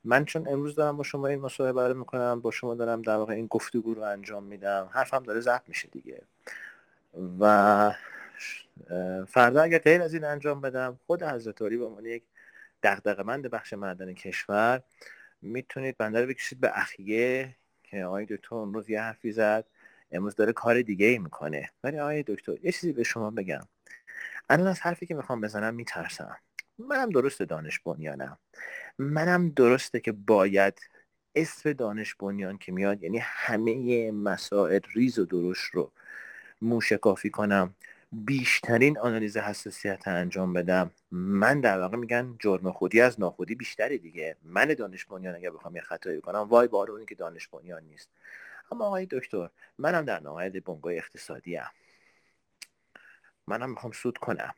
من 0.03 0.25
چون 0.25 0.47
امروز 0.47 0.75
دارم 0.75 0.97
با 0.97 1.03
شما 1.03 1.27
این 1.27 1.39
مصاحبه 1.39 1.87
رو 1.87 1.93
می‌کنم 1.93 2.41
با 2.41 2.51
شما 2.51 2.75
دارم 2.75 3.01
در 3.01 3.15
واقع 3.15 3.33
این 3.33 3.47
گفتگو 3.47 3.93
رو 3.93 4.01
انجام 4.01 4.43
میدم 4.43 4.89
حرفم 4.91 5.23
داره 5.23 5.39
ضبط 5.39 5.61
میشه 5.67 5.87
دیگه. 5.87 6.21
و 7.39 7.93
فردا 9.27 9.61
اگر 9.61 9.77
غیر 9.77 10.01
از 10.01 10.13
این 10.13 10.23
انجام 10.23 10.61
بدم 10.61 10.99
خود 11.07 11.23
حضرت 11.23 11.63
به 11.63 11.85
عنوان 11.85 12.05
یک 12.05 12.23
دغدغه‌مند 12.83 13.47
بخش 13.47 13.73
معدن 13.73 14.13
کشور 14.13 14.83
می‌تونید 15.41 15.97
بنده 15.97 16.21
رو 16.21 16.27
بکشید 16.27 16.59
به 16.59 16.71
اخیه 16.73 17.55
که 17.83 18.03
آقای 18.03 18.25
دکتر 18.25 18.55
امروز 18.55 18.89
یه 18.89 19.01
حرفی 19.01 19.31
زد. 19.31 19.65
امروز 20.11 20.35
داره 20.35 20.53
کار 20.53 20.81
دیگه 20.81 21.05
ای 21.05 21.17
می‌کنه. 21.17 21.69
ولی 21.83 21.99
آقای 21.99 22.23
دکتر 22.27 22.51
یه 22.63 22.71
چیزی 22.71 22.93
به 22.93 23.03
شما 23.03 23.31
بگم. 23.31 23.67
الان 24.49 24.67
از 24.67 24.81
حرفی 24.81 25.05
که 25.05 25.15
می‌خوام 25.15 25.41
بزنم 25.41 25.73
میترسم. 25.73 26.37
منم 26.79 27.09
درست 27.09 27.41
دانش 27.41 27.79
بنیانم 27.79 28.37
منم 28.97 29.49
درسته 29.49 29.99
که 29.99 30.11
باید 30.11 30.89
اسم 31.35 31.73
دانش 31.73 32.15
بنیان 32.15 32.57
که 32.57 32.71
میاد 32.71 33.03
یعنی 33.03 33.17
همه 33.21 34.11
مسائل 34.11 34.79
ریز 34.93 35.19
و 35.19 35.25
درشت 35.25 35.73
رو 35.73 35.91
موشکافی 36.61 37.29
کنم 37.29 37.75
بیشترین 38.11 38.97
آنالیز 38.97 39.37
حساسیت 39.37 40.07
انجام 40.07 40.53
بدم. 40.53 40.91
من 41.11 41.61
در 41.61 41.79
واقع 41.79 41.97
میگن 41.97 42.35
جرم 42.39 42.71
خودی 42.71 43.01
از 43.01 43.19
ناخودی 43.19 43.55
بیشتره 43.55 43.97
دیگه. 43.97 44.35
من 44.43 44.73
دانش 44.73 45.05
بنیان 45.05 45.35
اگر 45.35 45.49
بخوام 45.49 45.75
یه 45.75 45.81
خطایی 45.81 46.21
کنم 46.21 46.39
وای 46.39 46.67
بار 46.67 46.91
اونی 46.91 47.05
که 47.05 47.15
دانش 47.15 47.47
بنیان 47.47 47.83
نیست. 47.83 48.09
اما 48.71 48.85
آقای 48.85 49.07
دکتر 49.11 49.49
منم 49.77 50.05
در 50.05 50.19
نهایت 50.19 50.57
بنگاه 50.57 50.93
اقتصادی 50.93 51.57
ام. 51.57 51.71
منم 53.47 53.69
می‌خوام 53.69 53.91
سود 53.91 54.17
کنم. 54.17 54.53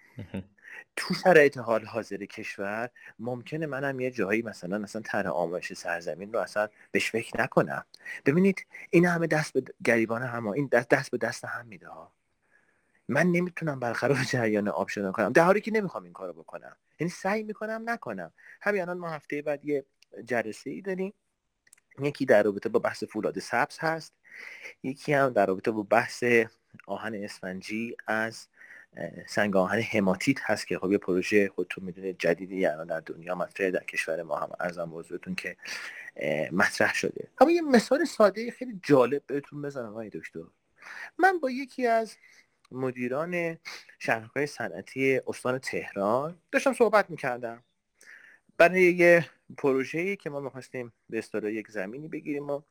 تو 0.95 1.13
شرایط 1.13 1.57
حال 1.57 1.86
حاضر 1.86 2.26
کشور 2.26 2.89
ممکنه 3.20 3.65
منم 3.65 3.99
یه 3.99 4.11
جایی 4.11 4.41
مثلا 4.41 4.78
مثلا 4.78 5.01
طرح 5.01 5.28
آمایش 5.30 5.74
سرزمین 5.74 6.34
رو 6.34 6.39
اصلا 6.39 6.67
بهش 6.91 7.11
فکر 7.11 7.41
نکنم. 7.41 7.86
ببینید 8.26 8.65
این 8.89 9.05
همه 9.05 9.28
دست 9.28 9.53
به 9.53 9.63
گریبان 9.86 10.24
هم 10.24 10.47
این 10.47 10.67
دست, 10.72 10.89
دست 10.89 11.11
به 11.11 11.17
دست 11.17 11.45
هم 11.45 11.65
میده 11.65 11.88
ها. 11.88 12.11
من 13.07 13.28
نمی‌تونم 13.28 13.80
برخلاف 13.80 14.26
جریان 14.32 14.67
آب 14.67 14.88
شدن 14.88 15.11
کنم. 15.11 15.32
در 15.34 15.43
حالی 15.43 15.61
که 15.61 15.72
نمی‌خوام 15.72 16.03
این 16.03 16.13
کارو 16.13 16.34
بکنم. 16.34 16.76
یعنی 16.99 17.11
سعی 17.11 17.43
می‌کنم 17.43 17.84
نکنم. 17.86 18.32
همین 18.61 18.82
الان 18.82 18.97
ما 18.97 19.09
هفته 19.09 19.41
بعد 19.41 19.65
یه 19.65 19.86
جلسه 20.26 20.70
ای 20.70 20.82
داریم. 20.82 21.13
یکی 22.01 22.26
در 22.26 22.43
رابطه 22.43 22.70
با 22.70 22.80
بحث 22.80 23.03
فولاد 23.03 23.39
سبز 23.39 23.78
هست. 23.80 24.13
یکی 24.84 25.13
هم 25.13 25.30
در 25.34 25.45
رابطه 25.45 25.72
با 25.72 25.84
بحث 25.84 26.24
آهن 26.88 27.15
اسفنجی 27.15 27.95
از 28.07 28.47
سنگ 29.28 29.56
آهن 29.56 29.80
هماتیت 29.80 30.38
هست 30.44 30.68
که 30.68 30.80
خب 30.80 30.92
یه 30.92 30.98
پروژه 30.98 31.50
خودتون 31.50 31.84
می‌دونید 31.84 32.18
جدیدی 32.20 32.66
الان 32.66 32.88
در 32.88 33.00
دنیا 33.00 33.36
مطرح 33.36 33.70
در 33.70 33.84
کشور 33.84 34.24
ما 34.24 34.36
هم 34.36 34.50
ارزم 34.60 34.92
بزرگتون 34.92 35.36
که 35.36 35.58
مطرح 36.52 36.94
شده. 36.94 37.28
اما 37.42 37.52
یه 37.52 37.62
مثال 37.62 38.06
ساده 38.06 38.52
خیلی 38.52 38.80
جالب 38.84 39.24
بهتون 39.28 39.62
بزنم 39.62 39.90
آقای 39.90 40.10
دکتر. 40.10 40.40
من 41.18 41.40
با 41.40 41.52
یکی 41.52 41.88
از 41.88 42.16
مدیران 42.72 43.58
شهرهای 44.00 44.48
صنعتی 44.48 45.22
استان 45.28 45.60
تهران 45.60 46.38
داشتم 46.52 46.74
صحبت 46.74 47.10
می‌کردم. 47.10 47.64
برای 48.58 48.82
یه 48.82 49.26
پروژه‌ای 49.58 50.16
که 50.16 50.30
ما 50.30 50.40
می‌خواستیم 50.40 50.94
به 51.10 51.18
اصطلاح 51.18 51.52
یک 51.52 51.68
زمینی 51.68 52.08
بگیریم 52.08 52.50
و 52.50 52.62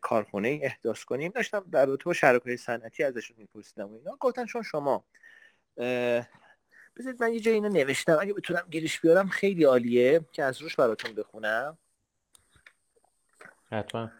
کارخونه 0.00 0.60
احداث 0.62 1.04
کنیم 1.04 1.32
داشتم 1.32 1.64
در 1.72 1.86
رابطه 1.86 2.04
با 2.04 2.12
شرکای 2.12 2.56
صنعتی 2.56 3.02
ازشون 3.04 3.36
میپرسیدم 3.38 3.88
و 3.88 3.94
اینا. 3.94 4.16
گفتن 4.20 4.46
چون 4.46 4.62
شما 4.62 5.04
بذارید 5.76 7.22
من 7.22 7.32
یه 7.32 7.40
جایی 7.40 7.54
اینو 7.54 7.68
نوشتم. 7.68 8.18
اگه 8.20 8.32
بتونم 8.32 8.66
گیرش 8.70 9.00
بیارم 9.00 9.28
خیلی 9.28 9.64
عالیه 9.64 10.20
که 10.32 10.44
از 10.44 10.62
روش 10.62 10.76
براتون 10.76 11.14
بخونم. 11.14 11.78
حتما. 13.70 14.10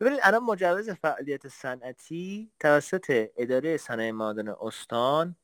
ببینید 0.00 0.20
الان 0.22 0.42
مجوز 0.42 0.90
فعالیت 0.90 1.48
صنعتی 1.48 2.52
توسط 2.60 3.30
اداره 3.36 3.76
صنایع 3.76 4.10
معادن 4.10 4.48
استان 4.48 5.36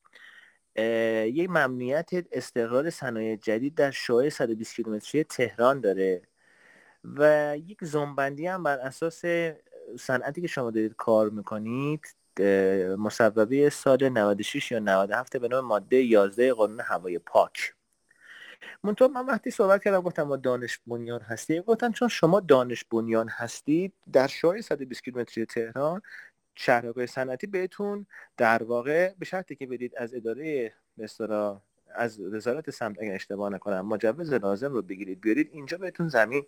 یک 1.26 1.50
ممنوعیت 1.50 2.10
استقرار 2.32 2.90
صنایع 2.90 3.36
جدید 3.36 3.74
در 3.74 3.90
شعاع 3.90 4.28
120 4.28 4.74
کیلومتری 4.76 5.24
تهران 5.24 5.80
داره 5.80 6.22
و 7.04 7.54
یک 7.56 7.78
زنبندی 7.84 8.46
هم 8.46 8.62
بر 8.62 8.78
اساس 8.78 9.24
صنعتی 9.98 10.40
که 10.40 10.46
شما 10.46 10.70
دارید 10.70 10.94
کار 10.96 11.30
می‌کنید 11.30 12.16
مصوبه 12.98 13.70
سال 13.70 14.08
96 14.08 14.72
یا 14.72 14.78
97 14.78 15.36
به 15.36 15.48
نام 15.48 15.64
ماده 15.64 15.96
11 15.96 16.52
قانون 16.52 16.80
هوای 16.80 17.18
پاک. 17.18 17.74
منطقه 18.84 19.08
من 19.08 19.26
وقتی 19.26 19.50
صحبت 19.50 19.84
کردم 19.84 20.00
گفتم 20.00 20.22
ما 20.22 20.36
دانش 20.36 20.80
بنیان 20.86 21.20
هستی 21.20 21.60
گفتن 21.60 21.92
چون 21.92 22.08
شما 22.08 22.40
دانش 22.40 22.84
بنیان 22.84 23.28
هستید 23.28 23.92
در 24.12 24.26
شای 24.26 24.62
120 24.62 25.04
کیلومتری 25.04 25.46
تهران 25.46 26.02
شهرهای 26.54 27.06
صنعتی 27.06 27.46
بهتون 27.46 28.06
در 28.36 28.62
واقع 28.62 29.14
به 29.18 29.24
شرطی 29.24 29.56
که 29.56 29.66
بدید 29.66 29.92
از 29.96 30.14
اداره 30.14 30.72
به 30.96 31.08
از 31.94 32.20
وزارت 32.20 32.70
سمت 32.70 33.02
اگر 33.02 33.14
اشتباه 33.14 33.52
نکنم 33.52 33.86
مجوز 33.86 34.32
لازم 34.32 34.72
رو 34.72 34.82
بگیرید 34.82 35.20
بیارید 35.20 35.48
اینجا 35.52 35.78
بهتون 35.78 36.08
زمین 36.08 36.46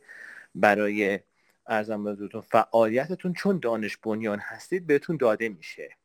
برای 0.55 1.21
ارزم 1.69 2.05
بزرگتون 2.05 2.41
فعالیتتون 2.41 3.33
چون 3.33 3.59
دانش 3.59 3.97
بنیان 3.97 4.39
هستید 4.39 4.87
بهتون 4.87 5.17
داده 5.17 5.49
میشه. 5.49 5.97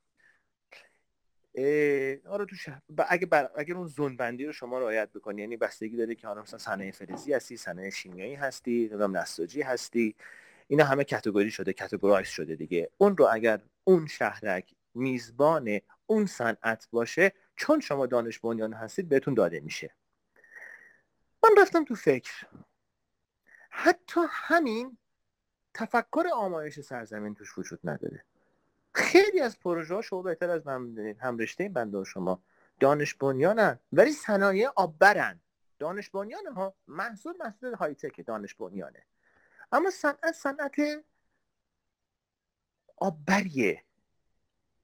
آره 2.28 2.46
تو 2.50 2.56
شهر 2.56 2.82
اگه 3.10 3.26
بر... 3.26 3.50
اگر 3.56 3.76
اون 3.76 3.88
زون 3.88 4.18
بندی 4.18 4.46
رو 4.46 4.52
شما 4.52 4.80
رعایت 4.80 5.14
بکنی 5.14 5.42
یعنی 5.42 5.58
بستگی 5.58 5.98
داره 5.98 6.16
که 6.16 6.28
حالا 6.28 6.42
مثلا 6.42 6.60
صنایع 6.60 6.92
فلزی 6.92 7.34
هستی 7.34 7.58
صنایع 7.58 7.90
شیمیایی 7.90 8.36
هستی 8.36 8.90
نظام 8.94 9.18
نساجی 9.18 9.62
هستی 9.62 10.16
اینا 10.68 10.86
همه 10.86 11.04
کاتگوری 11.04 11.52
شده 11.52 11.74
کاتگورایز 11.74 12.28
شده 12.28 12.56
دیگه. 12.56 12.90
اون 12.98 13.18
رو 13.18 13.28
اگر 13.32 13.62
اون 13.84 14.08
شهرک 14.08 14.76
میزبان 14.94 15.80
اون 16.06 16.26
صنعت 16.26 16.88
باشه 16.92 17.34
چون 17.56 17.80
شما 17.80 18.06
دانش 18.06 18.40
بنیان 18.40 18.74
هستید 18.74 19.10
بهتون 19.10 19.34
داده 19.34 19.60
میشه. 19.60 19.96
من 21.44 21.50
رفتم 21.62 21.86
تو 21.86 21.96
فکر. 21.96 22.34
حتی 23.70 24.22
همین 24.30 24.98
تفکر 25.74 26.24
آمایش 26.34 26.80
سرزمین 26.80 27.36
توش 27.36 27.58
وجود 27.58 27.80
نداره. 27.84 28.24
خیلی 28.94 29.40
از 29.40 29.60
پروژه 29.60 29.96
ها 29.96 30.02
شما 30.02 30.22
بهتر 30.22 30.50
از 30.50 30.68
من 30.68 30.98
هم 31.20 31.38
رشته 31.38 31.64
این 31.64 31.74
بنده 31.74 32.04
شما. 32.04 32.42
دانش 32.80 33.14
بنیانن 33.14 33.80
ولی 33.94 34.12
صنایع 34.12 34.70
آببرن. 34.76 35.40
دانش 35.80 36.10
بنیان 36.10 36.48
ها 36.48 36.74
محصول 36.88 37.34
محصول 37.40 37.74
های 37.74 37.96
تک 37.96 38.26
دانش 38.26 38.56
بنیانه 38.56 39.04
اما 39.72 39.90
صنعت 39.90 40.32
صنعت 40.32 40.76
آببریه 42.98 43.84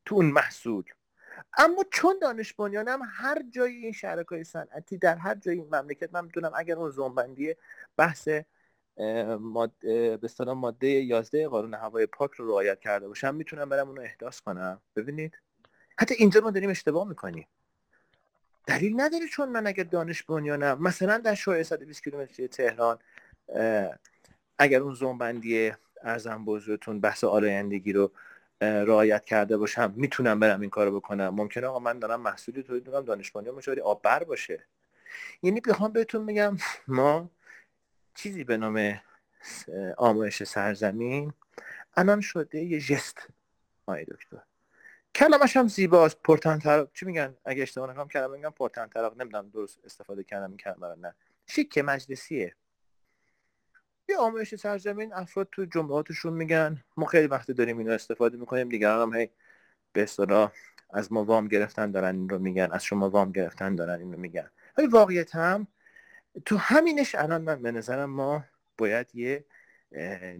تو 0.05 0.15
اون 0.15 0.25
محصول. 0.25 0.83
اما 1.57 1.85
چون 1.91 2.19
دانش 2.21 2.53
بنیانم 2.53 2.99
هر 3.05 3.43
جای 3.51 3.75
این 3.75 3.91
شرکای 3.91 4.43
صنعتی 4.43 4.97
در 4.97 5.15
هر 5.15 5.35
جای 5.35 5.55
این 5.55 5.75
مملکت 5.75 6.13
من 6.13 6.25
می‌دونم 6.25 6.51
اگر 6.55 6.75
اون 6.75 6.89
زنبندی 6.89 7.55
بحث 7.97 8.29
ماده 9.39 10.17
به 10.17 10.25
اصطلاح 10.25 10.55
ماده 10.55 10.87
11 10.87 11.47
قانون 11.47 11.73
هوای 11.73 12.05
پاک 12.05 12.31
رو 12.31 12.47
رعایت 12.47 12.79
کرده 12.79 13.07
باشم 13.07 13.35
می‌تونم 13.35 13.69
برم 13.69 13.87
اونو 13.87 14.01
احداث 14.01 14.39
کنم. 14.39 14.81
ببینید؟ 14.95 15.39
حتی 15.99 16.15
اینجا 16.15 16.41
ما 16.41 16.51
داریم 16.51 16.69
اشتباه 16.69 17.07
می‌کنیم. 17.07 17.47
دلیل 18.67 19.01
نداره 19.01 19.27
چون 19.27 19.49
من 19.49 19.67
اگر 19.67 19.83
دانش 19.83 20.23
بنیانم 20.23 20.83
مثلا 20.83 21.17
در 21.17 21.35
شورای 21.35 21.63
120 21.63 22.03
کیلومتری 22.03 22.47
تهران 22.47 22.99
اگر 24.59 24.79
اون 24.79 24.93
زنبندی 24.93 25.71
ارزم 26.03 26.45
بزرگتون 26.45 26.99
بحث 26.99 27.23
آلایندگی 27.23 27.93
رو 27.93 28.11
رعایت 28.61 29.25
کرده 29.25 29.57
باشم 29.57 29.93
می‌تونم 29.95 30.39
برم 30.39 30.61
این 30.61 30.69
کارو 30.69 30.95
بکنم. 30.99 31.29
ممکنه 31.29 31.67
آقا 31.67 31.79
من 31.79 31.99
دارم 31.99 32.21
محصولی 32.21 32.63
تولید 32.63 32.87
می‌کنم 32.87 33.05
دانش 33.05 33.31
بنیان 33.31 33.79
آب 33.83 34.01
بر 34.01 34.23
باشه. 34.23 34.65
یعنی 35.43 35.61
بخوام 35.61 35.91
بهتون 35.91 36.23
میگم 36.23 36.57
ما 36.87 37.29
چیزی 38.19 38.43
به 38.43 38.57
نام 38.57 39.01
آمایش 39.97 40.43
سرزمین. 40.43 41.33
الان 41.97 42.21
شده 42.21 42.59
یه 42.59 42.79
جست. 42.79 43.27
آقای 43.85 44.05
دکتر. 44.05 44.37
کلمش 45.15 45.57
هم 45.57 45.67
زیباست 45.67 46.17
پرتن 46.23 46.59
طراق 46.59 46.89
چی 46.93 47.05
میگن؟ 47.05 47.37
اگه 47.45 47.61
اشتباه 47.61 47.89
نکنم 47.89 48.07
کلمه 48.07 48.37
میگن 48.37 48.49
پرتن 48.49 48.87
طراق 48.87 49.21
نمی‌دونم 49.21 49.49
درست 49.49 49.79
استفاده 49.83 50.23
کردم 50.23 50.47
این 50.47 50.57
کلمه 50.57 50.95
نه. 50.95 51.15
شیک 51.47 51.77
مجلسیه. 51.77 52.55
یه 54.09 54.17
آمایش 54.17 54.55
سرزمین 54.55 55.13
افراد 55.13 55.47
تو 55.51 55.65
جمعاتشون 55.65 56.33
میگن. 56.33 56.83
ما 56.97 57.05
خیلی 57.05 57.27
وقتی 57.27 57.53
داریم 57.53 57.77
اینو 57.77 57.91
استفاده 57.91 58.37
می‌کنیم. 58.37 58.69
دیگران 58.69 59.13
هم 59.13 59.19
هی 59.19 59.29
به 59.93 60.03
اصطلاح 60.03 60.51
از 60.89 61.13
ما 61.13 61.23
وام 61.23 61.47
گرفتن 61.47 61.91
دارن 61.91 62.15
این 62.15 62.29
رو 62.29 62.39
میگن 62.39 62.69
از 62.71 62.83
شما 62.83 63.09
وام 63.09 63.31
گرفتن 63.31 63.75
دارن 63.75 63.99
این 63.99 64.13
رو 64.13 64.19
میگن. 64.19 64.51
ولی 64.77 64.87
واقعیت 64.87 65.35
هم 65.35 65.67
تو 66.45 66.57
همینش 66.57 67.15
الان 67.15 67.41
من 67.41 67.61
به 67.61 67.71
نظرم 67.71 68.09
ما 68.09 68.43
باید 68.77 69.15
یه 69.15 69.45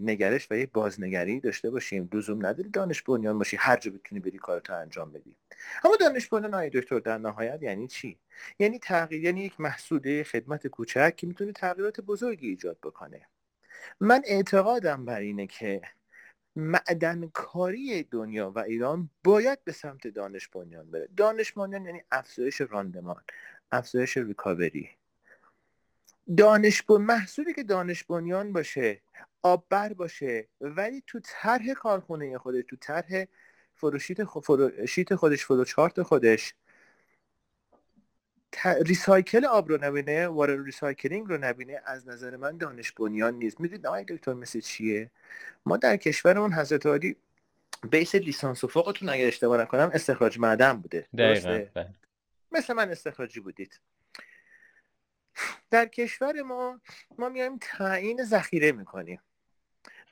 نگرش 0.00 0.46
و 0.50 0.54
یه 0.54 0.66
بازنگری 0.66 1.40
داشته 1.40 1.70
باشیم. 1.70 2.08
لزوم 2.12 2.46
نداری 2.46 2.68
دانش 2.68 3.02
بنیان 3.02 3.38
باشی. 3.38 3.56
هر 3.56 3.76
جا 3.76 3.90
بتونی 3.90 4.20
بری 4.20 4.38
کارتو 4.38 4.74
انجام 4.74 5.12
بدی. 5.12 5.36
اما 5.84 5.96
دانش 5.96 6.28
بنیان 6.28 6.54
های 6.54 6.70
دکتر 6.70 6.98
در 6.98 7.18
نهایت 7.18 7.62
یعنی 7.62 7.88
چی؟ 7.88 8.18
یعنی 8.58 8.78
تغییر 8.78 9.24
یعنی 9.24 9.44
یک 9.44 9.60
محصوله 9.60 10.22
خدمت 10.24 10.66
کوچک 10.66 11.16
که 11.16 11.26
می‌تونه 11.26 11.52
تغییرات 11.52 12.00
بزرگی 12.00 12.48
ایجاد 12.48 12.78
بکنه. 12.82 13.26
من 14.00 14.22
اعتقادم 14.24 15.04
بر 15.04 15.20
اینه 15.20 15.46
که 15.46 15.82
معدنکاری 16.56 18.02
دنیا 18.02 18.50
و 18.50 18.58
ایران 18.58 19.10
باید 19.24 19.64
به 19.64 19.72
سمت 19.72 20.06
دانش 20.06 20.48
بنیان 20.48 20.90
بره. 20.90 21.08
دانش 21.16 21.52
بنیان 21.52 21.86
یعنی 21.86 22.02
افزایش 22.10 22.60
راندمان 22.60 23.24
افزایش 23.72 24.16
recovery. 24.16 24.99
دانش 26.36 26.82
محصولی 26.90 27.54
که 27.54 27.62
دانش 27.62 28.04
بنیان 28.04 28.52
باشه 28.52 29.02
آببر 29.42 29.92
باشه 29.92 30.48
ولی 30.60 31.02
تو 31.06 31.20
طرح 31.22 31.72
کارخونه 31.72 32.38
خودش 32.38 32.64
تو 32.68 32.76
طرح 32.76 33.24
flowsheet 33.74 34.24
flowsheet 34.24 35.14
خودش 35.14 35.44
فروچارت 35.44 36.02
خودش 36.02 36.54
recycle 38.64 39.44
آب 39.44 39.68
رو 39.68 39.84
نبینه 39.84 40.28
وارد 40.28 40.64
recycling 40.64 41.28
رو 41.28 41.38
نبینه 41.38 41.80
از 41.86 42.08
نظر 42.08 42.36
من 42.36 42.56
دانش 42.56 42.92
بنیان 42.92 43.34
نیست. 43.34 43.60
می‌دونید 43.60 43.86
آقای 43.86 44.04
دکتر 44.04 44.32
مثل 44.32 44.60
چیه؟ 44.60 45.10
ما 45.66 45.76
در 45.76 45.96
کشورمون 45.96 46.52
حضرت 46.52 46.86
عالی 46.86 47.16
بیس 47.90 48.14
لیسانس 48.14 48.64
و 48.64 48.68
فوقتون 48.68 49.08
اگر 49.08 49.26
اشتباه 49.26 49.60
نکنم 49.60 49.90
استخراج 49.94 50.38
معدن 50.38 50.72
بوده. 50.72 51.06
دقیقا 51.18 51.64
بله. 51.74 51.94
مثل 52.52 52.72
من 52.72 52.90
استخراجی 52.90 53.40
بودید. 53.40 53.80
در 55.70 55.86
کشور 55.86 56.42
ما 56.42 56.80
ما 57.18 57.28
میایم 57.28 57.58
تعیین 57.60 58.24
ذخیره 58.24 58.72
می‌کنیم. 58.72 59.20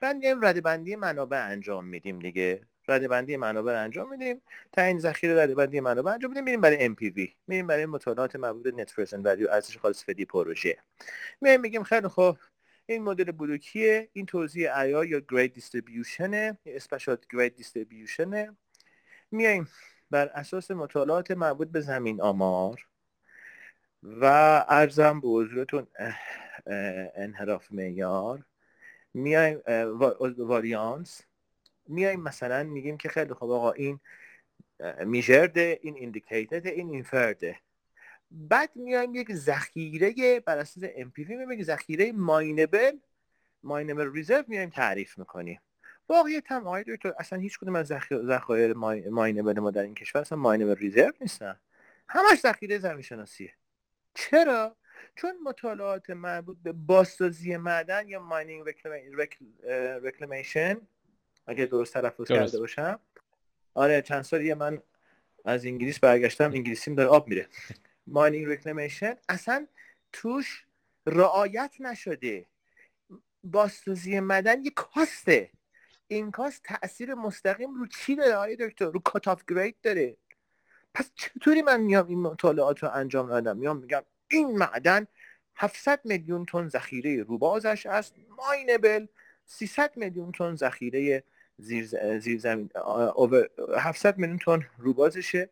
بعد 0.01 0.17
میایم 0.17 0.45
رده 0.45 0.61
بندی 0.61 0.97
منابع 0.97 1.45
انجام 1.45 1.85
میدیم 1.87 2.19
دیگه. 2.19 2.67
رده 2.89 3.09
بندی 3.09 3.37
منابع 3.37 3.83
انجام 3.83 4.11
میدیم. 4.11 4.43
تعیین 4.73 4.99
ذخیره 4.99 5.43
رده 5.43 5.55
بندی 5.55 5.81
منابع 5.81 6.13
انجام 6.13 6.31
میدیم. 6.31 6.45
میریم 6.45 6.61
برای 6.61 6.89
MPV 6.89 7.31
میریم 7.47 7.67
برای 7.67 7.87
مطالعات 7.87 8.37
مربوط 8.37 8.67
نت 8.75 8.95
پرزنت 8.95 9.27
ولیو 9.27 9.51
ارزش 9.51 9.79
خالص 9.79 10.05
فدی 10.05 10.25
پروژه. 10.25 10.79
میایم 11.41 11.61
میگیم 11.61 11.83
خیلی 11.83 12.09
خوب 12.09 12.39
این 12.87 13.03
مدل 13.03 13.33
بلوکیه. 13.33 14.09
این 14.13 14.27
توزیع 14.27 14.73
عیار 14.73 15.07
یا 15.07 15.21
grade 15.21 15.53
distribution 15.53 16.33
یا 16.33 16.57
spatial 16.67 17.17
grade 17.33 17.57
distribution 17.57 18.57
میایم 19.31 19.69
بر 20.11 20.29
اساس 20.29 20.71
مطالعات 20.71 21.31
مربوط 21.31 21.69
به 21.69 21.81
زمین 21.81 22.21
آمار. 22.21 22.87
و 24.03 24.25
عرضم 24.69 25.21
به 25.21 25.29
حضورتون 25.29 25.87
انحراف 27.15 27.73
معیار. 27.73 28.45
میایم 29.15 29.63
واریانس. 30.39 31.23
میایم 31.87 32.21
مثلا 32.21 32.63
میگیم 32.63 32.97
که 32.97 33.09
خیلی 33.09 33.35
خوب 33.35 33.51
آقا 33.51 33.73
این 33.73 34.01
measured 35.05 35.70
ه 35.70 35.79
این 35.83 35.97
indicated 35.97 36.67
این 36.67 36.91
inferred 36.91 37.49
ه 37.49 37.57
بعد 38.31 38.71
میایم 38.75 39.15
یک 39.15 39.33
ذخیره 39.33 40.41
بر 40.41 40.59
اساس 40.59 40.85
MP 40.97 41.27
یک 41.51 41.63
ذخیره 41.63 42.13
mineable 42.13 42.97
mineable 43.63 44.13
reserve 44.13 44.45
میایم 44.49 44.71
تعریف 44.71 45.19
می‌کنیم. 45.19 45.61
واقعیت 46.09 46.53
هم 46.53 46.67
آقای 46.67 46.85
دکتر 46.85 47.13
اصلا 47.19 47.39
هیچ 47.39 47.59
کدوم 47.59 47.75
از 47.75 47.93
ذخایر 48.13 48.73
mineable 49.11 49.61
ما 49.61 49.71
در 49.71 49.83
این 49.83 49.95
کشور 49.95 50.21
اصلا 50.21 50.39
mineable 50.39 50.77
reserve 50.77 51.13
نیستن. 51.21 51.61
همش 52.09 52.41
ذخیره 52.41 52.79
زمین 52.79 53.03
شناسیه 53.03 53.53
چرا؟ 54.19 54.77
چون 55.17 55.35
مطالعات 55.45 56.11
مربوط 56.11 56.57
به 56.63 56.73
بازسازی 56.73 57.57
معدن 57.57 58.09
یا 58.09 58.21
mining 58.21 58.65
reclamation 60.03 60.81
اگه 61.47 61.67
درست 61.67 61.95
تلفظ 61.95 62.29
کرده 62.29 62.59
باشم. 62.59 63.01
آره 63.75 64.03
چند 64.03 64.23
سالی 64.23 64.55
من 64.55 64.83
از 65.45 65.65
انگلیس 65.67 65.99
برگشتم 65.99 66.53
انگلیسیم 66.53 66.95
داره 66.95 67.09
آب 67.09 67.29
میره. 67.29 67.49
mining 68.07 68.47
reclamation 68.47 69.17
اصلا 69.29 69.67
توش 70.13 70.67
رعایت 71.07 71.75
نشده. 71.81 72.47
بازسازی 73.45 74.21
معدن 74.21 74.65
یه 74.65 74.71
cost 74.71 75.24
ه. 75.24 75.51
این 76.09 76.31
cost 76.31 76.63
تاثیر 76.65 77.15
مستقیم 77.15 77.75
رو 77.75 77.87
چی 77.87 78.17
داره 78.17 78.35
آقای 78.35 78.57
دکتر؟ 78.57 78.85
رو 78.85 79.01
cut-off 79.01 79.43
grade 79.49 79.77
داره. 79.83 80.17
پس 80.95 81.11
چطوری 81.15 81.63
من 81.63 81.81
میام 81.81 82.07
این 82.07 82.23
مطالعات 82.23 82.83
رو 82.83 82.91
انجام 82.93 83.33
ندم؟ 83.33 83.57
میام 83.57 83.77
میگم 83.77 84.03
این 84.29 84.59
معدن 84.59 85.07
700 85.57 86.01
میلیون 86.05 86.47
تن 86.47 86.69
ذخیره 86.69 87.23
روبازش 87.23 87.87
است. 87.87 88.15
mineable 88.29 89.07
300 89.47 89.97
میلیون 89.97 90.33
تن 90.33 90.55
ذخیره 90.57 91.23
زیر, 91.59 92.19
زیر 92.19 92.39
زمین 92.39 92.71
700 93.79 94.19
میلیون 94.19 94.39
تن 94.39 94.67
روبازشه 94.79 95.51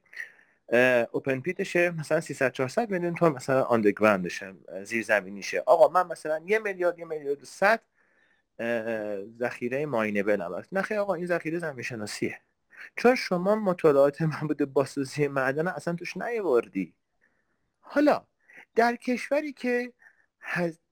اوپن 1.12 1.41
پیتشه 1.41 1.91
مثلا 1.91 2.20
300 2.20 2.53
400 2.53 2.91
میلیون 2.91 3.14
تن 3.14 3.28
مثلا 3.28 3.62
آندرگراندشه 3.62 4.55
زیر 4.82 5.03
زمینیشه 5.03 5.62
آقا 5.66 5.89
من 5.89 6.07
مثلا 6.07 6.41
یه 6.47 6.59
میلیارد 6.59 6.99
یه 6.99 7.05
میلیارد 7.05 7.43
و 7.43 7.47
100 7.47 7.80
ذخیره 9.39 9.87
ماینبل 9.87 10.41
هم 10.41 10.55
هست 10.55 10.68
نخیر 10.72 10.99
آقا 10.99 11.14
این 11.14 11.26
ذخیره 11.26 11.59
زمین 11.59 11.82
شناسیه 11.82 12.41
چون 12.97 13.14
شما 13.14 13.55
مطالعات 13.55 14.22
بوده 14.22 14.66
باسازی 14.66 15.29
معدن 15.29 15.68
اصلا 15.68 15.95
توش 15.95 16.16
نیاوردی. 16.16 16.95
حالا 17.81 18.27
در 18.74 18.97
کشوری 18.97 19.53
که 19.53 19.93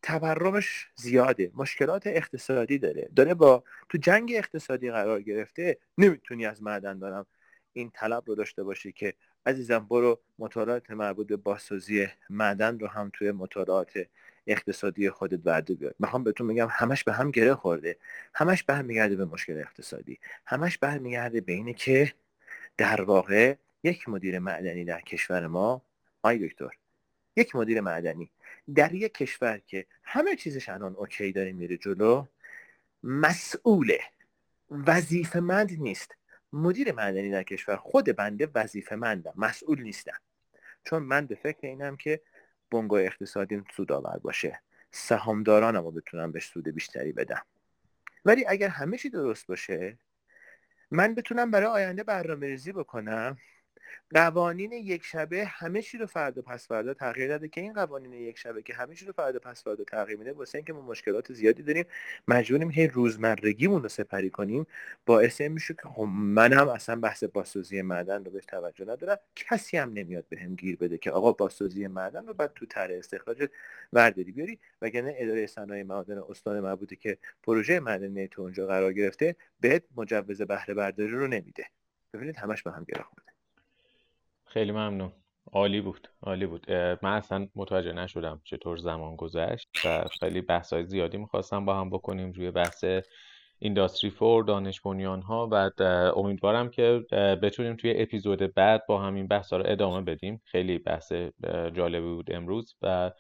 تورمش 0.03 0.89
زیاده 0.97 1.51
مشکلات 1.55 2.07
اقتصادی 2.07 2.79
داره 2.79 3.11
داره 3.17 3.35
با 3.35 3.65
تو 3.89 3.99
جنگ 3.99 4.33
اقتصادی 4.37 4.91
قرار 4.91 5.23
گرفته 5.23 5.79
نمی‌تونی 5.99 6.47
از 6.47 6.63
معدن 6.63 6.99
دارم 6.99 7.27
این 7.73 7.91
طلب 7.91 8.23
رو 8.27 8.35
داشته 8.35 8.63
باشی 8.63 8.93
که 8.93 9.15
عزیزم 9.47 9.79
برو 9.79 10.21
مطالعات 10.39 10.91
مربوط 10.91 11.27
به 11.27 11.37
بازسازی 11.37 12.09
معدن 12.31 12.79
رو 12.79 12.87
هم 12.87 13.11
توی 13.13 13.33
مطالعات 13.33 14.07
اقتصادی 14.47 15.11
خودت 15.11 15.39
برده 15.39 15.75
بیار 15.75 15.95
می‌خوام 15.99 16.25
بهتون 16.25 16.47
بگم 16.47 16.69
همش 16.71 17.05
به 17.05 17.13
هم 17.13 17.31
گره 17.31 17.55
خورده. 17.55 17.97
همش 18.35 18.63
برمیگرده 18.63 19.17
به 19.17 19.25
مشکل 19.25 19.59
اقتصادی. 19.59 20.19
همش 20.47 20.79
برمیگرده 20.79 21.41
به 21.41 21.53
اینه 21.53 21.73
که 21.73 22.15
در 22.77 23.03
واقع 23.03 23.55
یک 23.83 24.09
مدیر 24.09 24.39
معدنی 24.39 24.85
در 24.85 25.01
کشور 25.01 25.47
ما 25.47 25.83
آی 26.23 26.49
دکتر 26.49 26.71
یک 27.37 27.57
مدیر 27.57 27.81
معدنی 27.81 28.31
در 28.75 28.95
یک 28.95 29.15
کشور 29.15 29.61
که 29.67 29.87
همه 30.05 30.37
چیزش 30.37 30.69
الان 30.69 30.95
اوکی 30.95 31.33
داره 31.33 31.53
میره 31.53 31.77
جلو 31.77 32.27
مسئوله 33.03 34.01
وظیفه 34.71 35.41
مند 35.41 35.73
نیست. 35.79 36.15
مدیر 36.53 36.93
معدنی 36.93 37.31
در 37.31 37.43
کشور 37.43 37.77
خود 37.77 38.05
بنده 38.05 38.49
وظیفه 38.55 38.97
مندم 38.97 39.33
مسئول 39.37 39.83
نیستم 39.83 40.19
چون 40.85 41.03
من 41.03 41.27
به 41.27 41.35
فکر 41.35 41.67
اینم 41.67 41.97
که 41.97 42.21
بنگاه 42.75 43.03
اقتصادی 43.03 43.63
سودآور 43.77 44.19
باشه. 44.19 44.61
سهامدارانم 44.91 45.85
رو 45.85 45.91
بتونم 45.91 46.33
بهش 46.33 46.47
سود 46.47 46.69
بیشتری 46.69 47.13
بدم. 47.13 47.43
ولی 48.25 48.45
اگر 48.49 48.69
همه 48.69 48.99
چی 48.99 49.11
درست 49.11 49.47
باشه 49.47 49.99
من 50.91 51.15
بتونم 51.15 51.51
برای 51.51 51.67
آینده 51.67 52.03
برنامه 52.03 52.47
ریزی 52.47 52.73
بکنم. 52.73 53.37
قوانین 54.15 54.73
یک 54.73 55.05
شبه 55.05 55.45
همه 55.45 55.83
چی 55.83 55.99
رو 55.99 56.07
فردا 56.07 56.43
پس 56.43 56.69
فردا 56.69 56.95
تغییر 56.95 57.29
داده. 57.29 57.49
که 57.49 57.61
این 57.61 57.73
قوانین 57.73 58.13
یک 58.13 58.39
شبه 58.39 58.63
که 58.63 58.75
همه 58.75 58.95
چی 58.95 59.07
رو 59.07 59.13
فردا 59.13 59.39
پس 59.39 59.65
فردا 59.65 59.85
تغییر 59.85 60.19
میده 60.19 60.33
واسه 60.33 60.59
اینکه 60.59 60.73
ما 60.73 60.81
مشکلات 60.81 61.33
زیادی 61.33 61.63
داریم 61.63 61.85
مجبوریم 62.29 62.71
هی 62.71 62.87
روزمرگیمون 62.89 63.83
رو 63.83 63.89
سپری 63.89 64.31
کنیم. 64.31 64.67
باعث 65.07 65.41
میشه 65.41 65.75
که 65.75 65.89
خب 65.89 66.03
من 66.13 66.53
هم 66.53 66.69
اصلا 66.69 66.97
بحث 66.97 67.25
باسازی 67.25 67.83
معدن 67.83 68.25
رو 68.25 68.31
بهش 68.31 68.45
توجه 68.47 68.85
ندارم. 68.85 69.19
کسی 69.37 69.77
هم 69.77 69.93
نمیاد 69.93 70.25
بهم 70.29 70.51
به 70.51 70.63
گیر 70.63 70.77
بده 70.77 70.99
که 70.99 71.11
آقا 71.11 71.33
باسازی 71.33 71.87
معدن 71.87 72.27
رو 72.27 72.35
بعد 72.35 72.53
تو 72.55 72.67
طرح 72.67 72.95
استخراج 72.95 73.49
ورداری 73.93 74.33
بیاری. 74.33 74.59
وگرنه 74.83 75.15
اداره 75.19 75.47
صنایع 75.47 75.83
معدن 75.83 76.19
استان 76.29 76.61
مربوطه 76.61 76.97
که 76.97 77.19
پروژه 77.43 77.81
معدنی 77.81 78.29
تو 78.29 78.43
اونجا 78.43 78.67
قرار 78.67 78.93
گرفته 78.93 79.37
بهت 79.61 79.83
مجوز 79.97 80.43
بهره 80.43 80.75
برداری 80.75 81.11
رو 81.11 81.27
نمیده. 81.27 81.67
ببینید 82.15 82.37
همش 82.37 82.63
به 82.63 82.73
هم 82.73 82.85
گره 82.85 83.05
خیلی 84.55 84.73
ممنون. 84.73 85.13
عالی 85.53 85.81
بود 85.81 86.09
عالی 86.23 86.47
بود. 86.47 86.73
من 86.73 87.13
اصلا 87.13 87.49
متوجه 87.57 87.93
نشدم 87.93 88.41
چطور 88.45 88.77
زمان 88.77 89.17
گذشت 89.17 89.69
و 89.85 90.05
خیلی 90.21 90.41
بحث 90.41 90.75
زیادی 90.75 91.17
می‌خواستم 91.17 91.65
با 91.65 91.81
هم 91.81 91.91
بکنیم 91.91 92.33
روی 92.33 92.51
بحث 92.51 92.85
اینداستری 93.59 94.11
فور 94.11 94.45
دانش 94.45 94.81
بنیان 94.81 95.23
ها 95.23 95.49
و 95.53 95.71
امیدوارم 96.17 96.71
که 96.71 97.05
بتونیم 97.43 97.77
توی 97.77 97.95
اپیزود 97.97 98.55
بعد 98.55 98.87
با 98.89 99.03
همین 99.03 99.27
بحث 99.27 99.53
ها 99.53 99.59
رو 99.59 99.65
ادامه 99.67 100.01
بدیم. 100.01 100.43
خیلی 100.45 100.79
بحث 100.79 101.13
جالبی 101.73 102.15
بود 102.15 102.33
امروز 102.33 102.77
و 102.83 103.11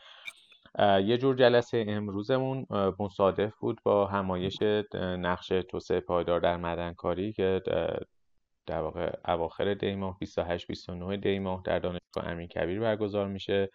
یه 1.05 1.19
جور 1.19 1.37
جلسه 1.37 1.85
امروزمون 1.89 2.67
مصادف 2.99 3.57
بود 3.57 3.81
با 3.85 4.07
همایش 4.07 4.63
نقش 4.95 5.49
توسعه 5.49 6.01
پایدار 6.01 6.41
در 6.41 6.57
مدنکاری 6.57 7.33
که 7.33 7.63
در 8.67 8.81
واقع 8.81 9.17
اواخر 9.25 9.75
دی 9.75 9.95
ماه 9.95 10.19
28 10.19 10.67
29 10.67 11.17
دی 11.17 11.39
ماه 11.39 11.63
در 11.65 11.79
دانشگاه 11.79 12.27
امین 12.29 12.49
کبیر 12.49 12.81
برگزار 12.81 13.29
میشه 13.29 13.71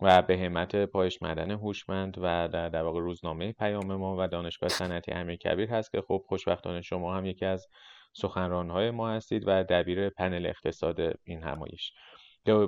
و 0.00 0.22
به 0.22 0.38
همت 0.38 0.76
پایش 0.76 1.22
مدن 1.22 1.50
هوشمند 1.50 2.18
و 2.18 2.48
در, 2.48 2.68
در 2.68 2.82
واقع 2.82 3.00
روزنامه 3.00 3.52
پیام 3.52 3.94
ما 3.94 4.16
و 4.18 4.28
دانشگاه 4.28 4.68
صنعتی 4.68 5.12
امیر 5.12 5.36
کبیر 5.36 5.70
هست 5.70 5.92
که 5.92 6.02
خب 6.08 6.24
خوشبختانه 6.28 6.82
شما 6.82 7.16
هم 7.16 7.26
یکی 7.26 7.46
از 7.46 7.66
سخنرانهای 8.12 8.90
ما 8.90 9.10
هستید 9.10 9.44
و 9.46 9.64
دبیر 9.64 10.10
پنل 10.10 10.46
اقتصاد 10.46 11.00
این 11.24 11.42
همایش. 11.42 11.92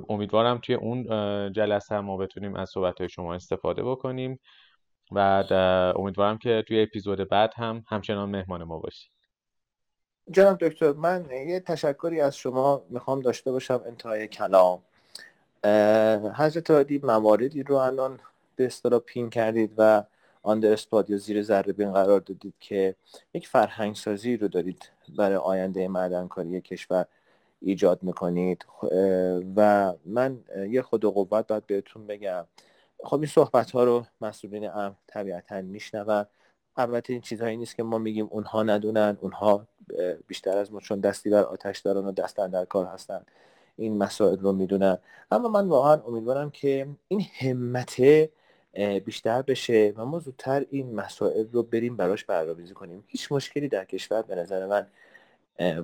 امیدوارم 0.09 0.59
توی 0.59 0.75
اون 0.75 1.03
جلسه 1.53 2.01
ما 2.01 2.17
بتونیم 2.17 2.57
از 2.57 2.71
صحبت 2.71 3.07
شما 3.07 3.35
استفاده 3.35 3.83
بکنیم 3.83 4.41
و 5.13 5.19
امیدوارم 5.97 6.39
که 6.39 6.65
توی 6.69 6.83
اپیزود 6.83 7.29
بعد 7.29 7.53
هم 7.57 7.85
همچنان 7.89 8.31
مهمان 8.31 8.65
ما 8.65 8.79
باشید. 8.79 9.22
جناب 10.31 10.59
دکتر 10.59 10.93
من 10.93 11.25
یه 11.31 11.61
تشکری 11.61 12.21
از 12.21 12.37
شما 12.37 12.83
می‌خوام 12.89 13.21
داشته 13.21 13.53
باشم 13.53 13.83
انتهای 13.87 14.29
کلام. 14.29 14.83
حضرت 16.35 16.71
عادی 16.71 17.01
مواردی 17.03 17.63
رو 17.63 17.75
الان 17.77 18.21
به 18.57 18.67
اصطلاح 18.67 19.01
پین 19.01 19.31
کردید 19.31 19.73
و 19.79 20.03
اسپاد 20.45 21.11
یا 21.11 21.17
زیر 21.17 21.43
ذره 21.43 21.73
بین 21.73 21.93
قرار 21.93 22.21
دادید 22.21 22.55
که 22.61 22.95
یک 23.35 23.49
فرهنگ 23.49 23.95
سازی 23.95 24.37
رو 24.37 24.49
دارید 24.49 24.91
برای 25.17 25.37
آینده 25.37 25.89
معدنکاری 25.89 26.61
کشور 26.61 27.07
ایجاد 27.61 28.03
می‌کنید. 28.03 28.67
و 29.57 29.93
من 30.05 30.39
یه 30.71 30.83
خود 30.83 31.05
قوت 31.05 31.29
باید 31.29 31.67
بهتون 31.67 32.07
بگم. 32.07 32.47
خب 33.05 33.17
این 33.17 33.27
صحبت 33.27 33.71
ها 33.71 33.85
رو 33.85 34.07
مسئولین 34.21 34.71
ام 34.71 34.97
طبیعتا 35.07 35.61
میشنون. 35.61 36.27
البته 36.77 37.13
این 37.13 37.23
چیزهایی 37.23 37.57
نیست 37.57 37.77
که 37.77 37.83
ما 37.83 37.99
میگیم 37.99 38.29
اونها 38.31 38.63
ندونن 38.63 39.19
اونها 39.21 39.67
بیشتر 40.27 40.59
از 40.59 40.73
ما 40.73 40.81
چون 40.81 41.01
دستی 41.01 41.31
بر 41.31 41.43
آتش 41.43 41.79
دارن 41.79 42.05
و 42.05 42.13
دستن 42.13 42.51
در 42.51 42.65
کار 42.65 42.87
هستن. 42.87 43.25
این 43.77 43.99
مسائل 43.99 44.39
رو 44.39 44.53
می‌دونن. 44.53 44.99
اما 45.31 45.49
من 45.49 45.69
واقعا 45.69 46.03
امیدوارم 46.07 46.51
که 46.51 46.89
این 47.09 47.21
همت 47.41 48.03
بیشتر 49.05 49.43
بشه 49.43 49.93
و 49.97 50.05
ما 50.05 50.19
زودتر 50.19 50.67
این 50.71 50.95
مسائل 50.95 51.47
رو 51.53 51.63
بریم 51.63 51.97
براش 51.97 52.25
برنامه‌ریزی 52.25 52.75
کنیم. 52.75 53.05
هیچ 53.07 53.33
مشکلی 53.33 53.69
در 53.69 53.85
کشور 53.85 54.23
به 54.23 54.35
نظر 54.35 54.67
من 54.67 54.87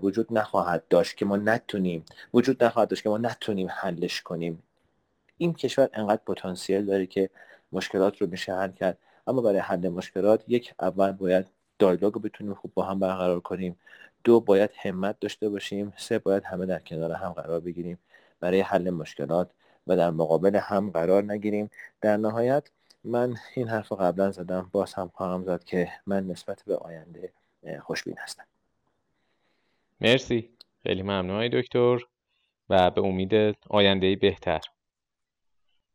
وجود 0.03 0.27
نخواهد 0.31 0.89
داشت 0.89 1.17
که 1.17 1.25
ما 1.25 1.37
نتونیم 1.37 2.05
وجود 2.35 2.65
نخواهد 2.65 2.89
داشت 2.89 3.03
که 3.03 3.09
ما 3.09 3.19
نتونیم 3.19 3.69
حلش 3.71 4.23
کنیم. 4.23 4.63
این 5.39 5.55
کشور 5.55 5.89
انقدر 5.93 6.23
پتانسیل 6.27 6.87
داره 6.87 7.07
که 7.07 7.31
مشکلات 7.73 8.23
رو 8.23 8.27
میشه 8.27 8.55
حل 8.55 8.73
کرد. 8.73 8.99
اما 9.29 9.41
برای 9.41 9.59
حل 9.59 9.89
مشکلات 9.89 10.45
یک 10.49 10.75
اول 10.81 11.13
باید 11.13 11.47
دایلوگ 11.79 12.15
رو 12.15 12.21
بتونیم 12.21 12.55
خوب 12.55 12.73
با 12.75 12.83
هم 12.83 12.99
برقرار 12.99 13.41
کنیم. 13.41 13.77
دو 14.25 14.41
باید 14.41 14.71
همت 14.77 15.21
داشته 15.21 15.49
باشیم. 15.49 15.93
سه 15.97 16.19
باید 16.19 16.45
همه 16.45 16.67
در 16.67 16.79
کنار 16.79 17.13
هم 17.13 17.33
قرار 17.33 17.61
بگیریم 17.61 17.99
برای 18.41 18.61
حل 18.61 18.91
مشکلات 18.91 19.51
و 19.87 19.97
در 19.97 20.11
مقابل 20.11 20.57
هم 20.57 20.91
قرار 20.91 21.23
نگیریم. 21.23 21.71
در 22.01 22.17
نهایت 22.17 22.71
من 23.05 23.37
این 23.55 23.69
حرف 23.69 23.93
قبلا 23.93 24.31
زدم. 24.31 24.69
باز 24.73 24.95
هم 24.95 25.11
خواهم 25.15 25.45
زد 25.45 25.65
که 25.65 25.89
من 26.07 26.27
نسبت 26.27 26.63
به 26.67 26.77
آینده 26.77 27.33
خوشبین 27.81 28.15
هستم. 28.19 28.45
مرسی. 30.01 30.51
خیلی 30.83 31.03
ممنون 31.03 31.49
دکتر 31.53 31.99
و 32.71 32.91
به 32.91 33.01
امید 33.01 33.57
آینده 33.71 34.17
بهتر. 34.17 34.61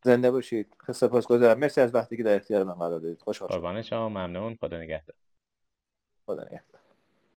زنده 0.04 0.32
باشید. 0.32 0.78
سپاسگزارم 0.94 1.60
مرسی 1.60 1.82
از 1.82 1.96
وقتی 1.96 2.18
که 2.18 2.24
در 2.24 2.36
اختیار 2.36 2.64
من 2.64 2.74
قرار 2.74 3.00
دادید. 3.00 3.22
خوشحال 3.22 3.50
شدم. 3.50 3.82
شما. 3.82 4.10
ممنون. 4.10 4.56
خدا 4.56 4.78
نگهدار. 4.78 5.16
خدا 6.26 6.44
نگهدار. 6.44 6.73